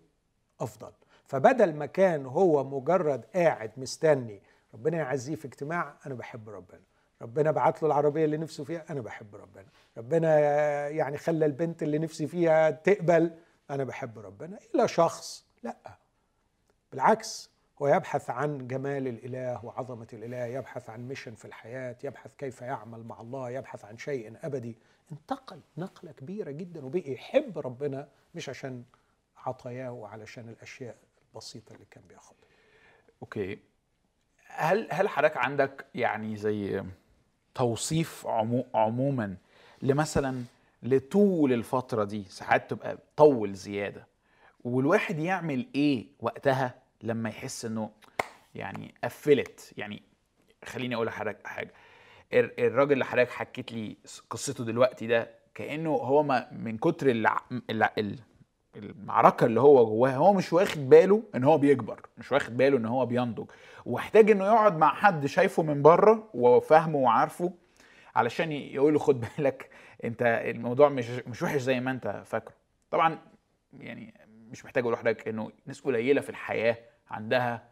أفضل. 0.60 0.92
فبدل 1.26 1.74
ما 1.76 1.86
كان 1.86 2.26
هو 2.26 2.64
مجرد 2.64 3.26
قاعد 3.36 3.72
مستني 3.78 4.42
ربنا 4.74 4.98
يعزيه 4.98 5.36
في 5.36 5.46
اجتماع 5.46 5.96
أنا 6.06 6.14
بحب 6.14 6.50
ربنا. 6.50 6.82
ربنا 7.22 7.52
بعت 7.52 7.84
له 7.84 7.88
العربية 7.88 8.26
اللي 8.26 8.38
نفسه 8.38 8.64
فيها. 8.64 8.86
أنا 8.90 9.02
بحب 9.02 9.36
ربنا. 9.36 9.66
ربنا 9.98 10.40
يعني 10.90 11.18
خلى 11.18 11.46
البنت 11.46 11.84
اللي 11.84 12.00
نفسي 12.00 12.28
فيها 12.28 12.72
تقبل. 12.72 13.38
أنا 13.70 13.84
بحب 13.84 14.20
ربنا. 14.20 14.60
إلى 14.76 14.88
شخص. 14.88 15.46
لا. 15.64 15.98
بالعكس 16.92 17.50
هو 17.82 17.88
يبحث 17.88 18.30
عن 18.30 18.68
جمال 18.68 19.08
الإله 19.08 19.66
وعظمة 19.66 20.08
الإله 20.14 20.46
يبحث 20.46 20.90
عن 20.90 21.08
mission 21.08 21.36
في 21.36 21.46
الحياة 21.46 21.96
يبحث 22.04 22.36
كيف 22.36 22.62
يعمل 22.62 23.04
مع 23.04 23.22
الله 23.22 23.50
يبحث 23.50 23.86
عن 23.86 23.98
شيء 23.98 24.38
أبدي. 24.44 24.78
انتقل 25.12 25.60
نقلة 25.78 26.12
كبيرة 26.12 26.52
جدا 26.52 26.86
وبقي 26.86 27.12
يحب 27.12 27.60
ربنا 27.60 28.08
مش 28.36 28.50
عشان 28.50 28.84
عطاياه 29.38 29.92
وعلشان 29.92 30.50
الأشياء 30.50 30.98
البسيطة 31.28 31.74
اللي 31.74 31.86
كان 31.92 32.04
بياخدها. 32.10 32.40
okay. 33.22 33.60
هل 34.48 34.88
هل 34.92 35.10
حضرتك 35.10 35.38
عندك 35.38 35.86
يعني 35.96 36.38
زي 36.38 36.84
توصيف 37.58 38.28
عمو 38.28 38.66
عموما 38.74 39.36
لمثلا 39.82 40.44
لطول 40.84 41.54
الفترة 41.54 42.04
دي 42.04 42.24
ساعات 42.30 42.70
تبقى 42.70 42.98
طول 43.18 43.54
زيادة 43.54 44.08
والواحد 44.64 45.20
يعمل 45.20 45.66
إيه 45.76 46.06
وقتها 46.20 46.76
لما 47.04 47.30
يحس 47.30 47.66
إنه 47.66 47.90
يعني 48.56 48.94
قفلت 49.04 49.74
يعني 49.78 50.02
خليني 50.66 50.96
أقول 50.96 51.08
لحضرتك 51.08 51.48
حاجة 51.48 51.74
ال- 52.34 52.60
الراجل 52.66 52.94
اللي 52.94 53.06
حضرتك 53.06 53.30
حكيت 53.32 53.72
لي 53.72 53.96
قصته 54.30 54.64
دلوقتي 54.66 55.08
ده 55.08 55.30
كأنه 55.56 55.90
هو 55.90 56.24
ما 56.24 56.48
من 56.52 56.78
كتر. 56.78 57.10
الع... 57.10 57.42
ال- 58.78 58.90
المعركة 58.90 59.46
اللي 59.46 59.62
هو 59.62 59.86
جواها 59.86 60.16
هو 60.16 60.34
مش 60.34 60.54
واخد 60.54 60.90
باله 60.90 61.24
إن 61.36 61.44
هو 61.44 61.58
بيكبر 61.58 62.00
مش 62.18 62.32
واخد 62.32 62.58
باله 62.58 62.78
إن 62.78 62.86
هو 62.86 63.06
بينضج. 63.06 63.46
واحتاج 63.86 64.32
إنه 64.32 64.46
يقعد 64.46 64.78
مع 64.78 64.94
حد 64.94 65.26
شايفه 65.26 65.64
من 65.64 65.82
بره 65.82 66.30
وفاهمه 66.34 66.98
وعارفه 67.00 67.54
علشان 68.16 68.52
يقول 68.52 68.94
له 68.94 69.00
خد 69.00 69.26
بالك 69.38 69.70
أنت 70.04 70.22
الموضوع 70.46 70.90
مش 70.90 71.10
مش 71.10 71.42
وحش 71.44 71.62
زي 71.62 71.80
ما 71.80 71.92
أنت 71.92 72.22
فاكره. 72.26 72.54
طبعا 72.92 73.18
يعني 73.80 74.14
مش 74.52 74.66
محتاج 74.66 74.84
أقول 74.84 74.94
لحضرتك 74.94 75.28
إنه 75.28 75.52
ناس 75.66 75.82
قليلة 75.82 76.22
في 76.22 76.30
الحياة 76.30 76.78
عندها 77.12 77.64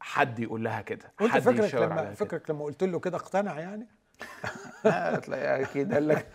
حد 0.00 0.38
يقول 0.38 0.64
لها 0.64 0.82
كده 0.82 1.12
حد 1.20 1.40
فكرك 1.40 1.64
يشاور 1.64 1.84
لما. 1.86 2.14
فكرك 2.14 2.50
لما 2.50 2.64
قلت 2.64 2.84
له 2.84 2.98
كده 3.00 3.16
اقتنع 3.16 3.60
يعني؟ 3.60 3.86
آه، 4.86 5.16
تلاقي 5.18 5.62
أكيد 5.62 5.94
قال 5.94 6.08
لك 6.08 6.28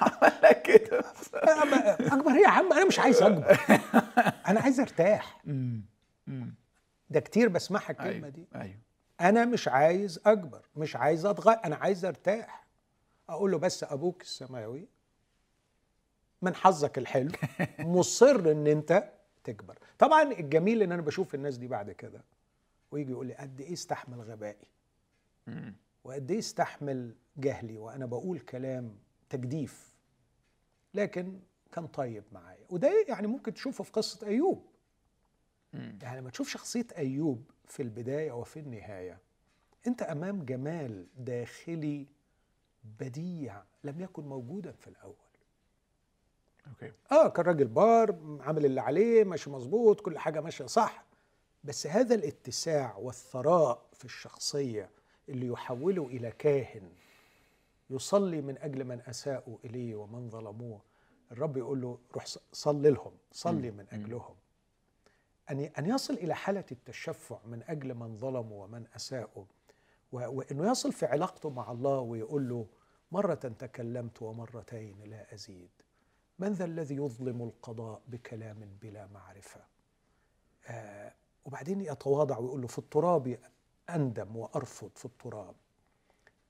عمل 0.00 0.32
لك 0.42 0.62
كده 0.62 1.00
أما- 1.02 2.12
أكبر 2.12 2.30
إيه 2.30 2.42
يا 2.42 2.48
عم 2.48 2.72
أنا 2.72 2.84
مش 2.84 2.98
عايز 2.98 3.22
أكبر. 3.22 3.58
أنا 4.48 4.60
عايز 4.60 4.80
أرتاح. 4.80 5.42
ده 7.10 7.20
كتير 7.20 7.48
بسمعها 7.48 7.90
الكلمة 7.90 8.10
أيوه 8.12 8.28
دي. 8.28 8.46
أيوه. 8.54 8.78
أنا 9.20 9.44
مش 9.44 9.68
عايز 9.68 10.20
أكبر 10.26 10.60
مش 10.76 10.96
عايز 10.96 11.26
أتغير 11.26 11.58
أنا 11.64 11.76
عايز 11.76 12.04
أرتاح. 12.04 12.64
أقول 13.28 13.50
له 13.50 13.58
بس 13.58 13.84
أبوك 13.84 14.22
السماوي 14.22 14.88
من 16.42 16.54
حظك 16.54 16.98
الحلو 16.98 17.30
مصر 17.78 18.52
إن 18.52 18.66
أنت 18.66 19.08
تكبر. 19.44 19.78
طبعا 19.98 20.22
الجميل 20.22 20.82
إن 20.82 20.92
أنا 20.92 21.02
بشوف 21.02 21.34
الناس 21.34 21.56
دي 21.56 21.68
بعد 21.68 21.90
كده 21.90 22.24
ويجي 22.90 23.10
يقول 23.10 23.26
لي 23.26 23.34
قد 23.34 23.60
إيه 23.60 23.72
استحمل 23.72 24.20
غبائي. 24.20 24.66
وقد 26.04 26.30
إيه 26.30 26.38
استحمل 26.38 27.14
جهلي 27.36 27.78
وأنا 27.78 28.06
بقول 28.06 28.38
كلام 28.40 28.98
تجديف 29.30 29.94
لكن 30.94 31.40
كان 31.72 31.86
طيب 31.86 32.24
معايا. 32.32 32.66
وده 32.70 33.04
يعني 33.08 33.26
ممكن 33.26 33.54
تشوفه 33.54 33.84
في 33.84 33.92
قصة 33.92 34.26
أيوب. 34.26 34.66
يعني 35.72 36.20
لما 36.20 36.30
تشوف 36.30 36.48
شخصية 36.48 36.86
أيوب 36.96 37.50
في 37.66 37.82
البداية 37.82 38.32
وفي 38.32 38.60
النهاية 38.60 39.18
أنت 39.86 40.02
أمام 40.02 40.44
جمال 40.44 41.06
داخلي 41.16 42.06
بديع 43.00 43.62
لم 43.84 44.00
يكن 44.00 44.22
موجودا 44.24 44.72
في 44.72 44.88
الأول. 44.88 45.14
أوكي. 46.68 46.92
آه 47.12 47.28
كان 47.28 47.44
راجل 47.44 47.68
بار 47.68 48.38
عامل 48.40 48.64
اللي 48.64 48.80
عليه 48.80 49.24
ماشي 49.24 49.50
مظبوط 49.50 50.00
كل 50.00 50.18
حاجة 50.18 50.40
ماشية 50.40 50.66
صح. 50.66 51.04
بس 51.64 51.86
هذا 51.86 52.14
الاتساع 52.14 52.96
والثراء 52.96 53.86
في 53.92 54.04
الشخصية 54.04 54.90
اللي 55.32 55.46
يحوله 55.46 56.06
إلى 56.06 56.30
كاهن 56.30 56.92
يصلي 57.90 58.40
من 58.42 58.58
أجل 58.58 58.84
من 58.84 59.00
أساءوا 59.00 59.58
إليه 59.64 59.96
ومن 59.96 60.28
ظلموه 60.30 60.80
الرب 61.32 61.56
يقول 61.56 61.80
له 61.80 61.98
روح 62.14 62.24
صلي 62.52 62.90
لهم 62.90 63.12
صلي. 63.32 63.70
من 63.70 63.86
مم. 63.92 64.00
أجلهم 64.04 64.34
أن 65.50 65.58
أن 65.60 65.86
يصل 65.86 66.14
إلى 66.14 66.34
حالة 66.34 66.64
التشفع 66.72 67.38
من 67.46 67.62
أجل 67.68 67.94
من 67.94 68.16
ظلموا 68.16 68.64
ومن 68.64 68.86
أساءوا 68.96 69.44
و- 70.12 70.28
وإنه 70.38 70.70
يصل 70.70 70.92
في 70.92 71.06
علاقته 71.06 71.50
مع 71.50 71.72
الله 71.72 71.98
ويقول 71.98 72.48
له 72.48 72.66
مرة 73.12 73.34
تكلمت 73.34 74.22
ومرتين 74.22 75.02
لا 75.04 75.34
أزيد 75.34 75.70
من 76.38 76.52
ذا 76.52 76.64
الذي 76.64 76.96
يظلم 76.96 77.42
القضاء 77.42 78.02
بكلام 78.08 78.68
بلا 78.82 79.06
معرفة 79.06 79.60
آه 80.68 81.12
وبعدين 81.44 81.80
يتواضع 81.80 82.38
ويقول 82.38 82.60
له 82.60 82.66
في 82.66 82.78
التراب 82.78 83.38
أندم 83.90 84.36
وأرفض 84.36 84.90
في 84.96 85.04
التراب. 85.04 85.54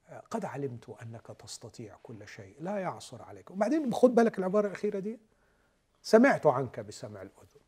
آه 0.08 0.22
قد 0.30 0.44
علمت 0.44 0.96
أنك 1.02 1.26
تستطيع 1.26 1.96
كل 2.02 2.28
شيء. 2.28 2.56
لا 2.60 2.78
يعصر 2.78 3.22
عليك. 3.22 3.50
وبعدين 3.50 3.94
خد 3.94 4.14
بالك 4.14 4.38
العبارة 4.38 4.66
الأخيرة 4.66 4.98
دي. 4.98 5.18
سمعت 6.02 6.46
عنك 6.46 6.80
بسمع 6.80 7.22
الأذن. 7.22 7.60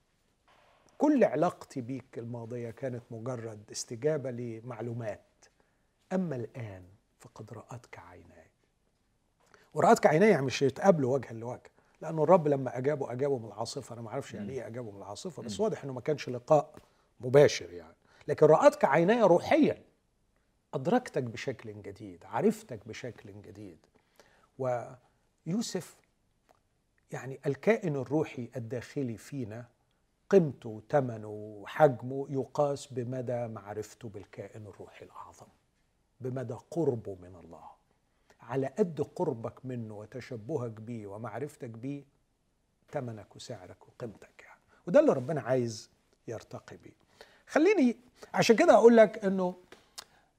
كل 0.99 1.25
علاقتي 1.25 1.81
بيك 1.81 2.19
الماضية 2.19 2.71
كانت 2.71 3.03
مجرد 3.11 3.71
استجابة 3.73 4.31
لمعلومات. 4.31 5.21
أما 6.13 6.37
الآن 6.37 6.85
فقد 7.21 7.53
رأتك 7.53 7.99
عيناي. 7.99 8.51
ورأتك 9.75 10.07
عيناي 10.07 10.31
يعني 10.31 10.47
مش 10.47 10.63
يتقابلوا 10.63 11.15
وجها 11.15 11.33
لوجه. 11.33 11.71
لأنه 12.01 12.23
الرب 12.23 12.49
لما 12.49 12.79
أجابه 12.79 13.13
أجابه 13.13 13.39
من 13.39 13.47
العاصفة. 13.47 13.93
أنا 13.93 14.03
ما 14.03 14.09
أعرفش 14.09 14.35
يعني 14.35 14.53
إيه 14.53 14.67
أجابه 14.67 14.91
من 14.91 14.99
العاصفة. 14.99 15.43
بس 15.43 15.61
واضح 15.61 15.85
إنه 15.85 15.93
ما 15.93 16.01
كانش 16.01 16.29
لقاء 16.29 16.75
مباشر 17.21 17.73
يعني. 17.73 17.94
لكن 18.29 18.47
رأتك 18.47 18.85
عيناي 18.85 19.23
روحيا. 19.23 19.83
أدركتك 20.75 21.23
بشكل 21.23 21.83
جديد 21.83 22.25
عرفتك 22.25 22.89
بشكل 22.89 23.43
جديد. 23.43 23.79
ويوسف 24.59 25.97
يعني 27.13 27.41
الكائن 27.47 27.97
الروحي 27.97 28.51
الداخلي 28.57 29.17
فينا 29.17 29.69
قيمته 30.31 30.83
ثمنه 30.91 31.65
حجمه 31.67 32.27
يقاس 32.31 32.87
بمدى 32.87 33.49
معرفته 33.49 34.09
بالكائن 34.09 34.67
الروحي 34.67 35.05
الأعظم 35.05 35.47
بمدى 36.21 36.55
قربه 36.71 37.15
من 37.15 37.37
الله. 37.37 37.71
على 38.41 38.67
قد 38.67 39.01
قربك 39.17 39.67
منه 39.67 39.95
وتشبهك 39.95 40.71
بيه 40.71 41.07
ومعرفتك 41.07 41.71
بيه 41.71 42.05
ثمنك 42.91 43.37
وسعرك 43.37 43.89
وقيمتك 43.89 44.43
يعني. 44.45 44.61
وده 44.87 45.01
اللي 45.01 45.13
ربنا 45.13 45.41
عايز 45.41 45.91
يرتقي 46.29 46.77
بيه. 46.77 46.97
خليني 47.47 47.97
عشان 48.35 48.57
كده 48.57 48.75
أقول 48.75 48.97
لك 48.97 49.25
إنه 49.25 49.55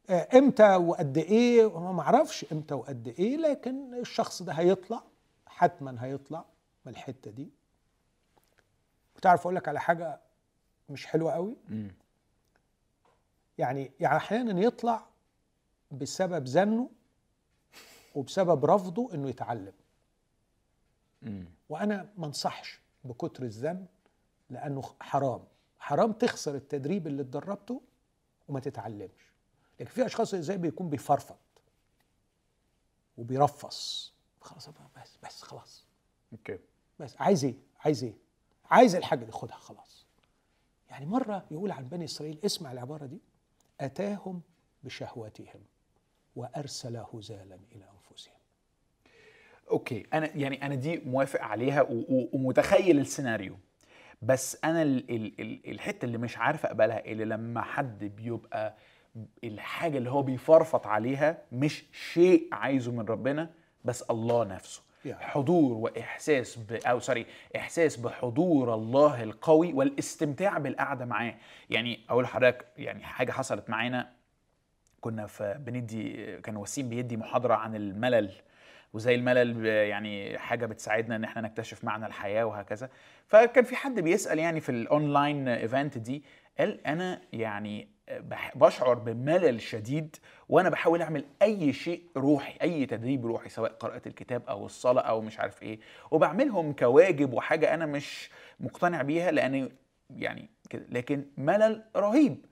آه، 0.09 0.27
إمتى 0.37 0.75
وقد 0.75 1.17
إيه 1.17 1.79
ما 1.79 2.01
أعرفش 2.01 2.45
إمتى 2.51 2.73
وقد 2.73 3.07
إيه 3.07 3.37
لكن 3.37 3.93
الشخص 3.93 4.43
ده 4.43 4.53
هيطلع 4.53 5.03
حتما 5.47 6.03
هيطلع 6.05 6.45
من 6.85 6.91
الحتة 6.91 7.31
دي 7.31 7.49
وتعرف 9.15 9.41
أقول 9.41 9.55
لك 9.55 9.67
على 9.67 9.79
حاجة 9.79 10.19
مش 10.89 11.05
حلوة 11.05 11.33
قوي. 11.33 11.55
يعني 13.57 13.91
يعني 13.99 14.17
أحيانا 14.17 14.61
يطلع 14.61 15.05
بسبب 15.91 16.45
زنه 16.45 16.89
وبسبب 18.15 18.65
رفضه 18.65 19.13
إنه 19.13 19.29
يتعلم. 19.29 19.73
وأنا 21.69 22.09
ما 22.17 22.25
أنصحش 22.25 22.79
بكتر 23.03 23.43
الزن 23.43 23.85
لأنه 24.49 24.81
حرام 24.99 25.43
حرام 25.85 26.11
تخسر 26.11 26.55
التدريب 26.55 27.07
اللي 27.07 27.21
اتدربته 27.21 27.81
وما 28.47 28.59
تتعلمش. 28.59 29.33
لكن 29.79 29.85
في 29.91 30.05
أشخاص 30.05 30.35
زي 30.35 30.57
بيكون 30.57 30.89
بيفرفط 30.89 31.37
وبيرفص. 33.17 34.13
خلاص 34.41 34.69
بس 34.69 35.17
بس 35.23 35.41
خلاص. 35.41 35.85
أوكي. 36.33 36.59
بس. 36.99 37.15
عايز 37.21 37.45
إيه؟ 37.45 37.55
عايز 37.79 38.03
إيه؟ 38.03 38.13
عايز 38.71 38.95
الحاجة 38.95 39.25
دي 39.25 39.31
خدها 39.31 39.55
خلاص. 39.55 40.05
يعني 40.89 41.05
مرة 41.05 41.45
يقول 41.51 41.71
عن 41.71 41.89
بني 41.89 42.05
إسرائيل 42.05 42.39
اسمع 42.45 42.71
العبارة 42.71 43.05
دي. 43.05 43.19
أتاهم 43.81 44.41
بشهوتهم 44.83 45.61
وارسل 46.35 46.97
هزالا 47.13 47.59
إلى 47.71 47.85
أنفسهم. 48.09 48.35
okay. 49.71 50.05
أنا 50.13 50.37
يعني 50.37 50.65
أنا 50.65 50.75
دي 50.75 50.97
موافق 50.97 51.41
عليها 51.41 51.85
ومتخيل 52.33 52.99
السيناريو. 52.99 53.57
بس 54.21 54.57
أنا 54.63 54.81
ال 54.81 55.11
ال 55.11 55.41
ال 55.41 55.71
الحتة 55.71 56.05
اللي 56.05 56.17
مش 56.17 56.37
عارف 56.37 56.65
أقبلها 56.65 57.05
اللي 57.05 57.25
لما 57.25 57.61
حد 57.61 58.03
بيبقى 58.03 58.73
الحاجة 59.43 59.97
اللي 59.97 60.09
هو 60.11 60.21
بيفرفط 60.21 60.87
عليها 60.87 61.37
مش 61.51 61.83
شيء 62.13 62.47
عايزه 62.51 62.91
من 62.91 63.05
ربنا 63.05 63.49
بس 63.85 64.01
الله 64.01 64.43
نفسه. 64.43 64.81
يعني. 65.05 65.23
حضور 65.23 65.73
وإحساس 65.73 66.55
ب 66.55 66.71
أو 66.71 66.99
sorry 66.99 67.25
إحساس 67.55 67.97
بحضور 67.97 68.73
الله 68.73 69.23
القوي 69.23 69.73
والاستمتاع 69.73 70.57
بالقعدة 70.57 71.05
معاه. 71.05 71.35
يعني 71.69 71.99
أقول 72.09 72.23
لحضرتك 72.23 72.65
يعني 72.77 73.03
حاجة 73.03 73.31
حصلت 73.31 73.69
معانا 73.69 74.11
كنا 75.01 75.27
في 75.27 75.55
بندي 75.59 76.37
كان 76.37 76.57
وسيم 76.57 76.89
بيدي 76.89 77.17
محاضرة 77.17 77.53
عن 77.53 77.75
الملل. 77.75 78.31
وزي 78.95 79.15
الملل 79.15 79.65
يعني 79.65 80.39
حاجة 80.39 80.65
بتساعدنا 80.65 81.15
إن 81.15 81.23
إحنا 81.23 81.41
نكتشف 81.41 81.83
معنى 81.83 82.05
الحياة 82.05 82.43
وهكذا. 82.45 82.89
فكان 83.27 83.63
في 83.63 83.75
حد 83.75 83.99
بيسأل 83.99 84.39
يعني 84.39 84.59
في 84.59 84.69
ال 84.69 84.80
online 84.80 85.47
event 85.47 85.97
دي 85.97 86.23
قال 86.59 86.87
أنا 86.87 87.21
يعني 87.33 87.87
بشعر 88.55 88.93
بملل 88.93 89.61
شديد 89.61 90.15
وأنا 90.49 90.69
بحاول 90.69 91.01
أعمل 91.01 91.25
أي 91.41 91.73
شيء 91.73 92.03
روحي 92.17 92.57
أي 92.61 92.85
تدريب 92.85 93.25
روحي 93.25 93.49
سواء 93.49 93.71
قراءة 93.71 94.01
الكتاب 94.07 94.43
أو 94.49 94.65
الصلاة 94.65 95.01
أو 95.01 95.21
مش 95.21 95.39
عارف 95.39 95.63
إيه. 95.63 95.79
وبعملهم 96.11 96.73
كواجب 96.73 97.33
وحاجة 97.33 97.73
أنا 97.73 97.85
مش 97.85 98.29
مقتنع 98.59 99.01
بيها 99.01 99.31
لأن 99.31 99.69
يعني 100.09 100.49
كده. 100.69 100.85
لكن 100.89 101.25
ملل 101.37 101.83
رهيب. 101.95 102.45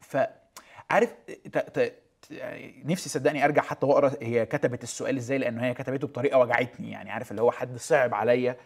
فعارف 0.00 1.12
ت... 1.52 1.92
يعني 2.30 2.82
نفسي 2.86 3.08
صدقني 3.08 3.44
أرجع 3.44 3.62
حتى 3.62 3.86
وأقرأ 3.86 4.12
هي 4.22 4.46
كتبت 4.46 4.82
السؤال 4.82 5.16
إزاي؟ 5.16 5.38
لأنه 5.38 5.64
هي 5.64 5.74
كتبته 5.74 6.06
بطريقة 6.06 6.38
وجعتني 6.38 6.90
يعني 6.90 7.10
عارف 7.10 7.30
اللي 7.30 7.42
هو 7.42 7.50
حد 7.50 7.76
صعب 7.76 8.14
عليا. 8.14 8.56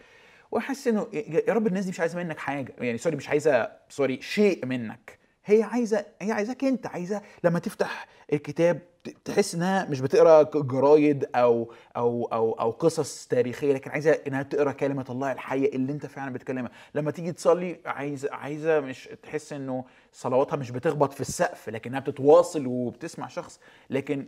وأحس 0.51 0.87
إنه 0.87 1.07
يا 1.47 1.53
رب 1.53 1.67
الناس 1.67 1.85
دي 1.85 1.91
مش 1.91 1.99
عايزة 1.99 2.17
منك 2.17 2.37
حاجة 2.39 2.73
يعني 2.79 2.97
sorry 2.97 3.15
مش 3.15 3.29
عايزة 3.29 3.71
sorry 3.89 4.21
شيء 4.21 4.65
منك. 4.65 5.19
هي 5.45 5.63
عايزة 5.63 6.05
هي 6.21 6.31
عايزاك 6.31 6.63
أنت 6.63 6.87
عايزة 6.87 7.21
لما 7.43 7.59
تفتح 7.59 8.07
الكتاب 8.33 8.79
تحس 9.25 9.55
إنها 9.55 9.85
مش 9.89 10.01
بتقرأ 10.01 10.43
جرايد 10.43 11.25
أو 11.35 11.73
أو 11.97 12.25
أو 12.25 12.51
أو 12.51 12.71
قصص 12.71 13.27
تاريخية 13.27 13.73
لكن 13.73 13.91
عايزة 13.91 14.11
إنها 14.27 14.43
تقرأ 14.43 14.71
كلمة 14.71 15.05
الله 15.09 15.31
الحية 15.31 15.69
اللي 15.75 15.91
أنت 15.91 16.05
فعلا 16.05 16.33
بتكلمها. 16.33 16.71
لما 16.95 17.11
تيجي 17.11 17.31
تصلي 17.31 17.79
عايزة 17.85 18.29
عايزة 18.31 18.79
مش 18.79 19.09
تحس 19.23 19.53
إنه 19.53 19.85
صلواتها 20.15 20.55
مش 20.57 20.71
بتخبط 20.71 21.13
في 21.13 21.21
السقف 21.21 21.69
لكنها 21.69 21.99
بتتواصل 21.99 22.65
وبتسمع 22.67 23.27
شخص. 23.27 23.59
لكن 23.89 24.27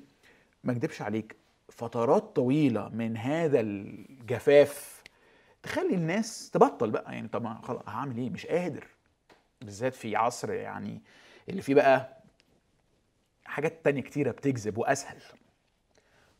ما 0.63 0.71
اكدبش 0.71 1.01
عليك 1.01 1.35
فترات 1.69 2.35
طويلة 2.35 2.89
من 2.89 3.17
هذا 3.17 3.59
الجفاف 3.59 5.03
تخلي 5.63 5.95
الناس 5.95 6.49
تبطل 6.51 6.91
بقى. 6.91 7.13
يعني 7.13 7.27
طب 7.27 7.61
خلاص 7.65 7.81
هعمل 7.87 8.17
إيه؟ 8.17 8.29
مش 8.29 8.45
قادر. 8.45 8.87
بالذات 9.61 9.95
في 9.95 10.15
عصر 10.15 10.53
يعني 10.53 11.01
اللي 11.49 11.61
فيه 11.61 11.75
بقى 11.75 12.17
حاجات 13.45 13.85
تانية 13.85 14.01
كتيرة 14.01 14.31
بتجذب 14.31 14.77
وأسهل. 14.77 15.21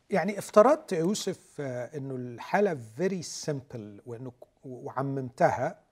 يعني 0.09 0.39
افترضت 0.39 0.91
يا 0.91 0.99
يوسف 0.99 1.61
آه، 1.61 1.97
إنه 1.97 2.15
الحالة 2.15 2.75
فيري 2.97 3.21
سمبل 3.21 4.01
وانه 4.05 4.31
وعممتها. 4.63 5.86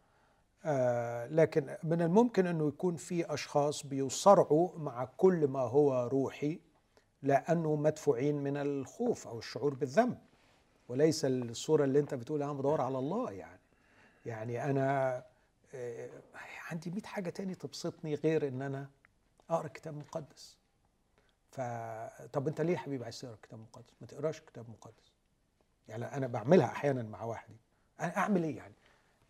آه، 0.65 1.27
لكن 1.27 1.77
من 1.83 2.01
الممكن 2.01 2.47
أنه 2.47 2.67
يكون 2.67 2.95
في 2.95 3.33
أشخاص 3.33 3.85
بيصارعوا 3.85 4.79
مع 4.79 5.05
كل 5.05 5.47
ما 5.47 5.59
هو 5.59 6.07
روحي 6.07 6.59
لأنه 7.23 7.75
مدفوعين 7.75 8.35
من 8.35 8.57
الخوف 8.57 9.27
أو 9.27 9.39
الشعور 9.39 9.73
بالذنب. 9.73 10.17
وليس 10.89 11.25
الصورة 11.25 11.83
اللي 11.83 11.99
أنت 11.99 12.13
بتقول 12.13 12.43
أنا 12.43 12.53
بدور 12.53 12.81
على 12.81 12.99
الله 12.99 13.31
يعني. 13.31 13.59
يعني 14.25 14.63
أنا 14.63 15.17
آه، 15.75 16.09
عندي 16.71 16.89
100 16.89 17.01
حاجة 17.03 17.29
تاني 17.29 17.55
تبسطني 17.55 18.15
غير 18.15 18.47
إن 18.47 18.61
أنا 18.61 18.89
أقرأ 19.49 19.67
كتاب 19.67 19.97
مقدس. 19.97 20.57
ف 21.51 21.61
طب 22.33 22.47
أنت 22.47 22.61
ليه 22.61 22.73
يا 22.73 22.77
حبيبي 22.77 23.03
عايز 23.03 23.19
تقرأ 23.21 23.37
كتاب 23.43 23.59
مقدس؟ 23.59 23.93
ما 24.01 24.07
تقراش 24.07 24.41
كتاب 24.41 24.69
مقدس. 24.69 25.13
يعني 25.87 26.05
أنا 26.05 26.27
بعملها 26.27 26.65
أحيانا 26.65 27.03
مع 27.03 27.23
واحد. 27.23 27.55
أنا 27.99 28.17
أعمل 28.17 28.43
إيه 28.43 28.57
يعني؟ 28.57 28.75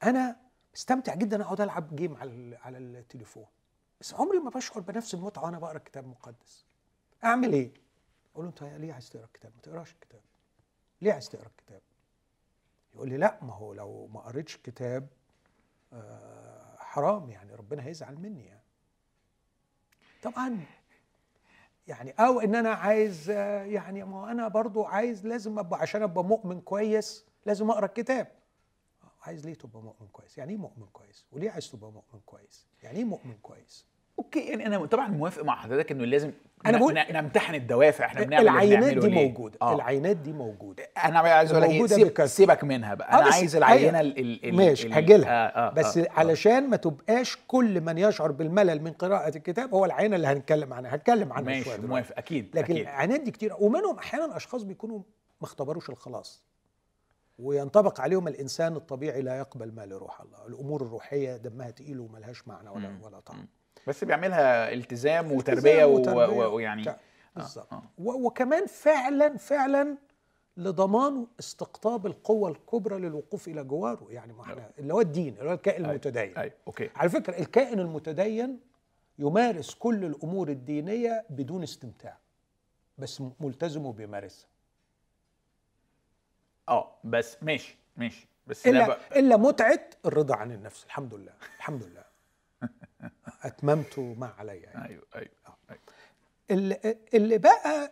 أنا 0.03 0.44
بستمتع 0.75 1.15
جدا 1.15 1.41
أقعد 1.41 1.61
ألعب 1.61 1.95
جيم 1.95 2.15
على 2.15 2.57
على 2.63 2.77
التليفون. 2.77 3.45
بس 4.01 4.13
عمري 4.13 4.39
ما 4.39 4.49
بشعر 4.49 4.79
بنفس 4.79 5.13
المتعة 5.13 5.43
وأنا 5.45 5.59
بقرأ 5.59 5.77
كتاب 5.77 6.07
مقدس 6.07 6.65
أعمل 7.23 7.53
إيه؟ 7.53 7.71
أقول 8.33 8.45
له 8.45 8.49
أنت 8.49 8.63
ليه 8.63 8.93
عايز 8.93 9.09
تقرأ 9.09 9.25
الكتاب؟ 9.25 9.51
ما 9.55 9.61
تقراش 9.61 9.91
الكتاب. 9.91 10.21
ليه 11.01 11.13
عايز 11.13 11.29
تقرأ 11.29 11.47
الكتاب؟ 11.47 11.81
يقول 12.95 13.09
لي 13.09 13.17
لا 13.17 13.39
ما 13.41 13.53
هو 13.53 13.73
لو 13.73 14.07
ما 14.07 14.19
قريتش 14.19 14.57
كتاب 14.57 15.07
آه، 15.93 16.75
حرام 16.79 17.29
يعني 17.29 17.55
ربنا 17.55 17.85
هيزعل 17.85 18.15
مني 18.15 18.45
يعني. 18.45 18.63
طبعا 20.23 20.59
يعني 21.87 22.11
أو 22.11 22.39
إن 22.39 22.55
أنا 22.55 22.69
عايز 22.69 23.29
آه، 23.29 23.63
يعني 23.63 24.03
ما 24.03 24.31
أنا 24.31 24.47
برضو 24.47 24.83
عايز 24.83 25.27
لازم 25.27 25.59
أبقى 25.59 25.79
عشان 25.79 26.01
أبقى 26.03 26.23
مؤمن 26.23 26.61
كويس 26.61 27.25
لازم 27.45 27.69
أقرأ 27.71 27.85
الكتاب. 27.85 28.27
عايز 29.27 29.45
ليه 29.47 29.53
تبقى 29.53 29.81
مؤمن 29.81 30.07
كويس؟ 30.11 30.37
يعني 30.37 30.51
إيه 30.51 30.57
مؤمن 30.57 30.85
كويس؟ 30.93 31.25
وليه 31.31 31.51
عايز 31.51 31.71
تبقى 31.71 31.91
مؤمن 31.91 32.19
كويس؟ 32.25 32.67
يعني 32.83 32.97
إيه 32.97 33.03
مؤمن 33.05 33.33
كويس؟ 33.41 33.85
أوكي 34.19 34.39
يعني 34.39 34.65
أنا 34.67 34.85
طبعا 34.85 35.07
موافق 35.07 35.43
مع 35.43 35.55
حضرتك 35.55 35.91
إنه 35.91 36.05
لازم 36.05 36.31
أنا 36.65 36.77
ن- 36.77 36.79
بقول- 36.79 36.99
نمتحن 37.11 37.55
الدوافع 37.55 38.05
إحنا 38.05 38.23
بنعمل 38.23 38.47
اللي 38.47 38.51
العينات 38.51 38.97
دي. 38.97 39.09
موجودة 39.09 39.57
آه. 39.61 39.75
العينات 39.75 40.17
دي 40.17 40.33
موجودة. 40.33 40.83
أنا 41.05 41.19
عايز 41.19 41.51
أقول 41.51 41.63
لك 41.63 41.69
إيه، 41.69 41.87
سيب. 41.87 42.25
سيبك 42.25 42.63
منها 42.63 42.93
بقى. 42.93 43.13
آه 43.13 43.21
أنا 43.21 43.33
عايز 43.33 43.55
العينة 43.55 43.99
ال 43.99 44.19
ال 44.19 44.45
ال- 44.45 44.55
ماشي 44.55 44.89
هجيلها 44.93 45.29
آه 45.29 45.67
آه 45.69 45.73
بس 45.73 45.97
آه 45.97 46.07
علشان 46.11 46.69
ما 46.69 46.77
تبقاش 46.77 47.37
كل 47.47 47.81
من 47.81 47.97
يشعر 47.97 48.31
بالملل 48.31 48.81
من 48.81 48.91
قراءة 48.91 49.37
الكتاب 49.37 49.73
هو 49.73 49.85
العينة 49.85 50.15
اللي 50.15 50.27
هنتكلم 50.27 50.73
عنها 50.73 50.95
هتكلم 50.95 51.33
عنها 51.33 51.45
ماشي 51.45 51.63
دلوقتي. 51.63 51.81
موافق 51.87 52.17
أكيد 52.17 52.57
لكن 52.57 52.77
العينات 52.77 53.21
دي 53.21 53.31
كتير 53.31 53.53
ومنهم 53.59 53.97
أحيانا 53.97 54.37
أشخاص 54.37 54.63
بيكونوا 54.63 54.97
ما 55.41 55.47
اختبروش 55.47 55.89
الخلاص. 55.89 56.43
وينطبق 57.39 58.01
عليهم 58.01 58.27
الإنسان 58.27 58.75
الطبيعي 58.75 59.21
لا 59.21 59.37
يقبل 59.37 59.71
ما 59.71 59.85
لروح 59.85 60.21
الله. 60.21 60.47
الأمور 60.47 60.81
الروحية 60.81 61.37
دمها 61.37 61.69
تقيل 61.71 61.99
وملهاش 61.99 62.47
معنى 62.47 62.69
ولا 62.69 62.89
مم. 62.89 63.01
ولا 63.03 63.19
طعم. 63.19 63.47
بس 63.87 64.03
بيعملها 64.03 64.73
التزام 64.73 65.31
وتربية 65.31 65.85
ويعني 65.85 66.81
بتاع- 66.81 66.99
بالظبط. 67.35 67.73
آه. 67.73 67.83
وكمان 67.97 68.65
فعلا 68.65 69.37
فعلا 69.37 69.97
لضمان 70.57 71.27
استقطاب 71.39 72.05
القوة 72.05 72.49
الكبرى 72.49 72.99
للوقوف 72.99 73.47
إلى 73.47 73.63
جواره. 73.63 74.07
يعني 74.09 74.33
ما 74.33 74.41
إحنا 74.43 74.71
اللي 74.79 74.93
هو 74.93 75.01
الدين 75.01 75.37
اللي 75.37 75.49
هو 75.49 75.53
الكائن. 75.53 75.85
المتدين. 75.85 76.37
أيوه 76.37 76.53
أوكي. 76.67 76.89
على 76.95 77.09
فكرة 77.09 77.39
الكائن 77.39 77.79
المتدين 77.79 78.59
يمارس 79.19 79.73
كل 79.73 80.05
الأمور 80.05 80.49
الدينية 80.49 81.25
بدون 81.29 81.63
استمتاع 81.63 82.17
بس 82.97 83.21
ملتزم 83.39 83.85
وبيمارسها. 83.85 84.47
آه 86.69 86.95
بس 87.03 87.37
ماشي 87.41 87.77
ماشي. 87.97 88.27
بس 88.47 88.67
ده 88.67 88.87
بقى 88.87 89.19
إلا 89.19 89.37
متعة 89.37 89.89
الرضا 90.05 90.35
عن 90.35 90.51
النفس. 90.51 90.83
الحمد 90.85 91.13
لله 91.13 91.33
الحمد 91.57 91.83
لله. 91.83 92.03
أتممت 93.43 93.99
ما 93.99 94.27
علي 94.27 94.57
يعني. 94.57 94.89
أيوه 94.89 95.03
أيوه 95.15 95.29
أيوة. 95.69 95.81
اللي, 96.51 96.97
اللي 97.13 97.37
بقى 97.37 97.91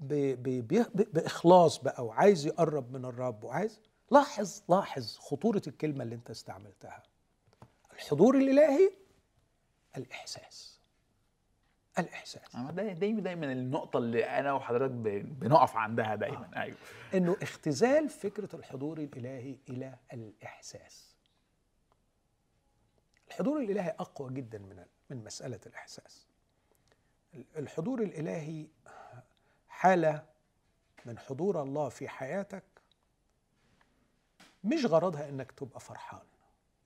ب 0.00 0.14
ب 0.42 0.68
ب 0.74 1.12
بإخلاص 1.12 1.78
بقى 1.82 2.04
وعايز 2.04 2.46
يقرب 2.46 2.92
من 2.92 3.04
الرب 3.04 3.44
وعايز 3.44 3.80
لاحظ 4.10 4.62
لاحظ 4.68 5.16
خطورة 5.16 5.62
الكلمة 5.66 6.04
اللي 6.04 6.14
أنت 6.14 6.30
استعملتها. 6.30 7.02
الحضور 7.92 8.36
الإلهي 8.36 8.90
الإحساس. 9.96 10.79
الإحساس. 11.98 12.56
دايما 12.56 13.20
دايما 13.20 13.52
النقطة 13.52 13.98
اللي 13.98 14.24
أنا 14.24 14.52
وحضرتك 14.52 14.90
بنقف 15.24 15.76
عندها 15.76 16.14
دايما. 16.14 16.62
أيوه. 16.62 16.76
إنه 17.14 17.36
اختزال 17.42 18.08
فكرة 18.08 18.56
الحضور 18.56 18.98
الإلهي 18.98 19.56
إلى 19.68 19.96
الإحساس. 20.12 21.14
الحضور 23.28 23.60
الإلهي 23.60 23.90
أقوى 23.98 24.34
جدا 24.34 24.58
من 24.58 24.84
من 25.10 25.24
مسألة 25.24 25.60
الإحساس. 25.66 26.26
الحضور 27.56 28.02
الإلهي 28.02 28.66
حالة 29.68 30.24
من 31.06 31.18
حضور 31.18 31.62
الله 31.62 31.88
في 31.88 32.08
حياتك 32.08 32.64
مش 34.64 34.84
غرضها 34.86 35.28
إنك 35.28 35.52
تبقى 35.52 35.80
فرحان 35.80 36.26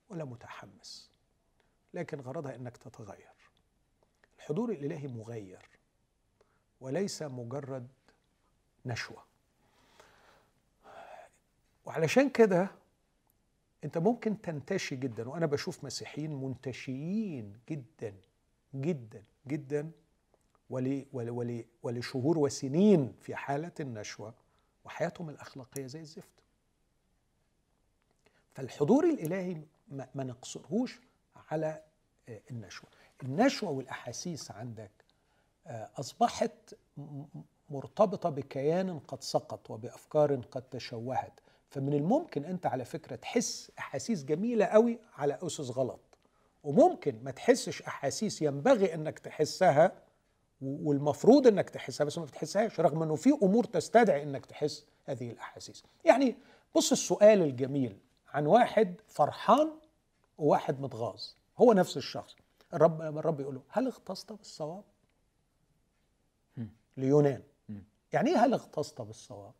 ولا 0.09 0.25
متحمس 0.25 1.11
لكن 1.95 2.21
غرضها 2.21 2.55
إنك 2.55 2.77
تتغير. 2.77 3.34
الحضور 4.45 4.71
الالهي 4.73 5.09
مغير 5.09 5.69
وليس 6.81 7.23
مجرد 7.23 7.89
نشوة 8.87 9.25
وعلشان 11.85 12.31
كده 12.31 12.71
أنت 13.85 13.99
ممكن 13.99 14.41
تنتشي 14.41 14.97
جدا 14.97 15.29
وأنا 15.29 15.47
بشوف 15.47 15.85
مسيحيين 15.85 16.31
منتشيين 16.35 17.61
جدا 17.71 18.15
جدا 18.75 19.25
جدا 19.47 19.91
ول 20.71 21.07
ول 21.13 21.31
ول 21.31 21.65
ولشهور 21.83 22.39
وسنين 22.39 23.13
في 23.21 23.35
حالة 23.35 23.73
النشوة 23.81 24.35
وحياتهم 24.85 25.31
الأخلاقية 25.31 25.87
زي 25.87 26.01
الزفت. 26.01 26.43
فالحضور 28.55 29.05
الإلهي 29.05 29.63
ما, 29.89 30.09
ما 30.15 30.25
نقصرهوش 30.25 31.01
على 31.51 31.83
آه، 32.29 32.41
النشوة. 32.51 33.04
النشوة 33.25 33.71
والأحاسيس 33.71 34.51
عندك 34.51 34.91
آه، 35.67 35.91
أصبحت 35.99 36.75
م- 36.97 37.01
م- 37.03 37.27
مرتبطة 37.71 38.31
بكيان 38.31 38.99
قد 38.99 39.23
سقط 39.23 39.71
وبأفكار 39.71 40.37
قد 40.37 40.63
تشوهت. 40.63 41.41
فمن 41.71 41.93
الممكن 41.95 42.45
أنت 42.45 42.67
على 42.67 42.85
فكرة 42.85 43.17
تحس 43.17 43.73
أحاسيس 43.79 44.25
جميلة 44.25 44.65
قوي 44.65 44.99
على 45.17 45.39
أسس 45.43 45.71
غلط. 45.71 46.01
وممكن 46.65 47.21
ما 47.25 47.31
تحسش 47.31 47.83
أحاسيس 47.83 48.43
ينبغي 48.43 48.95
أنك 48.95 49.19
تحسها 49.19 49.93
والمفروض 50.63 51.47
أنك 51.47 51.71
تحسها 51.71 52.05
بس 52.05 52.19
ما 52.19 52.25
بتحسهاش 52.25 52.81
رغم 52.81 53.03
إنه 53.03 53.15
في 53.17 53.31
أمور 53.43 53.65
تستدعي 53.65 54.23
أنك 54.23 54.47
تحس 54.47 54.87
هذه 55.05 55.31
الأحاسيس. 55.31 55.83
يعني 56.05 56.37
بص 56.75 56.93
السؤال 56.93 57.43
الجميل 57.43 57.99
عن 58.29 58.47
واحد 58.47 58.95
فرحان 59.09 59.71
وواحد 60.39 60.81
متغاظ 60.81 61.23
هو 61.59 61.73
نفس 61.73 61.97
الشخص. 61.97 62.37
الرب 62.75 63.03
الرب 63.19 63.41
يقول 63.41 63.55
له 63.55 63.63
هل 63.69 63.87
اغتصت 63.87 64.33
بالصواب؟ 64.33 64.85
ليونان. 66.97 67.43
يعني 68.13 68.31
إيه 68.31 68.45
هل 68.45 68.53
اغتصت 68.55 69.01
بالصواب؟ 69.01 69.53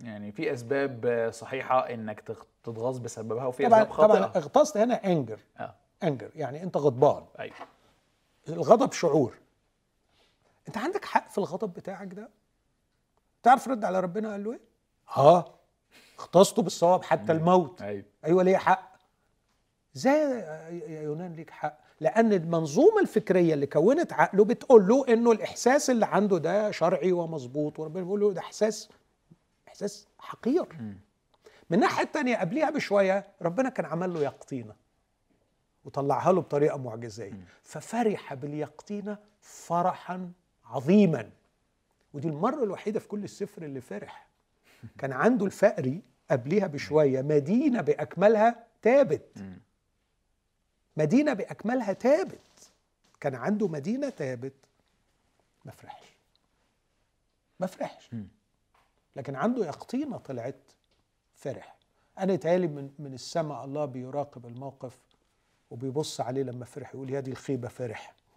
يعني 0.00 0.32
في 0.32 0.52
أسباب 0.52 1.30
صحيحة 1.34 1.90
إنك 1.90 2.20
تغ- 2.30 2.44
تتغاظ 2.64 2.98
بسببها 2.98 3.46
وفي 3.46 3.66
طبعا 3.66 3.82
أسباب 3.82 3.96
طبعا 3.96 4.20
خاطئه 4.22 4.40
اغتصت 4.40 4.76
هنا 4.76 4.94
انجر 5.04 5.40
آه. 5.58 5.74
انجر 6.02 6.30
يعني 6.34 6.62
أنت 6.62 6.76
غضبان. 6.76 7.24
أيوه. 7.38 7.54
الغضب 8.48 8.92
شعور. 8.92 9.38
أنت 10.68 10.78
عندك 10.78 11.04
حق 11.04 11.30
في 11.30 11.38
الغضب 11.38 11.72
بتاعك 11.72 12.14
ده؟ 12.14 12.28
تعرف 13.42 13.68
رد 13.68 13.84
على 13.84 14.00
ربنا 14.00 14.30
قال 14.30 14.44
له 14.44 14.52
إيه؟ 14.52 14.60
آه 15.16 15.54
اغتصته 16.20 16.62
بالصواب 16.62 17.02
حتى 17.02 17.32
الموت. 17.32 17.82
أيوه. 17.82 18.04
أيوه 18.24 18.42
ليه 18.42 18.56
حق. 18.56 18.90
إزاي 19.96 20.14
يا 20.92 21.02
يونان 21.02 21.32
ليك 21.32 21.50
حق؟ 21.50 21.78
لأن 22.00 22.32
المنظومة 22.32 23.00
الفكرية 23.00 23.54
اللي 23.54 23.66
كونت 23.66 24.12
عقله 24.12 24.44
بتقول 24.44 24.88
له 24.88 25.04
إنه 25.08 25.32
الإحساس 25.32 25.90
اللي 25.90 26.06
عنده 26.06 26.38
ده 26.38 26.70
شرعي 26.70 27.12
ومظبوط 27.12 27.78
وربنا 27.78 28.04
بيقول 28.04 28.20
له 28.20 28.32
ده 28.32 28.40
إحساس 28.40 28.88
إحساس 29.68 30.06
حقير. 30.18 30.66
من 31.70 31.76
الناحيه 31.76 32.04
الثانية 32.04 32.36
قبليها 32.36 32.70
بشوية 32.70 33.26
ربنا 33.42 33.68
كان 33.68 33.86
عمل 33.86 34.14
له 34.14 34.20
يقطينة 34.20 34.74
وطلعها 35.84 36.32
له 36.32 36.40
بطريقة 36.40 36.78
معجزية. 36.78 37.44
ففرح 37.62 38.34
باليقطينة 38.34 39.18
فرحا 39.40 40.30
عظيما. 40.64 41.30
ودي 42.14 42.28
المرة 42.28 42.64
الوحيدة 42.64 43.00
في 43.00 43.08
كل 43.08 43.24
السفر 43.24 43.62
اللي 43.62 43.80
فرح. 43.80 44.28
كان 44.98 45.12
عنده 45.12 45.46
الفقري 45.46 46.02
قبليها 46.30 46.66
بشوية 46.66 47.22
مدينة 47.22 47.80
بأكملها 47.80 48.64
تابت 48.82 49.44
مدينة 50.96 51.32
بأكملها 51.32 51.92
تابت. 51.92 52.72
كان 53.20 53.34
عنده 53.34 53.68
مدينة 53.68 54.08
تابت. 54.08 54.54
ما 55.64 55.72
فرحش. 55.72 56.16
ما 57.60 57.66
فرحش. 57.66 58.10
لكن 59.16 59.34
عنده 59.36 59.66
يقطينة 59.66 60.16
طلعت 60.16 60.72
فرح. 61.34 61.76
أنا 62.18 62.32
يتهيألي 62.32 62.66
من 62.66 62.90
من 62.98 63.14
السماء 63.14 63.64
الله 63.64 63.84
بيراقب 63.84 64.46
الموقف 64.46 64.98
وبيبص 65.70 66.20
عليه 66.20 66.42
لما 66.42 66.64
فرح 66.64 66.94
يقول 66.94 67.10
يا 67.10 67.20
دي 67.20 67.30
الخيبة 67.30 67.68
فرح. 67.68 68.14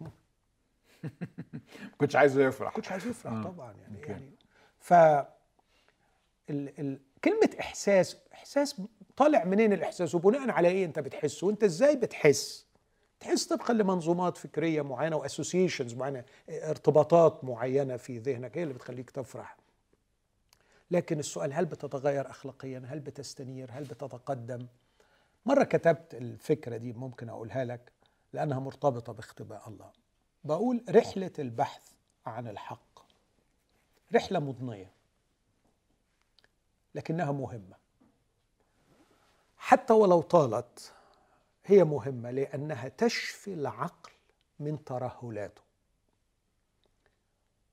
ما 1.02 1.96
كنتش 1.98 2.16
عايزه 2.16 2.42
يفرح. 2.42 2.74
كنتش 2.74 2.92
عايز 2.92 3.06
يفرح 3.06 3.32
آه، 3.32 3.42
طبعا 3.42 3.72
يعني. 3.72 4.00
يعني. 4.00 4.30
ف 4.78 4.92
ال 6.50 6.80
ال 6.80 7.00
كلمة 7.24 7.50
إحساس 7.60 8.16
إحساس 8.32 8.80
طالع 9.16 9.44
منين 9.44 9.72
الإحساس؟ 9.72 10.14
وبناء 10.14 10.50
على 10.50 10.68
إيه 10.68 10.84
أنت 10.84 10.98
بتحسه 10.98 11.46
وأنت 11.46 11.64
إزاي 11.64 11.96
بتحس؟ 11.96 12.66
بحيث 13.20 13.44
طبقا 13.44 13.74
لمنظومات 13.74 14.36
فكرية 14.36 14.82
معينة 14.82 15.16
واسوسيشنز 15.16 15.94
معينة 15.94 16.24
ارتباطات 16.48 17.44
معينة 17.44 17.96
في 17.96 18.18
ذهنك 18.18 18.58
هي 18.58 18.62
اللي 18.62 18.74
بتخليك 18.74 19.10
تفرح. 19.10 19.56
لكن 20.90 21.18
السؤال 21.18 21.52
هل 21.52 21.64
بتتغير 21.64 22.30
اخلاقيا؟ 22.30 22.82
هل 22.86 23.00
بتستنير؟ 23.00 23.70
هل 23.72 23.84
بتتقدم؟ 23.84 24.66
مرة 25.46 25.64
كتبت 25.64 26.14
الفكرة 26.14 26.76
دي 26.76 26.92
ممكن 26.92 27.28
أقولها 27.28 27.64
لك 27.64 27.92
لأنها 28.32 28.58
مرتبطة 28.58 29.12
باختباء 29.12 29.68
الله. 29.68 29.90
بقول 30.44 30.84
رحلة 30.90 31.32
البحث 31.38 31.82
عن 32.26 32.48
الحق. 32.48 32.98
رحلة 34.14 34.38
مضنية. 34.38 34.90
لكنها 36.94 37.32
مهمة. 37.32 37.76
حتى 39.56 39.92
ولو 39.92 40.20
طالت 40.20 40.92
هي 41.64 41.84
مهمة 41.84 42.30
لأنها 42.30 42.88
تشفي 42.88 43.54
العقل 43.54 44.12
من 44.60 44.84
ترهلاته. 44.84 45.62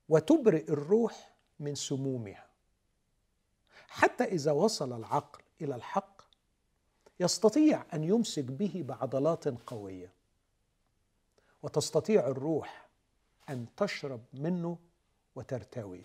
وتبرئ 0.10 0.70
الروح 0.70 1.34
من 1.60 1.76
سمومها. 1.76 2.48
حتى 3.88 4.24
إذا 4.24 4.52
وصل 4.52 4.94
العقل 4.94 5.44
إلى 5.62 5.76
الحق 5.76 6.22
يستطيع 7.20 7.86
أن 7.94 8.04
يمسك 8.04 8.44
به 8.44 8.84
بعضلات 8.88 9.48
قوية. 9.48 10.14
وتستطيع 11.64 12.28
الروح 12.28 12.90
أن 13.50 13.66
تشرب 13.78 14.22
منه 14.34 14.78
وترتوي. 15.36 16.04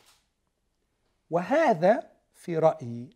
وهذا 1.31 2.16
في 2.37 2.59
رأيي 2.59 3.11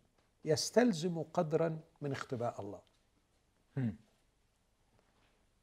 يستلزم 0.45 1.23
قدرا 1.33 1.79
من 2.01 2.11
اختباء 2.11 2.61
الله. 2.61 2.81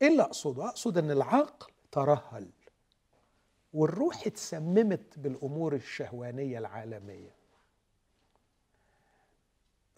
إيه 0.03 0.09
اللي 0.09 0.23
أقصده 0.23 0.69
أقصد 0.69 0.99
إن 0.99 1.11
العقل 1.11 1.73
ترهل 1.93 2.51
والروح 3.75 4.27
اتسممت 4.27 5.19
بالأمور 5.19 5.75
الشهوانية 5.75 6.59
العالمية. 6.59 7.35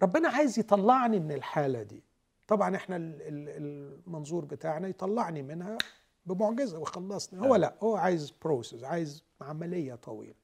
ربنا 0.02 0.28
عايز 0.28 0.58
يطلعني 0.58 1.18
من 1.20 1.32
الحالة 1.32 1.82
دي. 1.82 2.02
طبعا 2.48 2.76
إحنا 2.76 2.96
المنظور 2.96 4.44
بتاعنا 4.44 4.88
يطلعني 4.88 5.42
منها 5.42 5.78
بمعجزة 6.26 6.78
وخلصني 6.78 7.40
هو 7.40 7.56
لا 7.56 7.74
هو 7.82 7.96
عايز 7.96 8.30
بروسس 8.30 8.84
عايز 8.84 9.24
عملية 9.40 9.94
طويلة. 9.94 10.39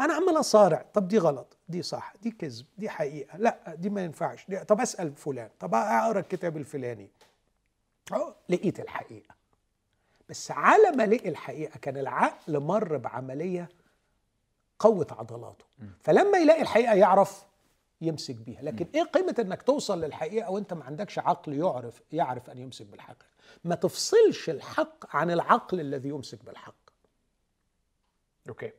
أنا 0.00 0.14
عمال 0.14 0.40
أصارع. 0.40 0.84
طب 0.94 1.08
دي 1.08 1.18
غلط 1.18 1.56
دي 1.68 1.82
صح 1.82 2.14
دي 2.22 2.30
كذب 2.30 2.66
دي 2.78 2.88
حقيقة. 2.88 3.38
لا 3.38 3.74
دي 3.74 3.90
ما 3.90 4.04
ينفعش. 4.04 4.46
دي 4.48 4.64
طب 4.64 4.80
أسأل 4.80 5.14
فلان. 5.14 5.50
طب 5.60 5.74
أقرأ 5.74 6.20
الكتاب 6.20 6.56
الفلاني. 6.56 7.10
أه 8.12 8.34
لقيت 8.48 8.80
الحقيقة. 8.80 9.34
بس 10.28 10.50
على 10.50 10.90
ما 10.90 11.06
لقي 11.06 11.28
الحقيقة 11.28 11.78
كان 11.78 11.96
العقل 11.96 12.60
مر 12.60 12.96
بعملية 12.96 13.68
قوت 14.78 15.12
عضلاته. 15.12 15.64
فلما 16.00 16.38
يلاقي 16.38 16.62
الحقيقة 16.62 16.94
يعرف 16.94 17.46
يمسك 18.00 18.34
بيها. 18.34 18.62
لكن 18.62 18.86
إيه 18.94 19.02
قيمة 19.02 19.34
إنك 19.38 19.62
توصل 19.62 20.00
للحقيقة 20.00 20.50
وأنت 20.50 20.72
ما 20.72 20.84
عندكش 20.84 21.18
عقل 21.18 21.54
يعرف 21.54 22.02
يعرف 22.12 22.50
أن 22.50 22.58
يمسك 22.58 22.86
بالحقيقة 22.86 23.24
ما 23.64 23.74
تفصلش 23.74 24.50
الحق 24.50 25.16
عن 25.16 25.30
العقل 25.30 25.80
الذي 25.80 26.08
يمسك 26.08 26.44
بالحق. 26.44 26.74
أوكي. 28.48 28.72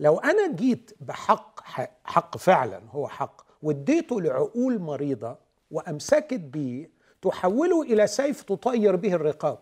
لو 0.00 0.18
أنا 0.18 0.52
جيت 0.52 0.90
بحق 1.00 1.60
حق 2.04 2.36
فعلا 2.36 2.82
هو 2.90 3.08
حق 3.08 3.42
واديته 3.62 4.20
لعقول 4.20 4.78
مريضة 4.78 5.36
وأمسكت 5.70 6.40
به 6.40 6.88
تحوله 7.22 7.82
إلى 7.82 8.06
سيف 8.06 8.42
تطير 8.42 8.96
به 8.96 9.14
الرقاب. 9.14 9.58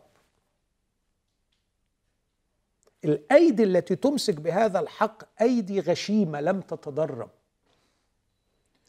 الأيدي 3.05 3.65
التي 3.65 3.97
تمسك 3.97 4.35
بهذا 4.35 4.81
الحق 4.81 5.43
أيدي 5.43 5.81
غشيمة 5.81 6.41
لم 6.41 6.61
تتدرب 6.61 7.31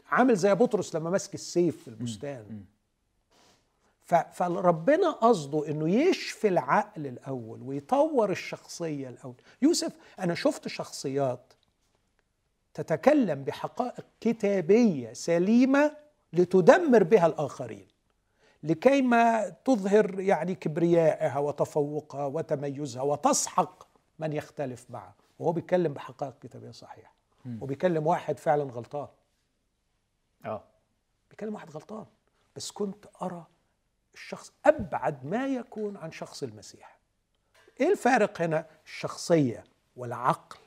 عامل 0.08 0.36
زي 0.36 0.56
بطرس 0.56 0.96
لما 0.96 1.10
مسك 1.10 1.34
السيف 1.34 1.82
في 1.82 1.88
البستان. 1.88 2.66
فربنا 4.06 5.12
قصده 5.12 5.68
إنه 5.68 5.90
يشفي 5.90 6.48
العقل 6.48 7.08
الأول 7.08 7.62
ويطور 7.62 8.32
الشخصية 8.32 9.10
الأول. 9.10 9.36
يوسف 9.62 9.96
أنا 10.20 10.36
شفت 10.36 10.68
شخصيات 10.68 11.54
تتكلم 12.74 13.44
بحقائق 13.44 14.06
كتابية 14.22 15.14
سليمة 15.14 15.96
لتدمر 16.34 17.04
بها 17.04 17.26
الآخرين 17.26 17.88
لكي 18.64 19.02
ما 19.02 19.50
تظهر 19.50 20.20
يعني 20.20 20.56
كبريائها 20.56 21.40
وتفوقها 21.40 22.26
وتميزها 22.26 23.02
وتسحق 23.02 23.88
من 24.20 24.34
يختلف 24.34 24.86
معه 24.90 25.16
وهو 25.40 25.52
بيتكلم 25.52 25.94
بحقائق 25.94 26.34
كتابية 26.42 26.72
صحيحة. 26.72 27.14
وبيكلم 27.62 28.08
واحد 28.08 28.40
فعلا 28.40 28.64
غلطان. 28.64 29.08
آه. 30.46 30.64
بيكلم 31.30 31.54
واحد 31.54 31.72
غلطان. 31.72 32.06
بس 32.56 32.72
كنت 32.72 33.06
أرى 33.22 33.46
الشخص 34.14 34.52
أبعد 34.66 35.26
ما 35.26 35.48
يكون 35.48 35.98
عن 35.98 36.12
شخص 36.12 36.44
المسيح. 36.44 37.00
إيه 37.80 37.92
الفارق 37.92 38.42
هنا؟ 38.42 38.66
الشخصية 38.86 39.64
والعقل. 39.96 40.58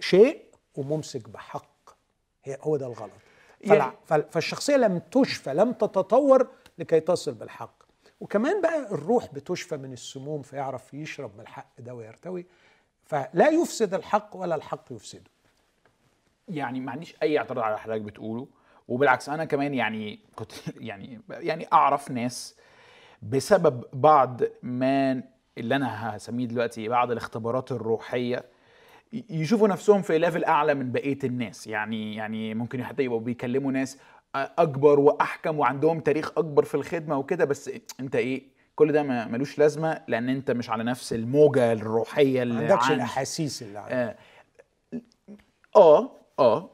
شيء 0.00 0.44
وممسك 0.74 1.28
بحق. 1.28 1.90
هي 2.44 2.58
هو 2.60 2.76
ده 2.76 2.86
الغلط. 2.86 3.10
يعني 3.60 3.92
فالشخصية 4.06 4.76
لم 4.76 4.98
تشفى 4.98 5.54
لم 5.54 5.72
تتطور 5.72 6.48
لكي 6.78 7.00
تصل 7.00 7.34
بالحق. 7.34 7.82
وكمان 8.20 8.60
بقى 8.60 8.78
الروح 8.78 9.34
بتشفى 9.34 9.76
من 9.76 9.92
السموم 9.92 10.42
فيعرف 10.42 10.94
يشرب 10.94 11.34
من 11.34 11.40
الحق 11.40 11.80
ده 11.80 11.94
ويرتوي. 11.94 12.46
فلا 13.04 13.48
يفسد 13.48 13.94
الحق 13.94 14.36
ولا 14.36 14.54
الحق 14.54 14.84
يفسده. 14.92 15.30
يعني 16.48 16.80
ما 16.80 16.92
عنديش 16.92 17.16
أي 17.22 17.38
اعتراض 17.38 17.64
على 17.64 17.78
حضرتك 17.78 18.00
بتقوله. 18.00 18.48
وبالعكس 18.88 19.28
أنا 19.28 19.44
كمان 19.44 19.74
يعني 19.74 20.20
كنت 20.34 20.52
يعني 20.80 21.20
يعني 21.30 21.66
أعرف 21.72 22.10
ناس 22.10 22.56
بسبب 23.22 23.84
بعض 23.92 24.40
ما 24.62 25.22
اللي 25.58 25.76
أنا 25.76 26.16
هسميه 26.16 26.46
دلوقتي 26.46 26.88
بعض 26.88 27.10
الاختبارات 27.10 27.72
الروحية 27.72 28.44
يشوفوا 29.30 29.68
نفسهم 29.68 30.02
في 30.02 30.18
ليفل 30.18 30.44
أعلى 30.44 30.74
من 30.74 30.92
بقية 30.92 31.18
الناس. 31.24 31.66
يعني 31.66 32.14
يعني 32.14 32.54
ممكن 32.54 32.84
حتى 32.84 33.02
يبقوا 33.02 33.20
بيكلموا 33.20 33.72
ناس 33.72 33.98
أكبر 34.34 35.00
وأحكم 35.00 35.58
وعندهم 35.58 36.00
تاريخ 36.00 36.32
أكبر 36.38 36.64
في 36.64 36.74
الخدمة 36.74 37.18
وكده 37.18 37.44
بس 37.44 37.70
أنت 38.00 38.16
إيه 38.16 38.42
كل 38.74 38.92
ده 38.92 39.02
ملوش 39.02 39.58
لازمة 39.58 40.00
لأن 40.08 40.28
أنت 40.28 40.50
مش 40.50 40.70
على 40.70 40.84
نفس 40.84 41.12
الموجة 41.12 41.72
الروحية 41.72 42.42
اللي 42.42 42.54
عندكش 42.54 42.90
الأحاسيس 42.90 43.62
اللي 43.62 43.78
عندك. 43.78 43.92
آه 43.92 44.16
آه, 45.76 46.10
آه. 46.38 46.70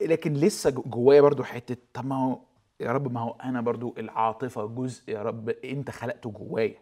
لكن 0.00 0.34
لسه 0.34 0.70
جوايا 0.70 1.20
برضو 1.20 1.42
حتة 1.44 1.76
طب 1.94 2.06
ما 2.06 2.16
هو 2.24 2.38
يا 2.80 2.92
رب 2.92 3.12
ما 3.12 3.20
هو 3.20 3.36
أنا 3.44 3.60
برضو 3.60 3.94
العاطفة 3.98 4.66
جزء 4.66 5.10
يا 5.12 5.22
رب 5.22 5.48
أنت 5.48 5.90
خلقته 5.90 6.30
جوايا. 6.30 6.78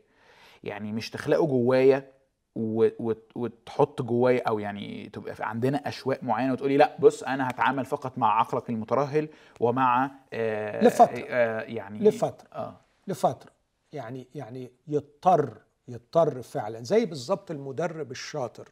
يعني 0.65 0.93
مش 0.93 1.11
تخلقه 1.11 1.47
جوايا 1.47 2.13
وتحط 3.35 4.03
جوايا 4.03 4.43
أو 4.49 4.59
يعني 4.59 5.11
تبقى 5.13 5.35
عندنا 5.41 5.89
أشواق 5.89 6.23
معينة 6.25 6.53
وتقولي 6.53 6.77
لا 6.77 6.97
بص 6.99 7.23
أنا 7.23 7.51
هتعامل 7.51 7.85
فقط 7.85 8.19
مع 8.19 8.41
عقلك 8.41 8.71
المترهل 8.71 9.29
ومع 9.61 10.11
آه 10.33 10.85
لفترة. 10.85 11.25
آه 11.29 11.61
يعني 11.61 11.99
لفترة. 11.99 12.49
آه. 12.53 12.81
لفترة. 13.09 13.51
يعني 13.93 14.29
يعني 14.35 14.73
يضطر 14.89 15.59
يضطر 15.89 16.43
فعلا. 16.43 16.83
زي 16.85 17.07
بالظبط 17.07 17.51
المدرب 17.51 18.11
الشاطر. 18.11 18.69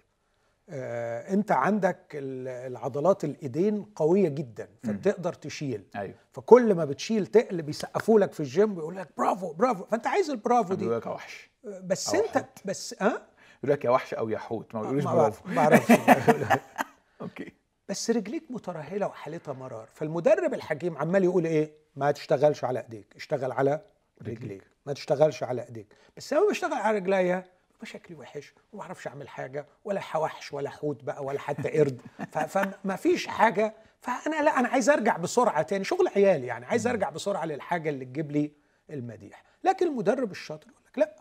انت 0.69 1.53
عندك 1.53 1.99
العضلات 2.15 3.25
الايدين 3.25 3.83
قوية 3.97 4.29
جدا 4.29 4.69
فبتقدر 4.83 5.33
تشيل. 5.33 5.85
أيوه. 5.97 6.15
فكل 6.33 6.75
ما 6.75 6.85
بتشيل 6.85 7.27
تقل 7.27 7.63
بيسقفوا 7.63 8.21
لك 8.21 8.33
في 8.33 8.41
الجيم 8.41 8.75
بيقول 8.75 8.97
لك 8.97 9.09
برافو 9.19 9.53
برافو. 9.53 9.85
فانت 9.85 10.07
عايز 10.07 10.31
البرافو 10.31 10.75
دي. 10.75 10.85
بيقول 10.85 10.97
لك 10.97 11.07
وحش. 11.07 11.51
بس 11.65 12.15
انت 12.15 12.39
حوت. 12.39 12.47
بس 12.65 12.95
ها؟ 13.01 13.07
أه؟ 13.07 13.23
يقول 13.63 13.73
لك 13.73 13.85
يا 13.85 13.91
وحش 13.91 14.15
أو 14.15 14.29
يا 14.29 14.39
حوت. 14.39 14.75
ما 14.75 14.81
بيقولوش 14.81 15.05
برافو. 15.05 15.49
ما 15.49 15.59
أعرفش 15.61 15.93
أوكي. 17.23 17.53
بس 17.89 18.11
رجليك 18.11 18.45
مترهلة 18.51 19.07
وحالتها 19.07 19.55
مرار. 19.55 19.89
فالمدرب 19.95 20.55
الحكيم 20.55 20.99
عمال 20.99 21.25
يقول 21.25 21.45
إيه؟ 21.45 21.73
ما 21.97 22.11
تشتغلش 22.11 22.65
على 22.65 22.81
إيديك 22.81 23.07
اشتغل 23.17 23.53
على 23.53 23.81
رجليك. 24.23 24.63
ما 24.87 24.93
تشتغلش 24.93 25.43
على 25.43 25.65
إيديك. 25.67 25.87
بس 26.17 26.33
لما 26.33 26.49
بشتغل 26.51 26.73
على 26.73 26.99
رجليا. 26.99 27.45
شكلي 27.83 28.17
وحش 28.17 28.55
وما 28.73 28.83
أعرفش 28.83 29.07
أعمل 29.07 29.29
حاجة 29.29 29.67
ولا 29.85 30.01
حوحش 30.01 30.53
ولا 30.53 30.71
حوت 30.71 31.05
بقى 31.05 31.25
ولا 31.25 31.39
حتى 31.39 31.69
قرد. 31.71 32.01
فما 32.49 32.97
فيش 32.97 33.27
حاجة. 33.27 33.75
فأنا 34.01 34.43
لا 34.43 34.59
أنا 34.61 34.69
عايز 34.69 34.91
أرجع 34.91 35.17
بسرعة 35.17 35.63
تاني. 35.63 35.85
شغل 35.85 36.09
عيالي 36.09 36.47
يعني 36.47 36.67
عايز 36.67 36.87
أرجع 36.87 37.11
بسرعة 37.11 37.45
للحاجة 37.45 37.91
اللي 37.91 38.05
تجيب 38.05 38.33
لي 38.33 38.53
المديح. 38.91 39.45
لكن 39.65 39.87
المدرب 39.87 40.31
الشاطر 40.31 40.67
يقول 40.69 40.83
لك 40.87 40.99
لا 40.99 41.17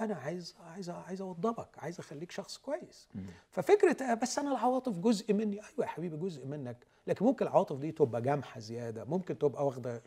أنا 0.00 0.14
عايز 0.14 0.56
عايز 0.72 0.90
عايز 0.90 1.20
أوضبك 1.20 1.68
عايز 1.78 1.98
أخليك 1.98 2.30
شخص 2.30 2.58
كويس. 2.58 3.08
ففكرة 3.50 4.14
بس 4.14 4.38
أنا 4.38 4.52
العواطف 4.52 4.98
جزء 4.98 5.32
مني. 5.34 5.56
أيوه 5.56 5.74
يا 5.80 5.86
حبيبي 5.86 6.16
جزء 6.16 6.46
منك. 6.46 6.76
لكن 7.06 7.24
ممكن 7.24 7.46
العواطف 7.46 7.76
دي 7.78 7.92
تبقى 7.92 8.22
جامحة 8.22 8.60
زيادة. 8.60 9.04
ممكن 9.04 9.38
تبقى 9.38 9.66
واخدة 9.66 10.02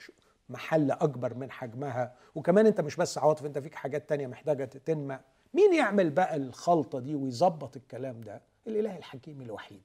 محل 0.50 0.92
أكبر 0.92 1.34
من 1.34 1.52
حجمها. 1.52 2.16
وكمان 2.36 2.66
أنت 2.66 2.82
مش 2.82 2.96
بس 2.96 3.18
عواطف 3.18 3.46
أنت 3.46 3.60
فيك 3.60 3.76
حاجات 3.76 4.10
تانية 4.10 4.28
محتاجة 4.28 4.66
تتنمى 4.66 5.20
مين 5.54 5.74
يعمل 5.74 6.10
بقى 6.10 6.36
الخلطة 6.36 7.00
دي 7.00 7.16
ويظبط 7.16 7.76
الكلام 7.76 8.22
ده؟ 8.22 8.42
الإله 8.68 8.98
الحكيم 8.98 9.42
الوحيد 9.42 9.82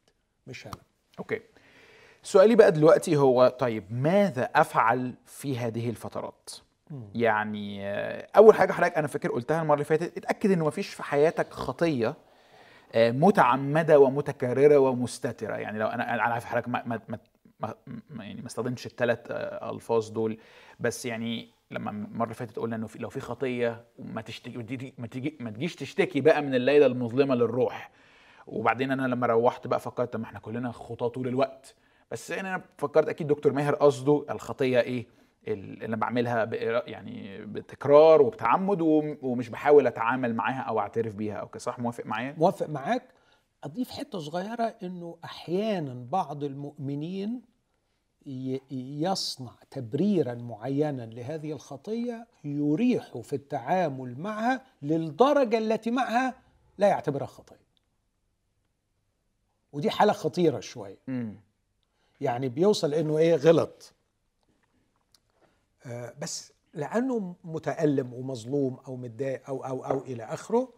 مش 0.46 0.66
أنا. 0.66 0.74
أوكي. 1.18 1.40
سؤالي 2.22 2.54
بقى 2.54 2.72
دلوقتي 2.72 3.16
هو 3.16 3.48
طيب 3.48 3.84
ماذا 3.90 4.44
أفعل 4.54 5.14
في 5.26 5.58
هذه 5.58 5.90
الفترات؟ 5.90 6.50
يعني 7.14 7.88
آه، 7.88 8.28
أول 8.36 8.54
حاجة 8.54 8.72
حضرتك 8.72 8.98
أنا 8.98 9.06
فاكر 9.06 9.30
قلتها 9.32 9.62
المرة 9.62 9.74
اللي 9.74 9.84
فاتت 9.84 10.16
اتأكد 10.18 10.50
انه 10.50 10.66
مفيش 10.66 10.88
في 10.88 11.02
حياتك 11.02 11.52
خطية 11.52 12.14
آه، 12.94 13.10
متعمدة 13.10 13.98
ومتكررة 13.98 14.78
ومستترة. 14.78 15.56
يعني 15.56 15.78
لو 15.78 15.86
أنا 15.86 16.14
أنا 16.14 16.22
عارف 16.22 16.44
حضرتك 16.44 16.68
ما, 16.68 16.82
ما, 16.86 17.00
ما, 17.08 17.18
ما 18.10 18.24
يعني 18.24 18.40
ما 18.40 18.46
استخدمتش 18.46 18.86
الثلاث 18.86 19.18
ألفاظ 19.30 20.08
دول 20.08 20.38
بس 20.80 21.06
يعني 21.06 21.50
لما 21.73 21.91
المرة 21.91 22.25
اللي 22.25 22.35
فاتت 22.35 22.59
قلنا 22.59 22.77
إنه 22.77 22.89
لو 22.97 23.09
في 23.09 23.20
خطية 23.20 23.85
ما 23.99 24.20
تشتكي 24.20 24.57
ما 24.99 25.07
تيجي 25.07 25.37
ما 25.41 25.51
تجيش 25.51 25.77
تشتكي 25.77 26.20
بقى 26.20 26.43
من 26.43 26.55
الليلة 26.55 26.87
المظلمة 26.87 27.35
للروح. 27.35 27.91
وبعدين 28.47 28.91
أنا 28.91 29.07
لما 29.07 29.27
روحت 29.27 29.66
بقى 29.66 29.81
فكرت 29.81 30.16
ما 30.16 30.25
إحنا 30.25 30.39
كلنا 30.39 30.73
خطاة 30.73 31.09
طول 31.09 31.29
الوقت. 31.29 31.75
بس 32.11 32.31
أنا 32.31 32.62
فكرت 32.79 33.09
أكيد 33.09 33.27
دكتور 33.27 33.53
ماهر 33.53 33.75
قصده 33.75 34.27
الخطية 34.31 34.81
إيه 34.81 35.07
اللي 35.49 35.85
أنا 35.85 35.97
بعملها 35.97 36.51
يعني 36.89 37.47
بتكرار 37.47 38.23
وبتعمد 38.23 38.81
ومش 39.23 39.49
بحاول 39.49 39.87
أتعامل 39.87 40.35
معاها 40.35 40.61
أو 40.61 40.79
أعترف 40.79 41.14
بيها. 41.14 41.35
أو 41.35 41.49
صح؟ 41.57 41.79
موافق 41.79 42.07
معايا؟ 42.07 42.35
موافق 42.39 42.68
معاك. 42.68 43.09
أضيف 43.64 43.91
حتة 43.91 44.18
صغيرة 44.18 44.75
إنه 44.83 45.18
أحيانا 45.25 45.95
بعض 46.11 46.45
المؤمنين 46.45 47.43
يصنع 48.70 49.53
تبريرا 49.70 50.35
معينا 50.35 51.03
لهذه 51.03 51.53
الخطية 51.53 52.27
يريح 52.45 53.18
في 53.18 53.33
التعامل 53.33 54.18
معها 54.20 54.64
للدرجة 54.83 55.59
التي 55.59 55.91
معها 55.91 56.35
لا 56.79 56.89
يعتبرها 56.89 57.27
خطية. 57.27 57.62
ودي 59.73 59.91
حالة 59.91 60.12
خطيرة 60.12 60.61
شوية. 60.61 60.99
يعني 62.20 62.49
بيوصل 62.49 62.95
إنه 62.95 63.18
إيه 63.18 63.35
غلط. 63.35 63.93
آه 65.87 66.14
بس 66.20 66.53
لأنه 66.75 67.35
متألم 67.45 68.14
ومظلوم 68.14 68.79
أو 68.87 68.97
متضايق 68.97 69.49
أو 69.49 69.64
أو 69.64 69.85
أو 69.85 69.99
إلى 70.01 70.25
آخره 70.25 70.68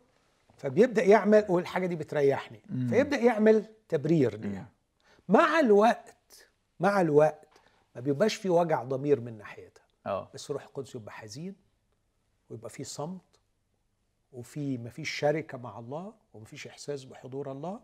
فبيبدأ 0.56 1.02
يعمل 1.02 1.44
والحاجة 1.48 1.86
دي 1.86 1.96
بتريحني. 1.96 2.60
مم. 2.68 2.88
فيبدأ 2.88 3.16
يعمل 3.16 3.66
تبرير 3.88 4.36
ليها. 4.40 4.68
مع 5.28 5.60
الوقت 5.60 6.14
مع 6.80 7.00
الوقت 7.00 7.48
ما 7.94 8.00
بيبقاش 8.00 8.34
في 8.34 8.48
وجع 8.48 8.82
ضمير 8.82 9.20
من 9.20 9.38
ناحيتها. 9.38 9.84
آه. 10.06 10.28
بس 10.34 10.50
روح 10.50 10.62
القدس 10.64 10.94
يبقى 10.94 11.12
حزين 11.12 11.56
ويبقى 12.50 12.70
في 12.70 12.84
صمت 12.84 13.20
وفي 14.32 14.78
مفيش 14.78 15.10
شركة 15.10 15.58
مع 15.58 15.78
الله 15.78 16.12
ومفيش 16.34 16.66
إحساس 16.66 17.04
بحضور 17.04 17.52
الله. 17.52 17.80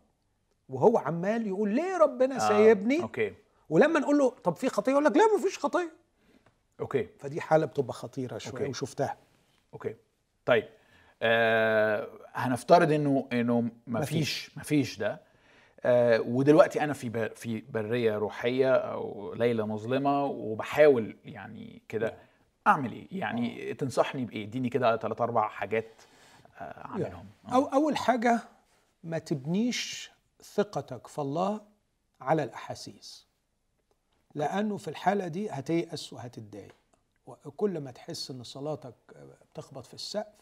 وهو 0.69 0.99
عمال 0.99 1.47
يقول 1.47 1.75
ليه 1.75 1.97
ربنا 1.99 2.35
آه. 2.37 2.39
سايبني؟ 2.39 3.03
أوكي. 3.03 3.35
ولما 3.71 4.01
نقول 4.01 4.19
له 4.19 4.31
طب 4.31 4.57
في 4.57 4.69
خطية؟ 4.69 4.93
يقول 4.93 5.05
لك 5.05 5.17
لا 5.17 5.23
مفيش 5.39 5.59
خطية. 5.59 5.93
okay. 6.81 7.09
فدي 7.19 7.41
حالة 7.41 7.67
بتبقى 7.67 7.93
خطيرة 7.93 8.39
شوية 8.39 8.69
وشفتها. 8.69 9.17
okay. 9.73 9.97
طيب 10.47 10.69
آه 11.23 12.09
هنفترض 12.33 12.93
إنه 12.93 13.29
إنه 13.33 13.71
مفيش 13.87 14.59
مفيش 14.59 14.99
ده. 14.99 15.21
آه 15.85 16.21
ودلوقتي 16.21 16.85
أنا 16.85 16.93
في 16.93 17.29
في 17.35 17.61
برية 17.61 18.17
روحية 18.19 18.75
أو 18.75 19.35
ليلة 19.35 19.67
مظلمة 19.67 20.25
وبحاول 20.25 21.17
يعني 21.25 21.83
كده 21.89 22.15
أعمل 22.67 22.93
إيه؟ 22.93 23.07
يعني 23.11 23.75
تنصحني 23.75 24.25
بإيه؟ 24.25 24.45
إديني 24.45 24.69
كده 24.69 24.97
ثلاث 24.97 25.21
أربع 25.21 25.49
حاجات 25.49 26.03
آه 26.59 26.63
أعملهم. 26.85 27.27
أو 27.53 27.65
أول 27.65 27.97
حاجة 27.97 28.41
ما 29.05 29.19
تبنيش 29.19 30.11
ثقتك 30.43 31.07
في 31.07 31.19
الله 31.21 31.61
على 32.21 32.43
الأحاسيس 32.45 33.27
لأنه 34.35 34.77
في 34.77 34.89
الحالة 34.89 35.29
دي 35.29 35.51
هتيأس 35.51 36.13
وهتتضايق 36.13 36.75
وكل 37.27 37.81
ما 37.81 37.91
تحس 37.91 38.31
إن 38.31 38.43
صلاتك 38.43 38.95
بتخبط 39.53 39.87
في 39.87 39.95
السقف 39.95 40.41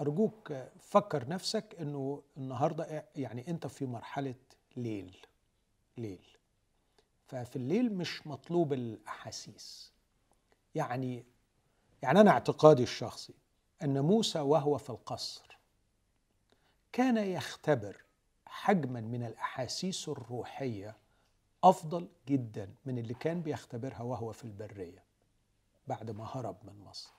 أرجوك 0.00 0.52
فكر 0.78 1.28
نفسك 1.28 1.76
إنه 1.80 2.22
النهارده 2.36 3.06
يعني 3.16 3.48
أنت 3.50 3.66
في 3.66 3.86
مرحلة 3.86 4.34
ليل 4.76 5.16
ليل. 5.96 6.26
ففي 7.26 7.56
الليل 7.56 7.94
مش 7.94 8.26
مطلوب 8.26 8.72
الأحاسيس. 8.72 9.92
يعني 10.74 11.24
يعني 12.02 12.20
أنا 12.20 12.30
اعتقادي 12.30 12.82
الشخصي 12.82 13.34
إن 13.82 14.00
موسى 14.00 14.40
وهو 14.40 14.78
في 14.78 14.90
القصر 14.90 15.58
كان 16.92 17.16
يختبر 17.16 18.04
حجما 18.46 19.00
من 19.00 19.22
الأحاسيس 19.24 20.08
الروحية 20.08 20.96
أفضل 21.64 22.08
جدا 22.28 22.74
من 22.84 22.98
اللي 22.98 23.14
كان 23.14 23.42
بيختبرها 23.42 24.02
وهو 24.02 24.32
في 24.32 24.44
البرية 24.44 25.04
بعد 25.86 26.10
ما 26.10 26.24
هرب 26.32 26.56
من 26.64 26.80
مصر. 26.84 27.12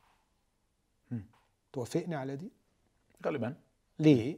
توافقني 1.73 2.15
على 2.15 2.35
دي؟ 2.35 2.51
غالبا. 3.25 3.55
ليه؟ 3.99 4.37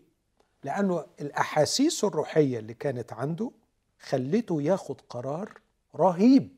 لأنه 0.64 1.06
الأحاسيس 1.22 2.04
الروحية 2.04 2.60
اللي 2.60 2.74
كانت 2.74 3.14
عنده 3.14 3.52
خلته 4.00 4.62
ياخد 4.62 5.02
قرار 5.10 5.60
رهيب. 5.96 6.56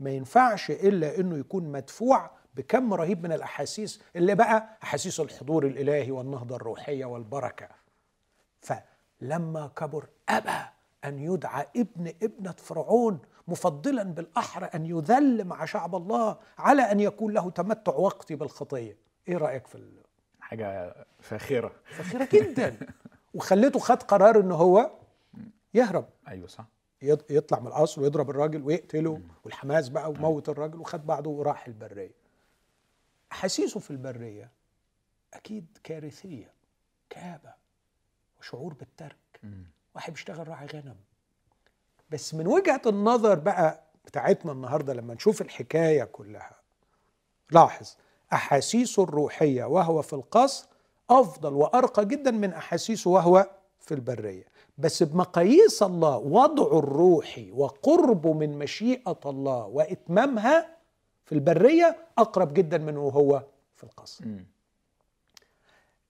ما 0.00 0.10
ينفعش 0.10 0.70
إلا 0.70 1.20
إنه 1.20 1.38
يكون 1.38 1.72
مدفوع 1.72 2.30
بكم 2.54 2.94
رهيب 2.94 3.22
من 3.22 3.32
الأحاسيس 3.32 4.00
اللي 4.16 4.34
بقى 4.34 4.78
أحاسيس 4.82 5.20
الحضور 5.20 5.66
الإلهي 5.66 6.10
والنهضة 6.10 6.56
الروحية 6.56 7.04
والبركة. 7.04 7.68
فلما 8.60 9.66
كبر 9.76 10.08
أبى 10.28 10.68
أن 11.04 11.18
يدعى 11.18 11.66
ابن 11.76 12.12
ابنة 12.22 12.52
فرعون 12.52 13.18
مفضلا 13.48 14.02
بالاحرى 14.02 14.66
أن 14.66 14.86
يذل 14.86 15.44
مع 15.44 15.64
شعب 15.64 15.94
الله 15.94 16.38
على 16.58 16.82
أن 16.82 17.00
يكون 17.00 17.32
له 17.32 17.50
تمتع 17.50 17.92
وقتي 17.94 18.34
بالخطية. 18.34 18.98
إيه 19.28 19.36
رأيك 19.36 19.66
في 19.66 19.74
حاجة 20.46 20.94
فاخرة. 21.20 21.72
فاخرة 21.84 22.28
جدا. 22.32 22.76
وخليته 23.34 23.78
خد 23.78 24.02
قرار 24.02 24.40
إن 24.40 24.52
هو 24.52 24.90
يهرب. 25.74 26.08
أيوه 26.28 26.46
صح. 26.46 26.64
يطلع 27.02 27.60
من 27.60 27.66
القصر 27.66 28.00
ويضرب 28.02 28.30
الراجل 28.30 28.62
ويقتله 28.62 29.20
والحماس 29.44 29.88
بقى 29.88 30.10
وموت 30.10 30.48
الراجل 30.48 30.80
وخد 30.80 31.06
بعضه 31.06 31.30
وراح 31.30 31.66
البرية. 31.66 32.14
أحاسيسه 33.32 33.80
في 33.80 33.90
البرية 33.90 34.50
أكيد 35.34 35.78
كارثية 35.84 36.52
كآبة 37.10 37.54
وشعور 38.40 38.74
بالترك. 38.74 39.40
واحد 39.94 40.12
بيشتغل 40.12 40.48
راعي 40.48 40.66
غنم. 40.66 40.96
بس 42.10 42.34
من 42.34 42.46
وجهة 42.46 42.82
النظر 42.86 43.34
بقى 43.38 43.82
بتاعتنا 44.04 44.52
النهارده 44.52 44.92
لما 44.94 45.14
نشوف 45.14 45.42
الحكاية 45.42 46.04
كلها 46.04 46.56
لاحظ 47.50 47.96
أحاسيسه 48.32 49.02
الروحية 49.02 49.64
وهو 49.64 50.02
في 50.02 50.12
القصر 50.12 50.66
أفضل 51.10 51.52
وأرقى 51.52 52.04
جدا 52.06 52.30
من 52.30 52.52
أحاسيسه 52.52 53.10
وهو 53.10 53.50
في 53.80 53.94
البرية. 53.94 54.44
بس 54.78 55.02
بمقاييس 55.02 55.82
الله 55.82 56.16
وضعه 56.18 56.78
الروحي 56.78 57.50
وقربه 57.52 58.32
من 58.32 58.58
مشيئة 58.58 59.20
الله 59.26 59.66
وإتمامها 59.66 60.76
في 61.24 61.32
البرية 61.34 61.96
أقرب 62.18 62.54
جدا 62.54 62.78
من 62.78 62.96
وهو 62.96 63.42
في 63.76 63.84
القصر. 63.84 64.24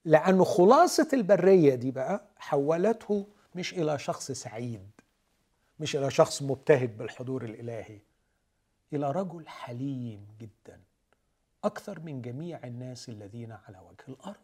لأنه 0.05 0.43
خلاصة 0.43 1.07
البرية 1.13 1.75
دي 1.75 1.91
بقى 1.91 2.21
حولته 2.37 3.25
مش 3.55 3.73
إلى 3.73 3.99
شخص 3.99 4.31
سعيد 4.31 4.89
مش 5.79 5.95
إلى 5.95 6.11
شخص 6.11 6.41
مبتهج 6.43 6.89
بالحضور 6.89 7.43
الإلهي 7.45 7.99
إلى 8.93 9.11
رجل 9.11 9.47
حليم 9.47 10.27
جدا. 10.41 10.79
أكثر 11.63 11.99
من 11.99 12.21
جميع 12.21 12.59
الناس 12.63 13.09
الذين 13.09 13.51
على 13.51 13.77
وجه 13.79 14.03
الأرض. 14.09 14.35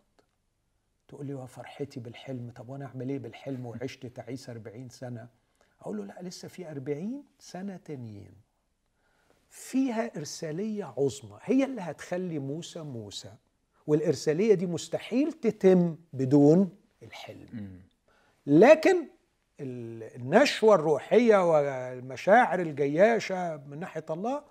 تقول 1.07 1.25
لي 1.25 1.33
وفرحتي 1.33 1.99
بالحلم؟ 1.99 2.51
طب 2.55 2.69
وأنا 2.69 2.85
أعمل 2.85 3.09
إيه 3.09 3.19
بالحلم 3.19 3.65
وعشت 3.65 4.05
تعيس 4.05 4.49
40 4.49 4.89
سنة؟ 4.89 5.27
أقول 5.81 5.97
له 5.97 6.05
لا 6.05 6.21
لسه 6.21 6.47
في 6.47 6.71
40 6.71 7.23
سنة 7.39 7.77
تانيين. 7.77 8.33
فيها 9.49 10.17
إرسالية 10.17 10.85
عظمى 10.97 11.39
هي 11.41 11.63
اللي 11.65 11.81
هتخلي 11.81 12.39
موسى 12.39 12.81
موسى 12.81 13.33
والإرسالية 13.87 14.53
دي 14.53 14.65
مستحيل 14.65 15.33
تتم 15.33 15.97
بدون 16.13 16.69
الحلم. 17.03 17.81
لكن 18.47 19.07
النشوة 19.59 20.75
الروحية 20.75 21.51
والمشاعر 21.51 22.59
الجياشة 22.59 23.57
من 23.57 23.79
ناحية 23.79 24.05
الله 24.09 24.43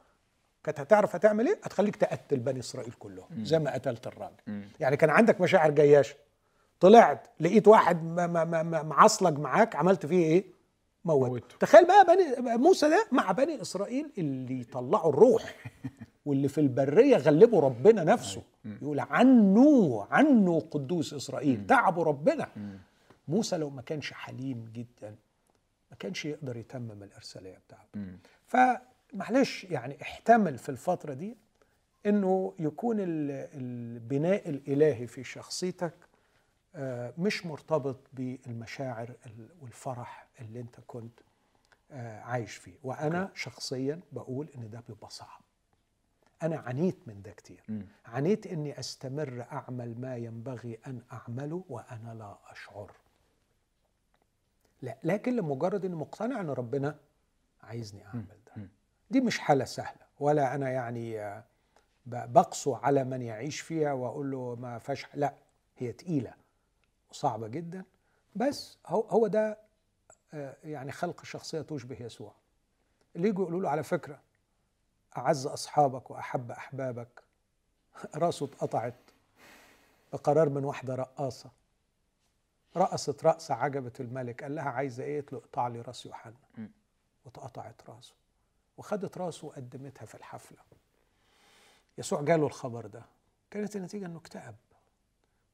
كانت 0.65 0.81
هتعرف 0.81 1.15
هتعمل 1.15 1.47
إيه؟ 1.47 1.59
هتخليك 1.63 1.97
تقتل 1.97 2.37
بني 2.41 2.61
إسرائيل 2.61 2.93
كلهم 2.99 3.45
زي 3.45 3.59
ما 3.59 3.75
قتلت 3.75 4.07
الراجل. 4.07 4.65
يعني 4.81 4.97
كان 4.97 5.11
عندك 5.11 5.41
مشاعر 5.41 5.71
جياشة. 5.71 6.15
طلعت 6.81 7.27
لقيت 7.41 7.69
واحد 7.69 8.05
معصلج 8.85 9.39
معاك 9.39 9.77
عملت 9.77 10.07
فيه 10.07 10.25
إيه؟ 10.25 10.45
موت 11.05 11.53
تخيل 11.61 11.87
بقى 11.87 12.05
بني 12.07 12.57
موسى 12.57 12.89
ده 12.89 13.07
مع 13.13 13.33
بني 13.33 13.63
إسرائيل 13.63 14.11
اللي 14.19 14.61
يطلعوا 14.61 15.09
الروح 15.11 15.55
واللي 16.27 16.49
في 16.49 16.61
البرية 16.61 17.17
غلبوا 17.17 17.61
ربنا 17.61 18.05
نفسه. 18.05 18.43
يقول 18.83 19.01
عنه 19.01 20.07
عنه 20.11 20.61
قدوس 20.61 21.15
إسرائيل 21.15 21.67
تعبوا 21.67 22.05
ربنا. 22.05 22.49
موسى 23.29 23.57
لو 23.57 23.71
ما 23.71 23.83
كانش 23.83 24.13
حليم 24.13 24.65
جدا 24.73 25.15
ما 25.91 25.97
كانش 25.99 26.25
يقدر 26.25 26.57
يتمم 26.57 27.03
الإرسالية 27.03 27.59
بتاعته. 27.69 28.01
فمعلش 29.13 29.65
يعني 29.65 30.03
احتمل 30.03 30.59
في 30.59 30.69
الفترة 30.69 31.15
دي 31.15 31.37
إنه 32.07 32.55
يكون 32.59 32.97
البناء 33.01 34.49
الإلهي 34.49 35.07
في 35.07 35.25
شخصيتك 35.25 35.95
آه، 36.75 37.15
مش 37.19 37.47
مرتبط 37.47 37.97
بالمشاعر 38.13 39.15
والفرح 39.61 40.29
اللي 40.41 40.61
أنت 40.61 40.81
كنت 40.87 41.21
آه، 41.91 42.21
عايش 42.21 42.57
فيه. 42.57 42.75
وأنا 42.83 43.31
شخصيا 43.35 44.01
بقول 44.13 44.49
إن 44.57 44.71
ده 44.71 44.83
بيبقى 44.89 45.11
صعب. 45.11 45.41
أنا 46.43 46.57
عانيت 46.59 47.09
من 47.09 47.23
ده 47.23 47.31
كتير. 47.33 47.63
عانيت 48.07 48.47
إني 48.47 48.79
أستمر 48.81 49.47
أعمل 49.53 50.01
ما 50.01 50.17
ينبغي 50.17 50.79
أن 50.87 51.03
أعمله 51.13 51.65
وأنا 51.69 52.15
لا 52.15 52.39
أشعر. 52.53 52.93
لا 54.83 54.97
لكن 55.05 55.37
لمجرد 55.37 55.85
إني 55.85 55.95
مقتنع 55.95 56.41
إن 56.41 56.51
ربنا 56.51 56.99
عايزني 57.63 58.07
أعمل. 58.07 58.27
دي 59.13 59.21
مش 59.21 59.39
حالة 59.39 59.65
سهلة 59.65 60.03
ولا 60.21 60.55
أنا 60.55 60.71
يعني 60.71 61.21
آه، 61.21 61.45
بقسو 62.07 62.75
على 62.75 63.05
من 63.05 63.23
يعيش 63.23 63.61
فيها 63.61 63.93
وأقول 63.93 64.31
له 64.31 64.57
ما 64.61 64.79
فيهاش 64.79 65.07
لا 65.15 65.35
هي 65.79 65.93
تقيلة 65.93 66.35
وصعبة 67.11 67.49
جدا 67.49 67.85
بس 68.37 68.79
هو 68.87 69.01
هو 69.01 69.27
ده 69.27 69.59
آه، 70.35 70.57
يعني 70.65 70.93
خلق 70.93 71.25
شخصية 71.25 71.61
تشبه 71.63 72.03
يسوع. 72.03 72.35
اللي 73.17 73.29
يجوا 73.29 73.43
يقولوا 73.45 73.61
له 73.63 73.69
على 73.71 73.83
فكرة 73.83 74.21
أعز 75.17 75.47
أصحابك 75.47 76.11
وأحب 76.11 76.51
أحبابك 76.51 77.23
رأسه 78.15 78.47
اتقطعت 78.47 78.95
بقرار 80.13 80.49
من 80.49 80.65
واحدة 80.65 80.95
رقاصة 80.95 81.51
رقصت 82.77 83.25
رقصة 83.25 83.55
عجبت 83.55 84.01
الملك 84.01 84.43
قال 84.43 84.55
لها 84.55 84.71
عايزة 84.71 85.05
إيه؟ 85.05 85.21
قلت 85.21 85.33
له 85.33 85.39
اقطع 85.39 85.69
لي 85.69 85.81
رأس 85.81 86.07
يوحنا. 86.07 86.35
واتقطعت 87.25 87.91
رأسه. 87.91 88.15
وخدت 88.77 89.19
راسه 89.19 89.47
وقدمتها 89.47 90.07
في 90.07 90.15
الحفلة. 90.15 90.59
يسوع 91.99 92.23
جاله 92.23 92.47
الخبر 92.47 92.87
ده. 92.87 93.05
كانت 93.51 93.77
النتيجة 93.77 94.07
إنه 94.07 94.19
اكتئب. 94.19 94.55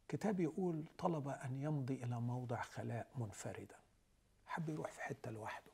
كتاب 0.09 0.41
يقول 0.41 0.85
طلب 0.99 1.29
أن 1.29 1.62
يمضي 1.62 1.95
إلى 1.95 2.21
موضع 2.21 2.62
خلاء 2.62 3.07
منفردا. 3.16 3.77
حب 4.47 4.69
يروح 4.69 4.93
في 4.93 5.03
حتة 5.03 5.31
لوحده. 5.31 5.73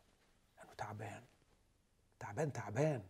لأنه 0.58 0.70
تعبان. 0.78 1.22
تعبان 2.18 2.52
تعبان. 2.52 3.02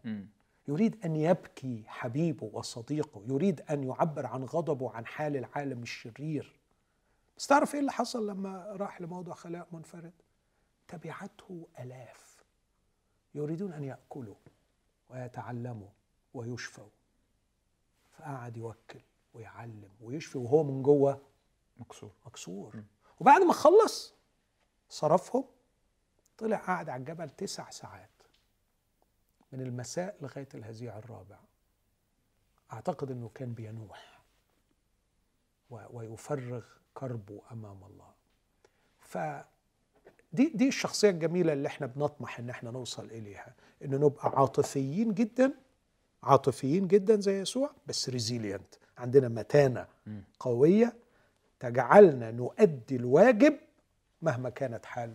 يريد 0.69 1.05
أن 1.05 1.17
يبكي 1.17 1.85
حبيبه 1.87 2.51
وصديقه. 2.53 3.23
يريد 3.27 3.61
أن 3.61 3.85
يعبر 3.85 4.27
عن 4.27 4.45
غضبه 4.45 4.91
عن 4.93 5.07
حال 5.07 5.37
العالم 5.37 5.83
الشرير. 5.83 6.57
بس 7.37 7.47
تعرف 7.47 7.75
إيه 7.75 7.81
اللي 7.81 7.93
حصل 7.93 8.27
لما 8.31 8.67
راح 8.71 9.01
لموضع 9.01 9.35
خلاء 9.35 9.69
منفرد؟ 9.73 10.13
تبعته 10.89 11.67
آلاف. 11.79 12.34
يريدون 13.35 13.73
أن 13.73 13.85
يأكلوا 13.85 14.35
ويتعلموا 15.11 15.89
ويشفوا. 16.35 16.89
فقعد 18.13 18.57
يوكل 18.57 19.01
ويعلم 19.35 19.91
ويشفي 20.01 20.39
وهو 20.39 20.63
من 20.65 20.83
جوه 20.83 21.23
مكسور. 21.77 22.13
مكسور. 22.27 22.77
م. 22.77 22.87
وبعد 23.21 23.43
ما 23.43 23.53
خلص 23.53 24.15
صرفهم 24.89 25.45
طلع 26.39 26.57
قعد 26.57 26.89
على 26.89 27.01
الجبل 27.01 27.31
تسع 27.31 27.71
ساعات 27.71 28.11
من 29.53 29.61
المساء 29.61 30.17
لغاية 30.21 30.49
الهزيع 30.55 30.99
الرابع. 30.99 31.39
أعتقد 32.73 33.11
إنه 33.11 33.29
كان 33.35 33.55
بينوح 33.55 34.21
ويفرغ 35.71 36.65
كربه 36.95 37.43
أمام 37.53 37.85
الله. 37.85 38.15
ف 38.99 39.19
دي 40.35 40.53
دي 40.55 40.69
الشخصية 40.69 41.11
الجميلة 41.11 41.53
اللي 41.53 41.69
إحنا 41.69 41.87
بنطمح 41.87 42.39
ان 42.39 42.51
إحنا 42.51 42.71
نوصل 42.71 43.05
إليها 43.05 43.55
إن 43.85 43.91
نبقى 44.01 44.29
عاطفيين 44.29 45.15
جدا 45.15 45.53
عاطفيين 46.23 46.87
جدا 46.89 47.21
زي 47.21 47.41
يسوع 47.41 47.71
بس 47.87 48.09
resilient 48.09 48.75
عندنا 48.99 49.29
متانة 49.29 49.87
قوية 50.41 50.97
تجعلنا 51.61 52.31
نؤدي 52.31 52.97
الواجب 52.97 53.57
مهما 54.23 54.51
كانت 54.51 54.87
حال 54.87 55.15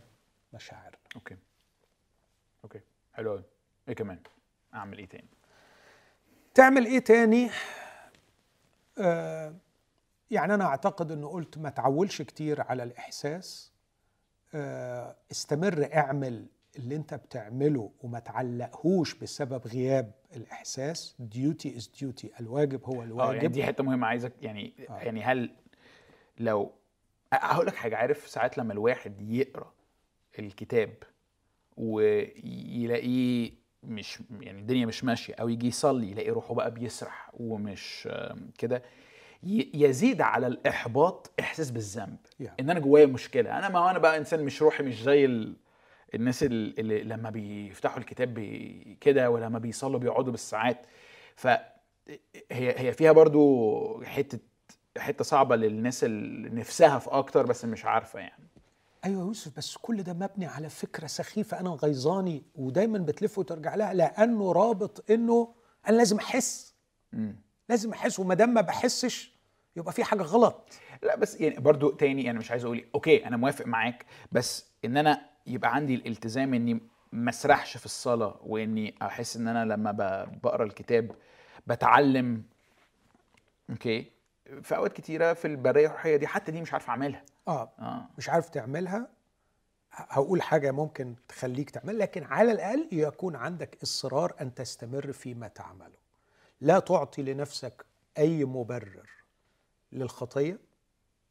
مشاعرنا. 0.53 0.97
okay. 1.15 1.37
okay. 2.63 2.79
حلو 3.13 3.31
قوي 3.31 3.43
إيه 3.87 3.93
كمان؟ 3.95 4.19
أعمل 4.73 4.97
إيه 4.97 5.05
تاني؟ 5.09 5.27
تعمل 6.53 6.85
إيه 6.85 6.99
تاني؟ 6.99 7.49
آه 8.97 9.55
يعني 10.31 10.53
أنا 10.53 10.65
أعتقد 10.65 11.11
إنه 11.11 11.29
قلت 11.29 11.57
ما 11.57 11.69
تعولش 11.69 12.21
كتير 12.21 12.61
على 12.61 12.83
الإحساس. 12.83 13.68
استمر 15.31 15.89
اعمل 15.93 16.45
اللي 16.77 16.95
انت 16.95 17.13
بتعمله 17.13 17.91
وما 18.01 18.19
تعلقهوش 18.19 19.13
بسبب 19.15 19.67
غياب 19.67 20.11
الاحساس. 20.35 21.15
duty 21.19 21.77
is 21.77 21.91
duty 21.99 22.31
الواجب 22.39 22.83
هو 22.85 23.03
الواجب. 23.03 23.29
آه 23.31 23.35
يعني 23.35 23.47
دي 23.47 23.63
حتة 23.63 23.83
مهمة 23.83 24.07
عايزك 24.07 24.33
يعني 24.41 24.73
آه. 24.89 24.97
يعني 24.99 25.23
هل 25.23 25.55
لو 26.39 26.71
هقول 27.33 27.67
لك 27.67 27.75
حاجة 27.75 27.97
عارف 27.97 28.27
ساعات 28.27 28.57
لما 28.57 28.73
الواحد 28.73 29.21
يقرأ 29.21 29.73
الكتاب 30.39 30.93
ويلاقيه 31.77 33.51
مش 33.83 34.19
يعني 34.41 34.59
الدنيا 34.59 34.85
مش 34.85 35.03
ماشية 35.03 35.33
أو 35.33 35.49
يجي 35.49 35.67
يصلي 35.67 36.11
يلاقي 36.11 36.29
روحه 36.29 36.53
بقى 36.53 36.71
بيسرح 36.71 37.31
ومش 37.33 38.09
كده 38.57 38.83
يزيد 39.43 40.21
على 40.21 40.47
الإحباط 40.47 41.31
إحساس 41.39 41.71
بالذنب. 41.71 42.17
Yeah. 42.43 42.47
إن 42.59 42.69
أنا 42.69 42.79
جوايا 42.79 43.05
مشكلة. 43.05 43.57
أنا 43.57 43.69
ما 43.69 43.91
أنا 43.91 43.99
بقى 43.99 44.17
إنسان 44.17 44.43
مش 44.43 44.61
روحي 44.61 44.83
مش 44.83 45.01
زي 45.03 45.25
ال... 45.25 45.55
الناس 46.15 46.43
اللي 46.43 47.03
لما 47.03 47.29
بيفتحوا 47.29 47.97
الكتاب 47.99 48.33
بي 48.33 48.97
كده 49.01 49.29
ولما 49.29 49.59
بيصلوا 49.59 49.99
بيقعدوا 49.99 50.31
بالساعات. 50.31 50.85
فهي 51.35 51.59
هي 52.51 52.93
فيها 52.93 53.11
برضو 53.11 54.03
حتة 54.03 54.39
حتة 54.97 55.23
صعبة 55.23 55.55
للناس 55.55 56.03
اللي 56.03 56.49
نفسها 56.49 56.99
في 56.99 57.09
أكتر 57.09 57.45
بس 57.45 57.65
مش 57.65 57.85
عارفة 57.85 58.19
يعني. 58.19 58.43
أيوه 59.05 59.21
يوسف 59.21 59.57
بس 59.57 59.77
كل 59.77 60.03
ده 60.03 60.13
مبني 60.13 60.45
على 60.45 60.69
فكرة 60.69 61.07
سخيفة 61.07 61.59
أنا 61.59 61.69
غيظاني 61.69 62.43
ودايما 62.55 62.99
بتلف 62.99 63.37
وترجع 63.37 63.75
لها 63.75 63.93
لأنه 63.93 64.51
رابط 64.51 65.11
إنه 65.11 65.53
أنا 65.87 65.97
لازم 65.97 66.17
أحس. 66.17 66.75
لازم 67.69 67.91
أحس 67.93 68.19
وما 68.19 68.33
دام 68.33 68.49
ما 68.53 68.61
بحسش 68.61 69.31
يبقى 69.75 69.93
في 69.93 70.03
حاجة 70.03 70.21
غلط. 70.21 70.69
لا 71.03 71.15
بس 71.15 71.41
يعني 71.41 71.59
برضو 71.59 71.89
تاني 71.91 72.29
أنا 72.31 72.39
مش 72.39 72.51
عايز 72.51 72.65
أقول 72.65 72.85
okay 72.95 73.25
أنا 73.27 73.37
موافق 73.37 73.65
معاك 73.67 74.05
بس 74.31 74.65
إن 74.85 74.97
أنا 74.97 75.21
يبقى 75.47 75.75
عندي 75.75 75.95
الالتزام 75.95 76.53
إني 76.53 76.79
ما 77.11 77.29
أسرحش 77.29 77.77
في 77.77 77.85
الصلاة 77.85 78.39
وإني 78.43 78.95
أحس 79.01 79.37
إن 79.37 79.47
أنا 79.47 79.65
لما 79.73 79.91
بقرأ 80.43 80.63
الكتاب 80.63 81.11
بتعلم 81.67 82.43
okay 83.69 84.11
في 84.63 84.75
أوقات 84.75 84.93
كتيرة 84.93 85.33
في 85.33 85.45
البرية 85.45 85.87
الروحية 85.87 86.15
دي 86.15 86.27
حتى 86.27 86.51
دي 86.51 86.61
مش 86.61 86.73
عارف 86.73 86.89
أعملها. 86.89 87.23
آه. 87.47 87.71
آه. 87.79 88.05
مش 88.17 88.29
عارف 88.29 88.49
تعملها. 88.49 89.07
هقول 89.91 90.41
حاجة 90.41 90.71
ممكن 90.71 91.15
تخليك 91.27 91.69
تعمل 91.69 91.99
لكن 91.99 92.23
على 92.23 92.51
الأقل 92.51 92.87
يكون 92.91 93.35
عندك 93.35 93.77
إصرار 93.83 94.33
أن 94.41 94.53
تستمر 94.53 95.11
فيما 95.11 95.47
تعمله. 95.47 95.98
لا 96.61 96.79
تعطي 96.79 97.21
لنفسك 97.23 97.85
أي 98.17 98.45
مبرر 98.45 99.09
للخطية 99.91 100.59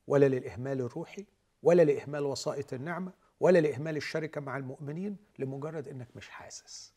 ولا 0.06 0.26
للإهمال 0.28 0.80
الروحي 0.80 1.26
ولا 1.62 1.82
لإهمال 1.82 2.22
وسائط 2.24 2.72
النعمة 2.72 3.12
ولا 3.40 3.58
لإهمال 3.58 3.96
الشركة 3.96 4.40
مع 4.40 4.56
المؤمنين 4.56 5.16
لمجرد 5.38 5.88
إنك 5.88 6.08
مش 6.16 6.28
حاسس. 6.28 6.92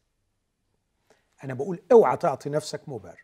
أنا 1.43 1.53
بقول 1.53 1.81
أوعى 1.91 2.17
تعطي 2.17 2.49
نفسك 2.49 2.81
مبرر 2.89 3.23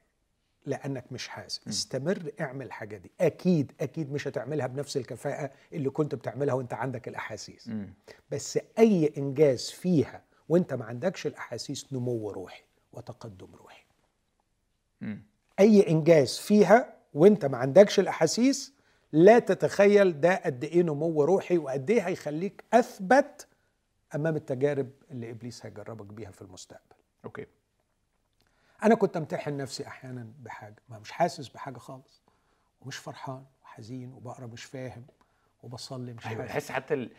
لأنك 0.65 1.11
مش 1.11 1.27
حاسس. 1.27 1.67
استمر 1.67 2.31
اعمل 2.41 2.65
الحاجة 2.65 2.97
دي. 2.97 3.11
أكيد 3.21 3.71
أكيد 3.81 4.11
مش 4.11 4.27
هتعملها 4.27 4.67
بنفس 4.67 4.97
الكفاءة 4.97 5.51
اللي 5.73 5.89
كنت 5.89 6.15
بتعملها 6.15 6.53
وأنت 6.53 6.73
عندك 6.73 7.07
الأحاسيس. 7.07 7.67
م. 7.67 7.93
بس 8.31 8.59
أي 8.79 9.13
إنجاز 9.17 9.69
فيها 9.69 10.23
وأنت 10.49 10.73
ما 10.73 10.85
عندكش 10.85 11.27
الأحاسيس 11.27 11.93
نمو 11.93 12.31
روحي 12.31 12.63
وتقدم 12.91 13.55
روحي. 13.55 13.86
أي 15.59 15.87
إنجاز 15.89 16.37
فيها 16.37 16.93
وأنت 17.13 17.45
ما 17.45 17.57
عندكش 17.57 17.99
الأحاسيس 17.99 18.73
لا 19.11 19.39
تتخيل 19.39 20.21
ده 20.21 20.35
قد 20.35 20.63
إيه 20.63 20.81
نمو 20.83 21.23
روحي 21.23 21.57
وقد 21.57 21.89
إيه 21.91 22.01
هيخليك 22.07 22.63
أثبت 22.73 23.47
أمام 24.15 24.35
التجارب 24.35 24.89
اللي 25.11 25.29
إبليس 25.31 25.65
هيجربك 25.65 26.05
بيها 26.05 26.31
في 26.31 26.41
المستقبل. 26.41 26.95
okay. 27.25 27.45
أنا 28.83 28.95
كنت 28.95 29.17
أمتحن 29.17 29.57
نفسي 29.57 29.87
أحيانا 29.87 30.27
بحاجة 30.39 30.75
ما 30.89 30.99
مش 30.99 31.11
حاسس 31.11 31.47
بحاجة 31.47 31.77
خالص 31.77 32.21
ومش 32.81 32.97
فرحان 32.97 33.45
وحزين 33.63 34.13
وبقرا 34.13 34.45
مش 34.47 34.63
فاهم 34.63 35.05
وبصلي 35.63 36.13
مش 36.13 36.27
أيوة 36.27 36.47
حاسس. 36.47 36.71
حتى 36.71 36.93
ال... 36.93 37.11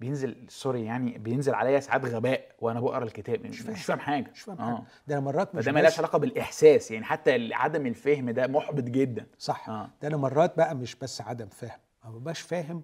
بينزل 0.00 0.46
sorry 0.48 0.84
يعني 0.84 1.18
بينزل 1.18 1.54
عليا 1.54 1.80
ساعات 1.80 2.04
غباء 2.04 2.54
وأنا 2.60 2.80
بقرأ 2.80 3.04
الكتاب 3.04 3.46
مش 3.46 3.60
فاهم. 3.60 3.72
مش 3.72 3.84
فاهم 3.84 3.98
حاجة. 4.00 4.30
مش 4.30 4.40
فاهم 4.42 4.60
آه. 4.60 4.86
ده 5.06 5.14
أنا 5.18 5.24
مرات 5.24 5.54
مش 5.54 5.62
فده 5.64 5.72
بس- 5.72 5.78
ملهاش 5.78 5.98
علاقة 5.98 6.18
بالإحساس 6.18 6.90
يعني 6.90 7.04
حتى 7.04 7.54
عدم 7.54 7.86
الفهم 7.86 8.30
ده 8.30 8.46
محبط 8.46 8.82
جدا. 8.84 9.26
صح. 9.38 9.68
آه. 9.68 9.90
ده 10.02 10.08
أنا 10.08 10.16
مرات 10.16 10.56
بقى 10.56 10.74
مش 10.74 10.94
بس 10.94 11.20
عدم 11.20 11.46
فهم 11.48 11.78
ما 12.04 12.10
ببقاش 12.10 12.40
فاهم 12.40 12.82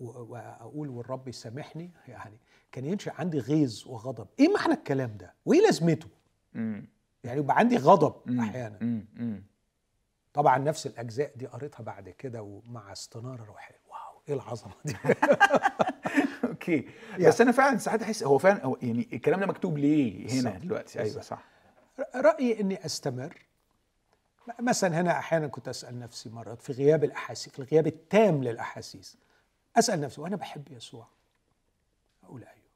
وأقول 0.00 0.88
والرب 0.88 1.28
يسامحني 1.28 1.90
يعني 2.08 2.38
كان 2.72 2.84
ينشأ 2.84 3.12
عندي 3.18 3.38
غيظ 3.38 3.84
وغضب. 3.86 4.26
إيه 4.40 4.48
معنى 4.54 4.72
الكلام 4.74 5.16
ده؟ 5.16 5.34
وإيه 5.46 5.60
لازمته؟ 5.60 6.08
امم 6.56 6.88
يعني 7.24 7.38
يبقى 7.40 7.58
عندي 7.58 7.76
غضب 7.76 8.14
مم. 8.26 8.40
أحيانا. 8.40 8.78
امم 8.82 9.44
طبعا 10.34 10.58
نفس 10.58 10.86
الأجزاء 10.86 11.32
دي 11.36 11.46
قريتها 11.46 11.82
بعد 11.82 12.08
كده 12.08 12.42
ومع 12.42 12.92
استنارة 12.92 13.44
روحية. 13.44 13.74
إيه 14.28 14.34
العظمه 14.34 14.72
دي 14.84 14.96
أوكي. 16.44 16.88
يعني. 17.10 17.26
بس 17.26 17.40
أنا 17.40 17.52
فعلا 17.52 17.78
ساعات 17.78 18.02
أحس 18.02 18.22
هو 18.22 18.38
فعلا 18.38 18.64
هو 18.64 18.76
يعني 18.82 19.08
الكلام 19.12 19.40
ده 19.40 19.46
مكتوب 19.46 19.78
ليه 19.78 20.20
هنا 20.32 20.42
بالظبط. 20.50 20.62
دلوقتي؟ 20.62 21.00
أيوه. 21.00 21.20
صح. 21.22 21.44
رأيي 22.14 22.60
إني 22.60 22.86
أستمر. 22.86 23.46
مثلا 24.60 25.00
هنا 25.00 25.18
أحيانا 25.18 25.46
كنت 25.46 25.68
أسأل 25.68 25.98
نفسي 25.98 26.28
مرات 26.30 26.62
في 26.62 26.72
غياب 26.72 27.04
الأحاسيس 27.04 27.52
في 27.52 27.58
الغياب 27.58 27.86
التام 27.86 28.44
للأحاسيس 28.44 29.16
أسأل 29.76 30.00
نفسي 30.00 30.20
وأنا 30.20 30.36
بحب 30.36 30.72
يسوع؟ 30.72 31.06
أقول 32.24 32.44
أيوه. 32.44 32.66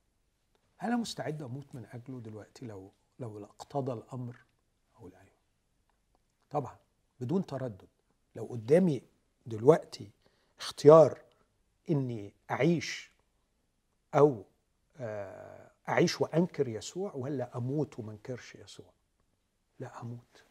هل 0.78 0.88
أنا 0.88 0.96
مستعد 1.00 1.42
أموت 1.42 1.66
من 1.74 1.86
أجله 1.92 2.20
دلوقتي 2.20 2.66
لو 2.66 2.92
لو 3.18 3.44
اقتضى 3.44 3.92
الأمر؟ 3.92 4.36
أقول 4.96 5.12
أيوه. 5.14 5.36
طبعا 6.50 6.76
بدون 7.20 7.46
تردد. 7.46 7.88
لو 8.36 8.44
قدامي 8.44 9.02
دلوقتي 9.46 10.10
اختيار 10.60 11.18
إني 11.90 12.34
أعيش 12.50 13.10
أو 14.14 14.44
آه، 15.00 15.70
أعيش 15.88 16.20
وأنكر 16.20 16.68
يسوع 16.68 17.12
ولا 17.14 17.56
أموت 17.56 17.98
وما 17.98 18.12
انكرش 18.12 18.54
يسوع؟ 18.54 18.92
لا 19.78 20.00
أموت. 20.02 20.44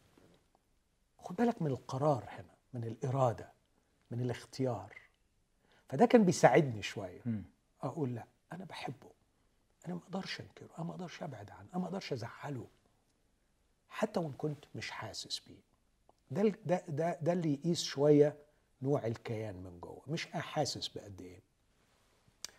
خد 1.18 1.36
بالك 1.36 1.62
من 1.62 1.70
القرار 1.70 2.24
هنا 2.28 2.54
من 2.74 2.84
الإرادة 2.84 3.52
من 4.10 4.20
الاختيار. 4.20 4.94
فده 5.88 6.06
كان 6.06 6.24
بيساعدني 6.24 6.82
شوية. 6.82 7.22
أقول 7.82 8.14
لا 8.14 8.26
أنا 8.52 8.64
بحبه. 8.64 9.10
أنا 9.86 9.94
ما 9.94 10.00
أقدرش 10.00 10.40
أنكره 10.40 10.68
أنا 10.78 10.84
ما 10.86 10.90
أقدرش 10.90 11.22
أبعد 11.22 11.50
عنه 11.50 11.68
أنا 11.70 11.78
ما 11.78 11.84
أقدرش 11.86 12.12
أزعله. 12.12 12.66
حتى 13.88 14.20
وإن 14.20 14.32
كنت 14.32 14.64
مش 14.74 14.90
حاسس 14.90 15.38
بيه. 15.38 15.60
ده 16.30 16.52
ده 16.66 16.84
ده 16.88 17.18
ده 17.22 17.32
اللي 17.32 17.52
يقيس 17.54 17.82
شوية 17.82 18.36
نوع 18.82 19.06
الكيان 19.06 19.54
من 19.62 19.80
جوه. 19.80 20.02
مش 20.06 20.26
حاسس 20.26 20.88
بقد 20.88 21.20
إيه. 21.20 21.40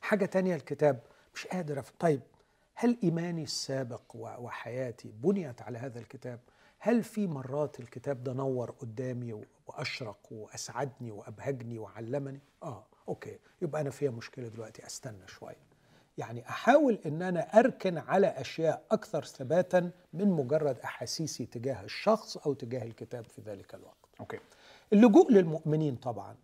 حاجة 0.01 0.25
تانية 0.25 0.55
الكتاب 0.55 0.99
مش 1.35 1.47
قادر. 1.47 1.83
طيب 1.99 2.21
هل 2.75 2.97
إيماني 3.03 3.43
السابق 3.43 4.01
وحياتي 4.15 5.11
بنيت 5.11 5.61
على 5.61 5.77
هذا 5.77 5.99
الكتاب؟ 5.99 6.39
هل 6.79 7.03
في 7.03 7.27
مرات 7.27 7.79
الكتاب 7.79 8.23
ده 8.23 8.33
نور 8.33 8.71
قدامي 8.71 9.43
وأشرق 9.67 10.19
وأسعدني 10.31 11.11
وأبهجني 11.11 11.79
وعلمني؟ 11.79 12.39
آه 12.63 12.83
okay. 13.07 13.39
يبقى 13.61 13.81
أنا 13.81 13.89
فيها 13.89 14.11
مشكلة 14.11 14.47
دلوقتي. 14.47 14.85
أستنى 14.85 15.27
شوية. 15.27 15.67
يعني 16.17 16.49
أحاول 16.49 16.99
إن 17.05 17.21
أنا 17.21 17.59
أركن 17.59 17.97
على 17.97 18.27
أشياء 18.27 18.85
أكثر 18.91 19.23
ثباتا 19.25 19.91
من 20.13 20.27
مجرد 20.27 20.79
أحاسيسي 20.79 21.45
تجاه 21.45 21.83
الشخص 21.83 22.37
أو 22.37 22.53
تجاه 22.53 22.83
الكتاب 22.83 23.25
في 23.25 23.41
ذلك 23.41 23.75
الوقت. 23.75 23.97
okay. 24.19 24.39
اللجوء 24.93 25.31
للمؤمنين 25.31 25.95
طبعا. 25.95 26.35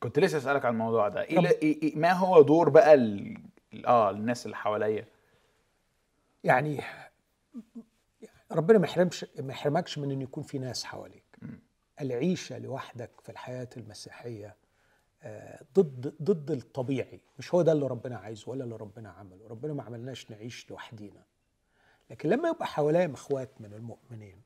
كنت 0.00 0.18
لسه 0.18 0.38
أسألك 0.38 0.64
عن 0.64 0.72
الموضوع 0.72 1.08
ده. 1.08 1.22
طب- 1.24 1.28
إيه, 1.28 1.82
إيه 1.82 1.96
ما 1.96 2.12
هو 2.12 2.42
دور 2.42 2.68
بقى 2.68 2.94
ال... 2.94 3.36
ال- 3.72 3.86
آه 3.86 4.10
الناس 4.10 4.46
اللي 4.46 4.56
حواليا؟ 4.56 5.06
يعني 6.44 6.80
ربنا 8.52 8.78
ما 8.78 8.86
يحرمش 8.86 9.26
ما 9.38 9.52
يحرمكش 9.52 9.98
من 9.98 10.10
إن 10.10 10.20
يكون 10.22 10.42
في 10.42 10.58
ناس 10.58 10.84
حواليك. 10.84 11.24
العيشة 12.00 12.58
لوحدك 12.58 13.10
في 13.22 13.28
الحياة 13.32 13.68
المسيحية 13.76 14.56
آه، 15.22 15.64
ضد 15.74 16.14
ضد 16.22 16.50
الطبيعي. 16.50 17.20
مش 17.38 17.54
هو 17.54 17.62
ده 17.62 17.72
اللي 17.72 17.86
ربنا 17.86 18.16
عايزه 18.16 18.50
ولا 18.50 18.64
اللي 18.64 18.76
ربنا 18.76 19.10
عمله. 19.10 19.48
ربنا 19.48 19.72
ما 19.74 19.82
عملناش 19.82 20.30
نعيش 20.30 20.70
لوحدينا. 20.70 21.22
لكن 22.10 22.28
لما 22.28 22.48
يبقى 22.48 22.66
حواليا 22.66 23.12
إخوات 23.14 23.60
من 23.60 23.72
المؤمنين 23.74 24.42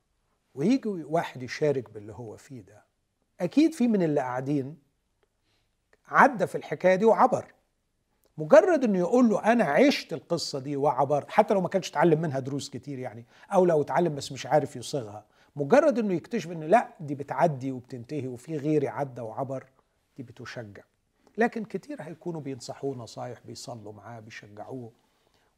ويجي 0.55 0.89
واحد 0.89 1.43
يشارك 1.43 1.89
باللي 1.89 2.13
هو 2.13 2.37
فيه 2.37 2.61
ده 2.61 2.83
أكيد 3.41 3.73
في 3.73 3.87
من 3.87 4.01
اللي 4.03 4.19
قاعدين 4.19 4.77
عدى 6.07 6.47
في 6.47 6.55
الحكاية 6.55 6.95
دي 6.95 7.05
وعبر. 7.05 7.53
مجرد 8.37 8.83
إنه 8.83 8.99
يقول 8.99 9.29
له 9.29 9.51
أنا 9.51 9.63
عشت 9.63 10.13
القصة 10.13 10.59
دي 10.59 10.75
وعبرت 10.75 11.31
حتى 11.31 11.53
لو 11.53 11.61
ما 11.61 11.69
كانش 11.69 11.89
اتعلم 11.89 12.21
منها 12.21 12.39
دروس 12.39 12.69
كتير 12.69 12.99
يعني 12.99 13.25
أو 13.53 13.65
لو 13.65 13.81
اتعلم 13.81 14.15
بس 14.15 14.31
مش 14.31 14.45
عارف 14.45 14.75
يصيغها. 14.75 15.25
مجرد 15.55 15.99
إنه 15.99 16.13
يكتشف 16.13 16.51
ان 16.51 16.63
لا 16.63 16.89
دي 16.99 17.15
بتعدي 17.15 17.71
وبتنتهي 17.71 18.27
وفي 18.27 18.57
غيري 18.57 18.87
عدى 18.87 19.21
وعبر 19.21 19.65
دي 20.17 20.23
بتشجع. 20.23 20.83
لكن 21.37 21.65
كتير 21.65 22.01
هيكونوا 22.01 22.41
بينصحوه 22.41 22.95
نصايح 22.95 23.39
بيصلوا 23.45 23.93
معاه 23.93 24.19
بيشجعوه 24.19 24.91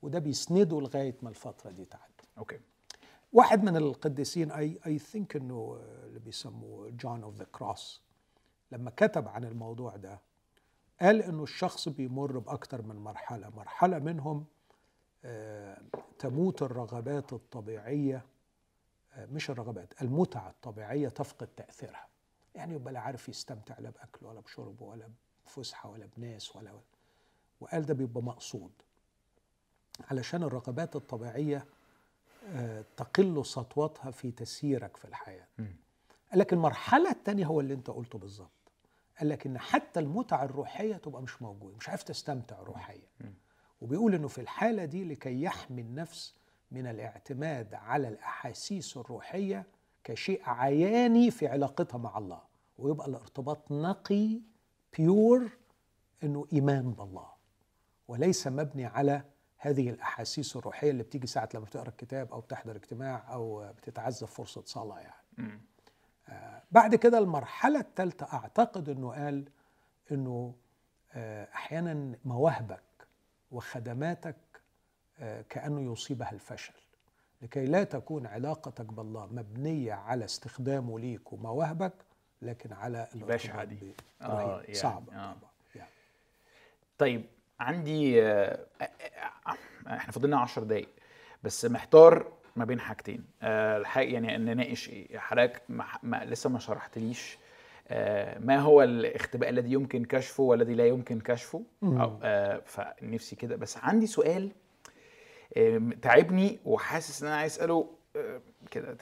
وده 0.02 0.20
بيسنده 0.20 0.82
لغاية 0.82 1.16
ما 1.22 1.30
الفترة 1.30 1.72
دي 1.72 1.86
تعدي. 1.86 2.30
okay. 2.38 2.60
واحد 3.34 3.64
من 3.64 3.76
القديسين 3.78 4.52
I 4.52 4.80
I 4.86 5.00
think 5.00 5.36
إنه 5.36 5.80
اللي 6.04 6.20
بيسموه 6.20 6.90
John 6.90 7.24
of 7.24 7.36
the 7.36 7.44
Cross 7.52 8.02
لما 8.72 8.92
كتب 8.98 9.28
عن 9.28 9.44
الموضوع 9.44 9.96
ده 9.96 10.20
قال 11.02 11.22
إنه 11.22 11.44
الشخص 11.44 11.90
بيمر 11.90 12.38
باكثر 12.38 12.82
من 12.82 12.96
مرحلة. 12.96 13.50
مرحلة 13.50 14.00
منهم 14.00 14.46
آه، 15.26 15.82
تموت 16.20 16.62
الرغبات 16.62 17.34
الطبيعية 17.34 18.26
آه، 19.14 19.26
مش 19.26 19.50
الرغبات 19.50 20.02
المتعة 20.02 20.50
الطبيعية 20.50 21.10
تفقد 21.10 21.48
تأثيرها. 21.48 22.08
يعني 22.56 22.76
يبقى 22.76 22.94
لا 22.94 23.00
عارف 23.00 23.30
يستمتع 23.30 23.80
لا 23.80 23.90
باكله 23.90 24.30
ولا 24.30 24.40
بشربه 24.40 24.86
ولا 24.86 25.10
بفسحة 25.46 25.90
ولا 25.90 26.08
بناس 26.18 26.56
ولا 26.56 26.72
ولا 26.72 26.82
وقال 27.62 27.86
ده 27.86 27.94
بيبقى 27.94 28.24
مقصود. 28.24 28.72
علشان 30.12 30.44
الرغبات 30.44 30.96
الطبيعية 30.96 31.58
آه، 31.58 31.66
تقل 32.98 33.46
سطوتها 33.46 34.12
في 34.12 34.32
تسييرك 34.32 34.98
في 34.98 35.06
الحياة. 35.06 35.48
مم. 35.58 35.76
قال 36.32 36.40
لك 36.40 36.54
المرحلة 36.54 37.12
الثانية 37.12 37.46
هو 37.46 37.60
اللي 37.60 37.74
انت 37.74 37.90
قلته 37.90 38.20
بالظبط. 38.20 38.72
قال 39.20 39.30
لك 39.30 39.46
إن 39.46 39.58
حتى 39.58 40.00
المتعة 40.00 40.44
الروحية 40.44 40.96
تبقى 40.96 41.22
مش 41.22 41.42
موجودة 41.42 41.78
مش 41.78 41.90
عارف 41.90 42.04
تستمتع 42.04 42.60
روحيا. 42.60 43.08
وبيقول 43.82 44.16
إنه 44.16 44.28
في 44.28 44.42
الحالة 44.42 44.86
دي 44.86 45.04
لكي 45.04 45.42
يحمي 45.42 45.82
النفس 45.82 46.36
من 46.72 46.88
الاعتماد 46.88 47.74
على 47.74 48.08
الأحاسيس 48.08 48.98
الروحية 48.98 49.66
كشيء 50.04 50.42
عياني 50.46 51.32
في 51.32 51.48
علاقتها 51.48 51.98
مع 51.98 52.18
الله. 52.18 52.42
ويبقى 52.78 53.08
الارتباط 53.08 53.72
نقي 53.72 54.40
بيور 54.98 55.50
إنه 56.24 56.46
إيمان 56.54 56.92
بالله. 56.92 57.28
وليس 58.08 58.48
مبني 58.48 58.86
على 58.86 59.24
هذه 59.64 59.90
الأحاسيس 59.90 60.56
الروحية 60.56 60.92
اللي 60.92 61.04
بتيجي 61.04 61.28
ساعة 61.28 61.50
لما 61.54 61.66
بتقرأ 61.66 61.90
الكتاب 61.90 62.32
أو 62.32 62.40
بتحضر 62.40 62.76
اجتماع 62.76 63.34
أو 63.34 63.74
بتتعزى 63.78 64.28
فرصة 64.28 64.64
صلاة 64.66 65.00
يعني 65.00 65.24
مم. 65.38 65.62
بعد 66.72 66.96
كده 66.96 67.18
المرحلة 67.18 67.80
الثالثة 67.80 68.34
أعتقد 68.34 68.90
أنه 68.90 69.12
قال 69.12 69.46
أنه 70.12 70.56
آه، 71.14 71.48
أحيانا 71.54 72.16
مواهبك 72.26 73.08
وخدماتك 73.52 74.36
آه، 75.20 75.42
كأنه 75.42 75.92
يصيبها 75.92 76.32
الفشل 76.32 76.74
لكي 77.42 77.66
لا 77.66 77.84
تكون 77.84 78.26
علاقتك 78.26 78.86
بالله 78.86 79.26
مبنية 79.26 79.94
على 79.94 80.26
استخدامه 80.26 81.00
ليك 81.00 81.34
ومواهبك 81.34 81.94
لكن 82.42 82.74
على 82.74 83.08
الارتباط 83.16 83.68
دي. 83.68 83.94
آه،. 84.22 84.62
يعني، 84.62 84.74
صعبة 84.74 85.16
آه. 85.16 85.36
يعني. 85.76 85.90
طيب 86.98 87.26
عندي 87.62 88.22
آه، 88.24 88.66
آه، 88.82 88.90
آه، 89.48 89.56
إحنا 89.96 90.12
فاضلنا 90.12 90.38
10 90.40 90.64
دقايق 90.64 90.90
بس 91.44 91.66
محتار 91.66 92.32
ما 92.56 92.66
بين 92.66 92.80
حاجتين. 92.80 93.26
الحقيقة 93.44 94.14
يعني 94.14 94.36
إن 94.36 94.46
نناقش 94.46 94.90
إيه 94.90 95.18
حضرتك 95.20 95.62
لسه 96.04 96.50
ما 96.50 96.60
شرحتليش 96.60 97.38
ما 98.40 98.58
هو 98.60 98.84
الاختباء 98.84 99.50
الذي 99.50 99.72
يمكن 99.72 100.06
كشفه 100.06 100.44
والذي 100.44 100.74
لا 100.74 100.86
يمكن 100.88 101.20
كشفه؟ 101.20 101.64
أو 101.84 102.20
فنفسي 102.66 103.36
كده. 103.36 103.56
بس 103.56 103.78
عندي 103.78 104.08
سؤال 104.08 104.52
تعبني 106.02 106.60
وحاسس 106.66 107.22
إن 107.24 107.28
أنا 107.28 107.38
عايز 107.38 107.52
أسأله 107.54 107.90
كده 108.72 108.98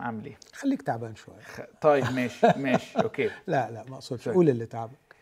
أعمل 0.00 0.24
إيه؟ 0.24 0.36
خليك 0.52 0.82
تعبان 0.82 1.14
شوية. 1.16 1.40
خ- 1.40 1.60
طيب 1.80 2.04
ماشي 2.14 2.46
ماشي 2.56 2.98
أوكي. 2.98 3.30
لا 3.46 3.70
لا 3.70 3.84
ما 3.88 3.94
أقصدش. 3.94 4.24
طيب. 4.24 4.34
قول 4.34 4.48
اللي 4.48 4.66
تعبك. 4.66 5.16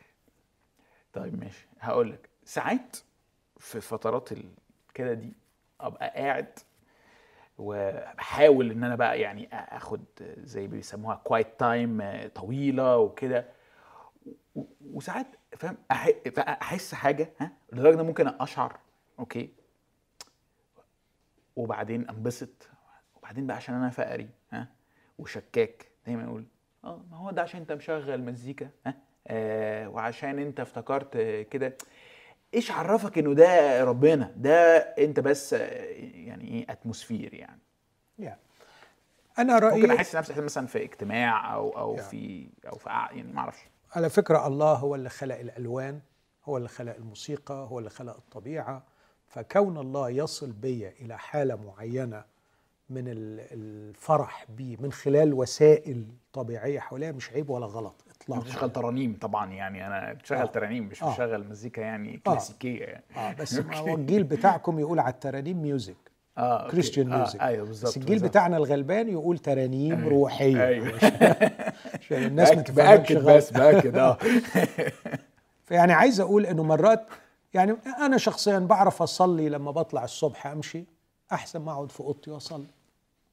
طيب 1.12 1.40
ماشي 1.44 1.66
هقول 1.80 2.10
لك. 2.10 2.28
ساعات 2.46 2.96
في 3.58 3.80
فترات 3.80 4.28
كده 4.94 5.12
دي 5.14 5.32
أبقى 5.80 6.08
قاعد 6.16 6.58
وبحاول 7.58 8.70
إن 8.70 8.84
أنا 8.84 8.96
بقى 8.96 9.20
يعني 9.20 9.48
آخد 9.52 10.04
زي 10.38 10.66
بيسموها 10.66 11.14
quiet 11.24 11.60
time 11.60 12.02
طويلة 12.34 12.96
وكده. 12.98 13.48
وساعات 14.80 15.26
فاهم 15.56 15.76
احس 16.38 16.94
حاجة 16.94 17.32
ها 17.40 17.52
لدرجة 17.72 18.00
إن 18.00 18.06
ممكن 18.06 18.28
أشعر 18.40 18.78
okay. 19.18 19.50
وبعدين 21.56 22.08
أنبسط 22.08 22.68
وبعدين 23.16 23.46
بقى 23.46 23.56
عشان 23.56 23.74
أنا 23.74 23.90
فقري 23.90 24.28
ها 24.52 24.68
وشكاك 25.18 25.86
دايما 26.06 26.24
أقول 26.24 26.44
آه 26.84 27.02
ما 27.10 27.16
هو 27.16 27.30
ده 27.30 27.42
عشان 27.42 27.60
أنت 27.60 27.72
مشغل 27.72 28.22
مزيكا 28.22 28.70
ها 28.86 28.94
آه 29.26 29.88
وعشان 29.88 30.38
أنت 30.38 30.60
افتكرت 30.60 31.16
كده. 31.50 31.76
إيش 32.54 32.70
عرفك 32.70 33.18
إنه 33.18 33.34
ده 33.34 33.84
ربنا؟ 33.84 34.32
ده 34.36 34.76
أنت 34.78 35.20
بس 35.20 35.52
يعني 35.52 36.48
إيه 36.48 36.66
atmosphere 36.72 37.34
يعني. 37.34 37.60
يعني 38.18 38.40
أنا 39.38 39.58
رأيي 39.58 39.80
ممكن 39.82 39.90
أحس 39.94 40.16
نفسي 40.16 40.40
مثلا 40.40 40.66
في 40.66 40.82
اجتماع 40.84 41.54
أو 41.54 41.78
أو 41.78 41.94
يعني. 41.94 42.08
في 42.08 42.48
أو 42.72 42.76
في 42.78 42.88
يعني 42.88 43.22
ما 43.32 43.40
أعرفش. 43.40 43.60
على 43.94 44.10
فكرة 44.10 44.46
الله 44.46 44.72
هو 44.72 44.94
اللي 44.94 45.08
خلق 45.08 45.38
الألوان 45.38 46.00
هو 46.44 46.56
اللي 46.56 46.68
خلق 46.68 46.94
الموسيقى 46.96 47.54
هو 47.70 47.78
اللي 47.78 47.90
خلق 47.90 48.16
الطبيعة. 48.16 48.82
فكون 49.28 49.78
الله 49.78 50.10
يصل 50.10 50.52
بي 50.52 50.88
إلى 50.88 51.18
حالة 51.18 51.56
معينة 51.56 52.24
من 52.90 53.08
ال- 53.08 53.46
الفرح 53.52 54.46
بي 54.56 54.76
من 54.80 54.92
خلال 54.92 55.34
وسائل 55.34 56.06
طبيعية 56.32 56.80
حواليها 56.80 57.12
مش 57.12 57.30
عيب 57.32 57.50
ولا 57.50 57.66
غلط. 57.66 58.04
بشغل 58.28 58.40
إطلاقا 58.40 58.66
ترانيم 58.66 59.18
طبعا 59.20 59.52
يعني 59.52 59.86
أنا 59.86 60.12
بشغل 60.12 60.38
آه. 60.38 60.46
ترانيم 60.46 60.84
مش 60.84 61.02
آه. 61.02 61.12
بشغل 61.12 61.48
مزيكا 61.48 61.80
يعني 61.80 62.20
كلاسيكية 62.26 62.84
يعني 62.84 63.04
آه 63.16 63.32
بس 63.32 63.60
هو 63.74 63.94
الجيل 63.94 64.24
بتاعكم 64.24 64.78
يقول 64.78 64.98
على 64.98 65.12
الترانيم 65.12 65.62
music 65.62 65.96
آه. 66.38 66.70
كريستيان 66.70 67.12
آه، 67.12 67.16
music 67.16 67.40
أيوه 67.40 67.66
بالظبط 67.66 67.90
بس 67.90 67.96
الجيل 67.96 68.10
بالظبط. 68.10 68.30
بتاعنا 68.30 68.56
الغلبان 68.56 69.08
يقول 69.08 69.38
ترانيم 69.38 70.08
روحية 70.08 70.66
أيوه 70.66 70.92
عشان 72.00 72.22
الناس 72.22 72.52
ما 72.52 72.62
تفهمش 72.62 73.12
بس 73.12 73.50
بأكد 73.50 73.96
آه 73.96 74.18
فيعني 75.66 75.92
عايز 75.92 76.20
أقول 76.20 76.46
إنه 76.46 76.62
مرات 76.62 77.06
يعني 77.54 77.76
أنا 78.00 78.18
شخصيا 78.18 78.58
بعرف 78.58 79.02
أصلي 79.02 79.48
لما 79.48 79.70
بطلع 79.70 80.04
الصبح 80.04 80.46
أمشي 80.46 80.84
أحسن 81.32 81.60
ما 81.60 81.72
أقعد 81.72 81.92
في 81.92 82.00
أوضتي 82.00 82.30
وأصلي. 82.30 82.66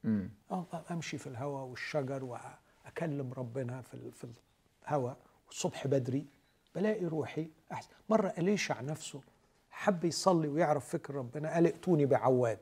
آه 0.04 0.66
أمشي 0.90 1.18
في 1.18 1.26
الهواء 1.26 1.64
والشجر 1.64 2.24
وأكلم 2.24 3.32
ربنا 3.32 3.80
في 3.80 4.10
في 4.10 4.26
الهواء 4.84 5.16
والصبح 5.46 5.86
بدري 5.86 6.26
بلاقي 6.74 7.04
روحي 7.04 7.48
أحسن. 7.72 7.88
مرة 8.08 8.34
أليشع 8.38 8.80
نفسه 8.80 9.20
حب 9.70 10.04
يصلي 10.04 10.48
ويعرف 10.48 10.88
فكر 10.88 11.14
ربنا 11.14 11.54
قال 11.54 11.66
ائتوني 11.66 12.06
بعواد. 12.06 12.58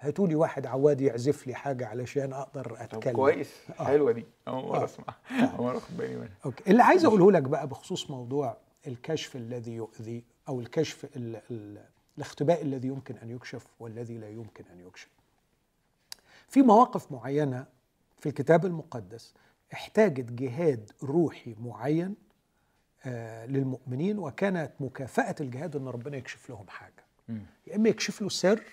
هاتوا 0.00 0.28
لي 0.28 0.34
واحد 0.34 0.66
عواد 0.66 1.00
يعزف 1.00 1.46
لي 1.46 1.54
حاجة 1.54 1.86
علشان 1.86 2.32
أقدر 2.32 2.64
طب 2.64 2.76
أتكلم. 2.76 3.16
كويس. 3.16 3.54
آه. 3.80 3.84
حلوة 3.84 4.12
دي. 4.12 4.26
أول 4.48 4.64
مرة 4.64 4.80
آه. 4.80 4.84
اسمع 4.84 5.14
أول 5.30 5.64
مرة 5.66 5.76
أخد 5.78 5.96
بالي 5.96 6.16
منها. 6.16 6.34
أوكي. 6.44 6.70
اللي 6.70 6.82
عايز 6.82 7.04
أقوله 7.04 7.32
لك 7.32 7.42
بقى 7.42 7.66
بخصوص 7.66 8.10
موضوع 8.10 8.56
الكشف 8.86 9.36
الذي 9.36 9.72
يؤذي 9.74 10.24
أو 10.48 10.60
الكشف 10.60 11.04
ال 11.16 11.40
ال 11.50 11.84
الاختباء 12.16 12.62
الذي 12.62 12.88
يمكن 12.88 13.16
أن 13.16 13.30
يكشف 13.30 13.66
والذي 13.80 14.18
لا 14.18 14.28
يمكن 14.28 14.64
أن 14.72 14.80
يكشف. 14.80 15.08
في 16.48 16.62
مواقف 16.62 17.12
معينة 17.12 17.66
في 18.18 18.28
الكتاب 18.28 18.66
المقدس 18.66 19.34
احتاجت 19.74 20.32
جهاد 20.32 20.92
روحي 21.02 21.54
معين 21.60 22.14
آه 23.06 23.46
للمؤمنين 23.46 24.18
وكانت 24.18 24.72
مكافأة 24.80 25.34
الجهاد 25.40 25.76
إن 25.76 25.88
ربنا 25.88 26.16
يكشف 26.16 26.50
لهم 26.50 26.68
حاجة. 26.68 27.04
أمم. 27.30 27.46
يا 27.66 27.76
إما 27.76 27.88
يكشف 27.88 28.22
له 28.22 28.28
سر 28.28 28.64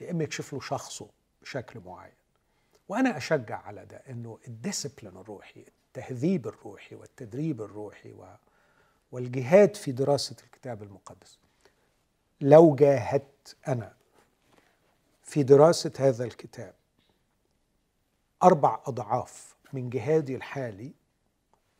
يا 0.00 0.10
إما 0.10 0.24
يكشف 0.24 0.52
له 0.52 0.60
شخصه 0.60 1.08
بشكل 1.42 1.80
معين. 1.80 2.14
وأنا 2.88 3.16
أشجع 3.16 3.58
على 3.58 3.86
ده 3.86 3.96
إنه 3.96 4.38
الديسبلين 4.48 5.16
الروحي 5.16 5.64
التهذيب 5.68 6.46
الروحي 6.46 6.94
والتدريب 6.94 7.62
الروحي 7.62 8.12
و 8.12 8.26
والجهاد 9.12 9.76
في 9.76 9.92
دراسة 9.92 10.36
الكتاب 10.44 10.82
المقدس. 10.82 11.38
لو 12.40 12.74
جاهدت 12.74 13.56
أنا 13.68 13.92
في 15.22 15.42
دراسة 15.42 15.92
هذا 15.98 16.24
الكتاب 16.24 16.74
أربع 18.42 18.80
أضعاف 18.86 19.55
من 19.72 19.90
جهادي 19.90 20.36
الحالي 20.36 20.92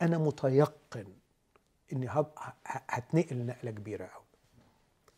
أنا 0.02 0.18
متيقن 0.18 1.06
إني 1.92 2.08
هتنقل 2.66 3.46
نقلة 3.46 3.70
كبيرة 3.70 4.04
قوي 4.04 4.24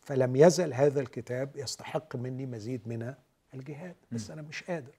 فلم 0.01 0.35
يزل 0.35 0.73
هذا 0.73 1.01
الكتاب 1.01 1.55
يستحق 1.55 2.15
مني 2.15 2.45
مزيد 2.45 2.87
من 2.87 3.13
الجهاد 3.53 3.95
بس 4.11 4.31
أنا 4.31 4.41
مش 4.41 4.63
قادر. 4.63 4.91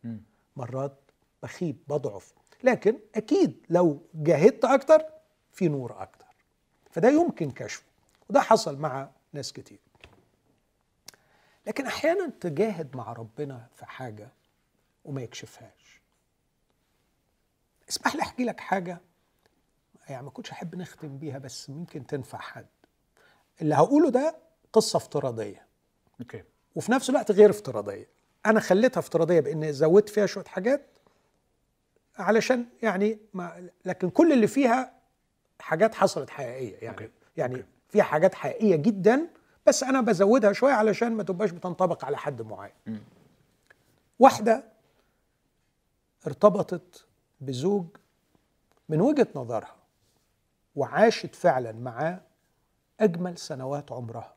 مرات 0.56 0.96
بخيب 1.42 1.76
بضعف. 1.88 2.32
لكن 2.64 2.98
أكيد 3.14 3.66
لو 3.70 4.02
جاهدت 4.14 4.64
أكتر 4.64 5.02
في 5.52 5.68
نور 5.68 6.02
أكتر. 6.02 6.26
فده 6.90 7.08
يمكن 7.08 7.50
كشفه. 7.50 7.84
وده 8.30 8.40
حصل 8.40 8.78
مع 8.78 9.10
ناس 9.32 9.52
كتير. 9.52 9.78
لكن 11.66 11.86
أحيانا 11.86 12.32
تجاهد 12.40 12.96
مع 12.96 13.12
ربنا 13.12 13.66
في 13.74 13.86
حاجة 13.86 14.28
وما 15.04 15.22
يكشفهاش. 15.22 15.79
اسمح 17.90 18.14
لي 18.16 18.22
أحكي 18.22 18.44
لك 18.44 18.60
حاجة. 18.60 19.00
يعني 20.08 20.22
ما 20.22 20.30
كنتش 20.30 20.50
أحب 20.50 20.76
نختم 20.76 21.18
بيها 21.18 21.38
بس 21.38 21.70
ممكن 21.70 22.06
تنفع 22.06 22.38
حد. 22.38 22.66
اللي 23.62 23.74
هقوله 23.74 24.10
ده 24.10 24.36
قصة 24.72 24.96
افتراضية. 24.96 25.66
أوكي. 26.20 26.42
وفي 26.74 26.92
نفس 26.92 27.10
الوقت 27.10 27.30
غير 27.30 27.50
افتراضية. 27.50 28.06
أنا 28.46 28.60
خليتها 28.60 28.98
افتراضية 28.98 29.40
بإن 29.40 29.72
زودت 29.72 30.08
فيها 30.08 30.26
شوية 30.26 30.44
حاجات 30.44 30.86
علشان 32.18 32.66
يعني 32.82 33.18
ما 33.34 33.68
لكن 33.84 34.10
كل 34.10 34.32
اللي 34.32 34.46
فيها 34.46 34.92
حاجات 35.60 35.94
حصلت 35.94 36.30
حقيقية. 36.30 36.76
يعني 36.76 36.96
okay. 36.98 37.10
يعني 37.36 37.54
okay. 37.56 37.66
فيها 37.88 38.02
حاجات 38.02 38.34
حقيقية 38.34 38.76
جدا 38.76 39.28
بس 39.66 39.82
أنا 39.82 40.00
بزودها 40.00 40.52
شوية 40.52 40.72
علشان 40.72 41.12
ما 41.12 41.22
تبقاش 41.22 41.50
بتنطبق 41.50 42.04
على 42.04 42.18
حد 42.18 42.42
معين. 42.42 42.72
واحدة 44.18 44.64
ارتبطت 46.26 47.06
بزوج 47.40 47.86
من 48.88 49.00
وجهة 49.00 49.28
نظرها 49.34 49.76
وعاشت 50.76 51.34
فعلا 51.34 51.72
معاه 51.72 52.20
أجمل 53.00 53.38
سنوات 53.38 53.92
عمرها. 53.92 54.34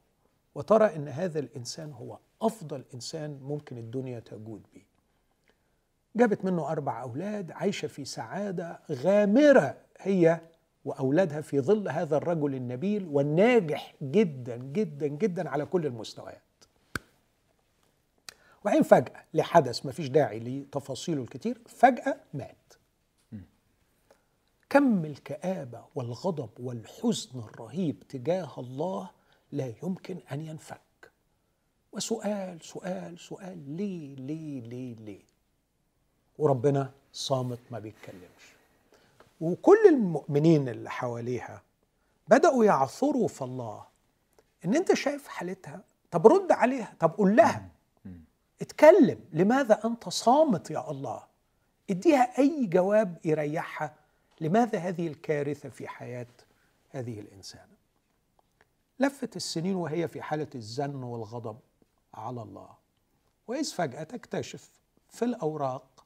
وترى 0.55 0.95
إن 0.95 1.07
هذا 1.07 1.39
الإنسان 1.39 1.91
هو 1.91 2.17
أفضل 2.41 2.83
إنسان 2.93 3.39
ممكن 3.41 3.77
الدنيا 3.77 4.19
تجود 4.19 4.63
به 4.73 4.81
جابت 6.15 6.45
منه 6.45 6.71
أربع 6.71 7.01
أولاد 7.01 7.51
عايشة 7.51 7.87
في 7.87 8.05
سعادة 8.05 8.79
غامرة 8.91 9.77
هي 9.99 10.41
وأولادها 10.85 11.41
في 11.41 11.59
ظل 11.59 11.89
هذا 11.89 12.17
الرجل 12.17 12.55
النبيل 12.55 13.07
والناجح 13.07 13.95
جدا 14.01 14.55
جدا 14.57 15.07
جدا 15.07 15.49
على 15.49 15.65
كل 15.65 15.85
المستويات. 15.85 16.41
وبعدين 18.61 18.83
فجأة 18.83 19.23
لحدث 19.33 19.85
ما 19.85 19.91
فيش 19.91 20.07
داعي 20.07 20.39
لتفاصيله 20.39 21.21
الكتير 21.21 21.57
فجأة 21.67 22.15
مات. 22.33 22.73
كم 24.73 25.05
الكآبة 25.05 25.85
والغضب 25.95 26.49
والحزن 26.59 27.39
الرهيب 27.39 28.03
تجاه 28.09 28.49
الله 28.57 29.09
لا 29.51 29.73
يمكن 29.83 30.17
أن 30.31 30.41
ينفك؟ 30.41 31.11
وسؤال 31.91 32.61
سؤال 32.61 33.19
سؤال 33.19 33.75
ليه 33.77 34.15
ليه 34.15 34.61
ليه 34.61 34.95
ليه؟ 34.95 35.23
وربنا 36.37 36.91
صامت 37.11 37.59
ما 37.71 37.79
بيتكلمش. 37.79 38.55
وكل 39.41 39.87
المؤمنين 39.89 40.69
اللي 40.69 40.89
حواليها 40.89 41.61
بدأوا 42.27 42.65
يعثروا 42.65 43.27
في 43.27 43.41
الله 43.41 43.85
إن 44.65 44.75
أنت 44.75 44.93
شايف 44.93 45.27
حالتها 45.27 45.83
طب 46.11 46.27
رد 46.27 46.51
عليها 46.51 46.93
طب 46.99 47.11
قول 47.17 47.35
لها. 47.35 47.69
اتكلم 48.61 49.19
لماذا 49.33 49.79
أنت 49.85 50.09
صامت 50.09 50.71
يا 50.71 50.91
الله؟ 50.91 51.23
اديها 51.89 52.37
أي 52.39 52.65
جواب 52.65 53.17
يريحها 53.25 54.02
لماذا 54.43 54.79
هذه 54.79 55.07
الكارثة 55.07 55.69
في 55.69 55.87
حياة 55.87 56.27
هذه 56.89 57.19
الانسانه 57.19 57.73
لفت 58.99 59.35
السنين 59.35 59.75
وهي 59.75 60.07
في 60.07 60.21
حالة 60.21 60.47
الزن 60.55 60.95
والغضب 61.03 61.59
على 62.13 62.41
الله 62.41 62.69
وإذ 63.47 63.73
فجأة 63.73 64.03
تكتشف 64.03 64.69
في 65.09 65.25
الأوراق 65.25 66.05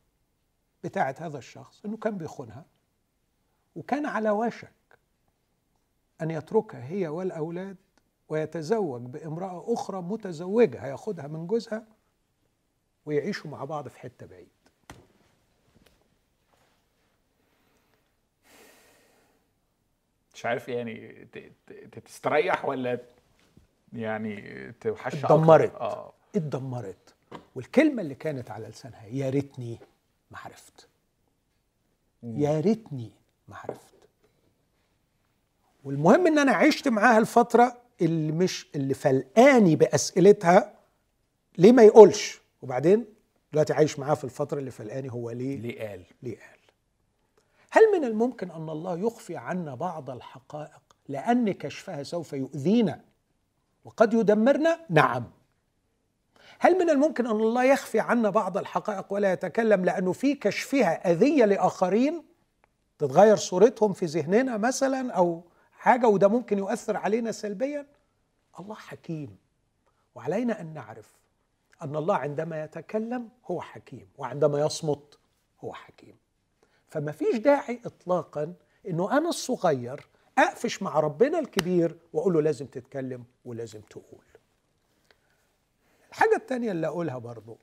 بتاعة 0.83 1.15
هذا 1.19 1.37
الشخص 1.37 1.85
إنه 1.85 1.97
كان 1.97 2.17
بيخونها 2.17 2.65
وكان 3.75 4.05
على 4.05 4.29
وشك 4.29 4.73
أن 6.21 6.31
يتركها 6.31 6.87
هي 6.87 7.07
والأولاد 7.07 7.77
ويتزوج 8.29 9.01
بامرأة 9.01 9.73
أخرى 9.73 10.01
متزوجة 10.01 10.85
هياخدها 10.85 11.27
من 11.27 11.47
جوزها 11.47 11.87
ويعيشوا 13.05 13.51
مع 13.51 13.65
بعض 13.65 13.87
في 13.87 13.99
حتة 13.99 14.25
بعيد 14.25 14.56
مش 20.37 20.45
عارف 20.45 20.69
يعني 20.69 21.27
تستريح 22.05 22.65
ولا 22.65 22.99
يعني 23.93 24.71
توحش؟ 24.81 25.15
اتدمرت. 25.25 25.75
آه. 25.75 26.13
اتدمرت. 26.35 27.15
والكلمة 27.55 28.01
اللي 28.01 28.15
كانت 28.15 28.51
على 28.51 28.67
لسانها 28.67 29.05
يا 29.05 29.29
ريتني 29.29 29.79
ما 30.31 30.37
عرفت. 30.37 30.87
يا 32.23 32.59
ريتني 32.59 33.11
ما 33.47 33.55
عرفت. 33.55 33.95
والمهم 35.83 36.27
إن 36.27 36.39
أنا 36.39 36.51
عشت 36.51 36.87
معاها 36.87 37.17
الفترة 37.17 37.77
اللي 38.01 38.31
مش 38.31 38.67
اللي 38.75 38.93
فلقاني 38.93 39.75
بأسئلتها 39.75 40.73
ليه 41.57 41.71
ما 41.71 41.83
يقولش؟ 41.83 42.41
وبعدين 42.61 43.05
دلوقتي 43.51 43.73
عايش 43.73 43.99
معاه 43.99 44.13
في 44.13 44.23
الفترة 44.23 44.59
اللي 44.59 44.71
فلقاني 44.71 45.11
هو 45.11 45.31
ليه 45.31 45.57
ليه 45.59 45.89
قال؟ 45.89 46.03
ليه 46.23 46.37
قال. 46.37 46.56
هل 47.77 47.99
من 47.99 48.05
الممكن 48.05 48.51
أن 48.51 48.69
الله 48.69 48.99
يخفي 48.99 49.37
عنا 49.37 49.75
بعض 49.75 50.09
الحقائق 50.09 50.81
لأن 51.07 51.51
كشفها 51.51 52.03
سوف 52.03 52.33
يؤذينا 52.33 53.01
وقد 53.85 54.13
يدمرنا؟ 54.13 54.79
نعم. 54.89 55.31
هل 56.59 56.79
من 56.79 56.89
الممكن 56.89 57.25
أن 57.25 57.35
الله 57.35 57.63
يخفي 57.63 57.99
عنا 57.99 58.29
بعض 58.29 58.57
الحقائق 58.57 59.13
ولا 59.13 59.33
يتكلم 59.33 59.85
لأنه 59.85 60.11
في 60.11 60.35
كشفها 60.35 61.11
أذية 61.11 61.45
لآخرين؟ 61.45 62.23
تتغير 62.99 63.35
صورتهم 63.35 63.93
في 63.93 64.05
ذهننا 64.05 64.57
مثلا 64.57 65.13
أو 65.13 65.43
حاجة 65.71 66.07
وده 66.07 66.27
ممكن 66.27 66.57
يؤثر 66.57 66.97
علينا 66.97 67.31
سلبيا؟ 67.31 67.87
الله 68.59 68.75
حكيم. 68.75 69.37
وعلينا 70.15 70.61
أن 70.61 70.73
نعرف 70.73 71.17
أن 71.81 71.95
الله 71.95 72.15
عندما 72.15 72.63
يتكلم 72.63 73.29
هو 73.45 73.61
حكيم 73.61 74.07
وعندما 74.17 74.59
يصمت 74.59 75.19
هو 75.63 75.73
حكيم. 75.73 76.15
فما 76.87 77.11
فيش 77.11 77.35
داعي 77.35 77.81
اطلاقا 77.85 78.53
إنه 78.87 79.17
أنا 79.17 79.29
الصغير 79.29 80.07
أقفش 80.37 80.81
مع 80.83 80.99
ربنا 80.99 81.39
الكبير 81.39 81.99
وأقول 82.13 82.33
له 82.33 82.41
لازم 82.41 82.65
تتكلم 82.65 83.25
ولازم 83.45 83.81
تقول. 83.81 84.25
الحاجة 86.09 86.35
التانية 86.35 86.71
اللي 86.71 86.87
أقولها 86.87 87.17
برضو 87.17 87.57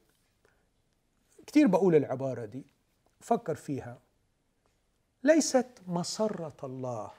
كتير 1.46 1.66
بقول 1.66 1.94
العبارة 1.94 2.44
دي 2.44 2.66
فكر 3.20 3.55
فيها. 3.55 3.98
ليست 5.22 5.82
مسرة 5.86 6.56
الله 6.64 7.10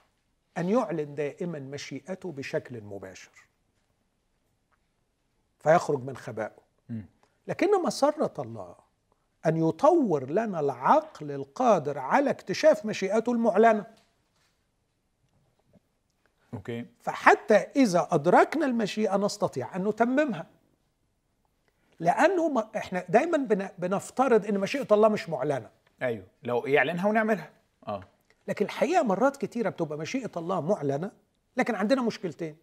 أن 0.58 0.70
يعلن 0.70 1.16
دائما 1.16 1.60
مشيئته 1.60 2.32
بشكل 2.32 2.82
مباشر. 2.82 3.32
فيخرج 5.60 6.04
من 6.04 6.18
خبائه 6.18 6.66
لكن 7.48 7.82
مسرة 7.84 8.34
الله 8.40 8.76
أن 9.46 9.58
يطور 9.70 10.30
لنا 10.30 10.60
العقل 10.60 11.32
القادر 11.32 11.98
على 12.00 12.30
اكتشاف 12.30 12.86
مشيئته 12.86 13.32
المعلنة. 13.32 13.86
أوكي. 16.54 16.86
فحتى 17.02 17.56
إذا 17.56 18.08
أدركنا 18.12 18.66
المشيئة 18.66 19.18
نستطيع 19.18 19.76
أن 19.76 19.88
نتممها. 19.88 20.46
لأنه 22.00 22.50
ما 22.50 22.70
إحنا 22.78 23.06
دايما 23.10 23.38
بن- 23.38 23.70
بنفترض 23.78 24.46
أن 24.46 24.60
مشيئة 24.60 24.88
الله 24.92 25.08
مش 25.10 25.30
معلنة. 25.30 25.70
أيوه. 26.02 26.26
لو 26.44 26.66
يعلنها 26.66 27.08
ونعملها. 27.10 27.50
آه. 27.88 28.04
لكن 28.48 28.66
الحقيقة 28.66 29.04
مرات 29.04 29.38
كتيرة 29.38 29.70
بتبقى 29.70 29.98
مشيئة 29.98 30.32
الله 30.38 30.62
معلنة 30.62 31.12
لكن 31.58 31.76
عندنا 31.76 32.02
مشكلتين. 32.02 32.56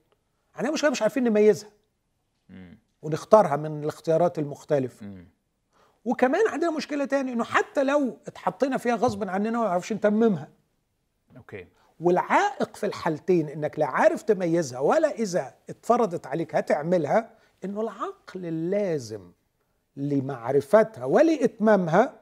عندنا 0.54 0.72
مشكلة 0.72 0.90
مش 0.90 1.02
عارفين 1.02 1.24
نميزها. 1.24 1.70
ونختارها 3.02 3.56
من 3.56 3.82
الاختيارات 3.82 4.38
المختلفة. 4.38 5.06
مم. 5.06 5.26
وكمان 6.05 6.49
عندنا 6.49 6.70
مشكلة 6.70 7.05
تاني 7.05 7.33
إنه 7.33 7.45
حتى 7.45 7.85
لو 7.85 8.19
اتحطينا 8.27 8.77
فيها 8.77 8.95
غصب 8.95 9.29
عننا 9.29 9.51
ما 9.59 9.65
نعرفش 9.65 9.93
نتممها 9.93 10.49
أوكي 11.37 11.66
والعائق 12.01 12.77
في 12.77 12.87
الحالتين 12.87 13.49
إنك 13.49 13.79
لا 13.79 13.87
عارف 13.87 14.23
تميزها 14.23 14.79
ولا 14.81 15.09
إذا 15.11 15.55
اتفرضت 15.70 16.27
عليك 16.27 16.55
هتعملها 16.55 17.31
إنه 17.65 17.81
العقل 17.81 18.47
اللازم 18.47 19.33
لمعرفتها 19.97 21.05
ولإتمامها 21.05 22.15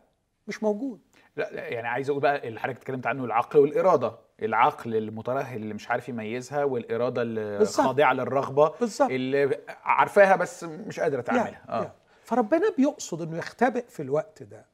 مش 0.48 0.62
موجود 0.62 1.00
لا 1.36 1.50
لا، 1.52 1.68
يعني 1.68 1.88
عايز 1.88 2.10
أقول 2.10 2.22
بقى 2.22 2.48
اللي 2.48 2.60
حضرتك 2.60 2.78
اتكلمت 2.78 3.06
عنه 3.06 3.24
العقل 3.24 3.58
والإرادة 3.58 4.12
العقل 4.42 4.96
المترهل 4.96 5.56
اللي 5.62 5.74
مش 5.74 5.90
عارف 5.90 6.08
يميزها 6.08 6.64
والإرادة 6.64 7.22
اللي 7.22 7.58
بالظبط. 7.58 7.86
خاضعه 7.86 8.12
للرغبة 8.12 8.72
بالظبط. 8.80 9.10
اللي 9.10 9.58
عارفاها 9.84 10.36
بس 10.36 10.64
مش 10.64 11.00
قادرة 11.00 11.20
تعملها 11.20 11.44
يعني 11.44 11.58
آه 11.68 11.82
يعني. 11.82 11.92
فربنا 12.30 12.70
بيقصد 12.78 13.22
إنه 13.22 13.38
يختبئ 13.38 13.84
في 13.88 14.02
الوقت 14.02 14.42
ده 14.42 14.66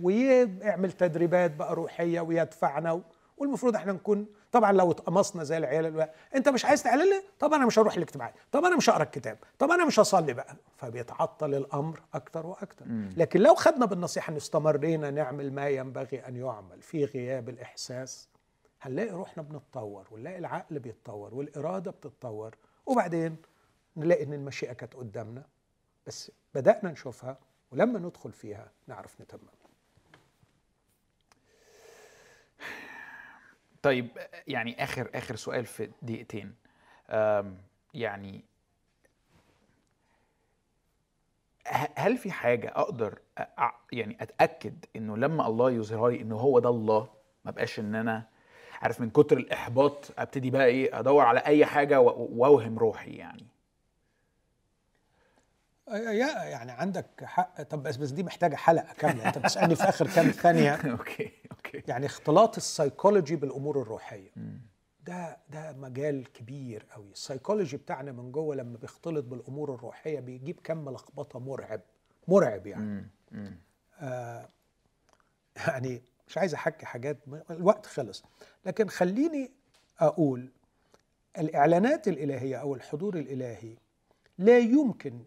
ويعمل 0.00 0.92
تدريبات 0.92 1.50
بقى 1.54 1.74
روحية 1.74 2.20
ويدفعنا 2.20 3.02
والمفروض 3.36 3.74
إحنا 3.76 3.92
نكون 3.92 4.26
طبعا 4.52 4.72
لو 4.72 4.90
اتقمصنا 4.90 5.44
زي 5.44 5.56
العيال 5.56 5.86
الوقت. 5.86 6.14
أنت 6.34 6.48
مش 6.48 6.64
عايز 6.64 6.82
تعلن 6.82 7.02
لي 7.10 7.22
طب 7.38 7.52
أنا 7.54 7.66
مش 7.66 7.78
هروح 7.78 7.94
الاجتماعات 7.94 8.34
طب 8.52 8.64
أنا 8.64 8.76
مش 8.76 8.90
هقرأ 8.90 9.02
الكتاب 9.02 9.38
طب 9.58 9.70
أنا 9.70 9.84
مش 9.84 10.00
هصلي 10.00 10.32
بقى 10.32 10.56
فبيتعطل 10.76 11.54
الأمر 11.54 12.00
أكتر 12.14 12.46
وأكتر. 12.46 12.84
لكن 13.16 13.40
لو 13.40 13.54
خدنا 13.54 13.86
بالنصيحة 13.86 14.30
إن 14.30 14.36
استمرينا 14.36 15.10
نعمل 15.10 15.52
ما 15.52 15.68
ينبغي 15.68 16.18
أن 16.28 16.36
يعمل 16.36 16.82
في 16.82 17.04
غياب 17.04 17.48
الإحساس 17.48 18.28
هنلاقي 18.82 19.10
روحنا 19.10 19.42
بنتطور 19.42 20.06
ونلاقي 20.10 20.38
العقل 20.38 20.78
بيتطور 20.78 21.34
والإرادة 21.34 21.90
بتتطور 21.90 22.54
وبعدين 22.86 23.36
نلاقي 23.96 24.24
إن 24.24 24.32
المشيئة 24.32 24.72
كانت 24.72 24.94
قدامنا. 24.94 25.44
بس 26.08 26.32
بدأنا 26.54 26.90
نشوفها 26.90 27.38
ولما 27.72 27.98
ندخل 27.98 28.32
فيها 28.32 28.70
نعرف 28.86 29.20
نتمم. 29.20 29.48
طيب 33.82 34.08
يعني 34.46 34.82
آخر 34.84 35.10
آخر 35.14 35.36
سؤال 35.36 35.66
في 35.66 35.90
دقيقتين. 36.02 36.54
يعني 37.94 38.44
هل 41.96 42.16
في 42.18 42.30
حاجة 42.32 42.68
أقدر 42.76 43.18
أ- 43.40 43.42
أ- 43.42 43.72
يعني 43.92 44.16
أتأكد 44.20 44.84
إنه 44.96 45.16
لما 45.16 45.46
الله 45.46 45.70
يظهرها 45.70 46.10
لي 46.10 46.20
إنه 46.20 46.36
هو 46.36 46.58
ده 46.58 46.68
الله 46.68 47.08
ما 47.44 47.50
بقاش 47.50 47.78
إن 47.78 47.94
أنا 47.94 48.28
عارف 48.82 49.00
من 49.00 49.10
كتر 49.10 49.36
الإحباط 49.36 50.10
أبتدي 50.18 50.50
بقى 50.50 50.66
إيه 50.66 50.98
أدور 51.00 51.24
على 51.24 51.40
أي 51.40 51.66
حاجة 51.66 52.00
و- 52.00 52.28
وأوهم 52.30 52.78
روحي 52.78 53.10
يعني؟ 53.10 53.46
يعني 55.96 56.70
عندك 56.70 57.24
حق. 57.24 57.62
طب 57.62 57.82
بس 57.82 57.96
بس 57.96 58.10
دي 58.10 58.22
محتاجة 58.22 58.56
حلقة 58.56 58.94
كاملة. 58.94 59.28
انت 59.28 59.38
بتسألني 59.38 59.74
في 59.74 59.82
آخر 59.84 60.06
كام 60.06 60.30
ثانية. 60.30 60.74
okay 60.92 61.30
okay. 61.52 61.82
يعني 61.88 62.06
اختلاط 62.06 62.56
ال 62.56 62.62
psychological 62.62 63.36
بالأمور 63.36 63.82
الروحية. 63.82 64.30
ده 65.06 65.36
ده 65.50 65.72
مجال 65.72 66.32
كبير 66.32 66.86
قوي 66.94 67.10
ال 67.12 67.17
psychological 67.17 67.76
بتاعنا 67.76 68.12
من 68.12 68.32
جوه 68.32 68.56
لما 68.56 68.78
بيختلط 68.78 69.24
بالأمور 69.24 69.74
الروحية 69.74 70.20
بيجيب 70.20 70.60
كم 70.64 70.90
لخبطة 70.90 71.38
مرعب. 71.38 71.80
مرعب 72.28 72.66
يعني. 72.66 73.10
آه 74.00 74.48
يعني 75.56 76.02
مش 76.28 76.38
عايز 76.38 76.54
أحكي 76.54 76.86
حاجات 76.86 77.18
الوقت 77.50 77.86
خلص. 77.86 78.24
لكن 78.66 78.88
خليني 78.88 79.50
أقول 80.00 80.52
الإعلانات 81.38 82.08
الإلهية 82.08 82.56
أو 82.56 82.74
الحضور 82.74 83.16
الإلهي 83.16 83.76
لا 84.38 84.58
يمكن 84.58 85.22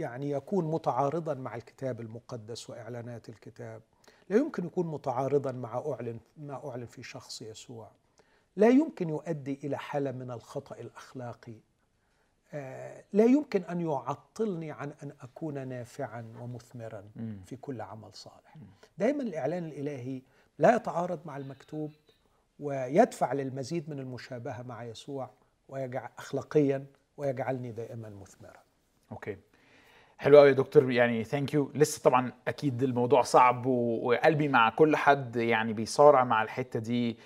يعني 0.00 0.30
يكون 0.30 0.70
متعارضا 0.70 1.34
مع 1.34 1.54
الكتاب 1.54 2.00
المقدس 2.00 2.70
وإعلانات 2.70 3.28
الكتاب. 3.28 3.82
لا 4.28 4.36
يمكن 4.36 4.66
يكون 4.66 4.86
متعارضا 4.86 5.52
مع 5.52 5.78
أعلن 5.86 6.20
ما 6.36 6.68
أعلن 6.70 6.86
في 6.86 7.02
شخص 7.02 7.42
يسوع. 7.42 7.90
لا 8.56 8.68
يمكن 8.68 9.08
يؤدي 9.08 9.60
إلى 9.64 9.78
حالة 9.78 10.12
من 10.12 10.30
الخطأ 10.30 10.76
الأخلاقي. 10.76 11.54
آه، 12.52 13.04
لا 13.12 13.24
يمكن 13.24 13.62
أن 13.62 13.80
يعطلني 13.80 14.70
عن 14.72 14.92
أن 15.02 15.12
أكون 15.20 15.68
نافعا 15.68 16.32
ومثمرا 16.40 17.04
في 17.46 17.56
كل 17.56 17.80
عمل 17.80 18.14
صالح. 18.14 18.56
دائما 18.98 19.22
الإعلان 19.22 19.64
الإلهي 19.64 20.22
لا 20.58 20.76
يتعارض 20.76 21.20
مع 21.26 21.36
المكتوب 21.36 21.92
ويدفع 22.60 23.32
للمزيد 23.32 23.90
من 23.90 23.98
المشابهة 23.98 24.62
مع 24.62 24.84
يسوع 24.84 25.30
ويجعل 25.68 26.08
اخلاقيا 26.18 26.86
ويجعلني 27.16 27.72
دائما 27.72 28.08
مثمرا. 28.08 28.62
okay. 29.12 29.36
حلو 30.20 30.38
قوي 30.38 30.48
يا 30.48 30.52
دكتور. 30.54 30.90
يعني 30.90 31.24
thank 31.24 31.54
you 31.54 31.70
لسه 31.74 32.02
طبعا 32.02 32.32
أكيد 32.48 32.82
الموضوع 32.82 33.22
صعب 33.22 33.66
وقلبي 33.66 34.48
مع 34.48 34.70
كل 34.70 34.96
حد 34.96 35.36
يعني 35.36 35.72
بيصارع 35.72 36.24
مع 36.24 36.42
الحتة 36.42 36.80
دي. 36.80 37.18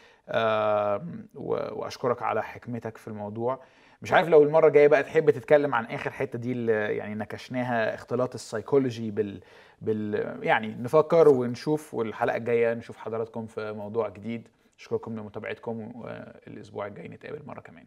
وأشكرك 1.34 2.22
على 2.22 2.42
حكمتك 2.42 2.96
في 2.96 3.08
الموضوع. 3.08 3.60
مش 4.02 4.12
عارف 4.12 4.28
لو 4.28 4.42
المرة 4.42 4.66
الجاية 4.66 4.88
بقى 4.88 5.02
تحب 5.02 5.30
تتكلم 5.30 5.74
عن 5.74 5.84
آخر 5.84 6.10
حتة 6.10 6.38
دي 6.38 6.52
اللي 6.52 6.72
يعني 6.72 7.14
نكشناها 7.14 7.94
اختلاط 7.94 8.34
ال 8.34 8.40
psychological 8.40 9.10
بال 9.10 9.40
بال 9.80 10.38
يعني 10.42 10.74
نفكر 10.74 11.28
ونشوف 11.28 11.94
والحلقة 11.94 12.36
الجاية 12.36 12.74
نشوف 12.74 12.96
حضراتكم 12.96 13.46
في 13.46 13.72
موضوع 13.72 14.08
جديد. 14.08 14.48
أشكركم 14.78 15.16
لمتابعتكم 15.16 15.92
والاسبوع 15.94 16.86
الجاي 16.86 17.08
نتقابل 17.08 17.46
مرة 17.46 17.60
كمان. 17.60 17.86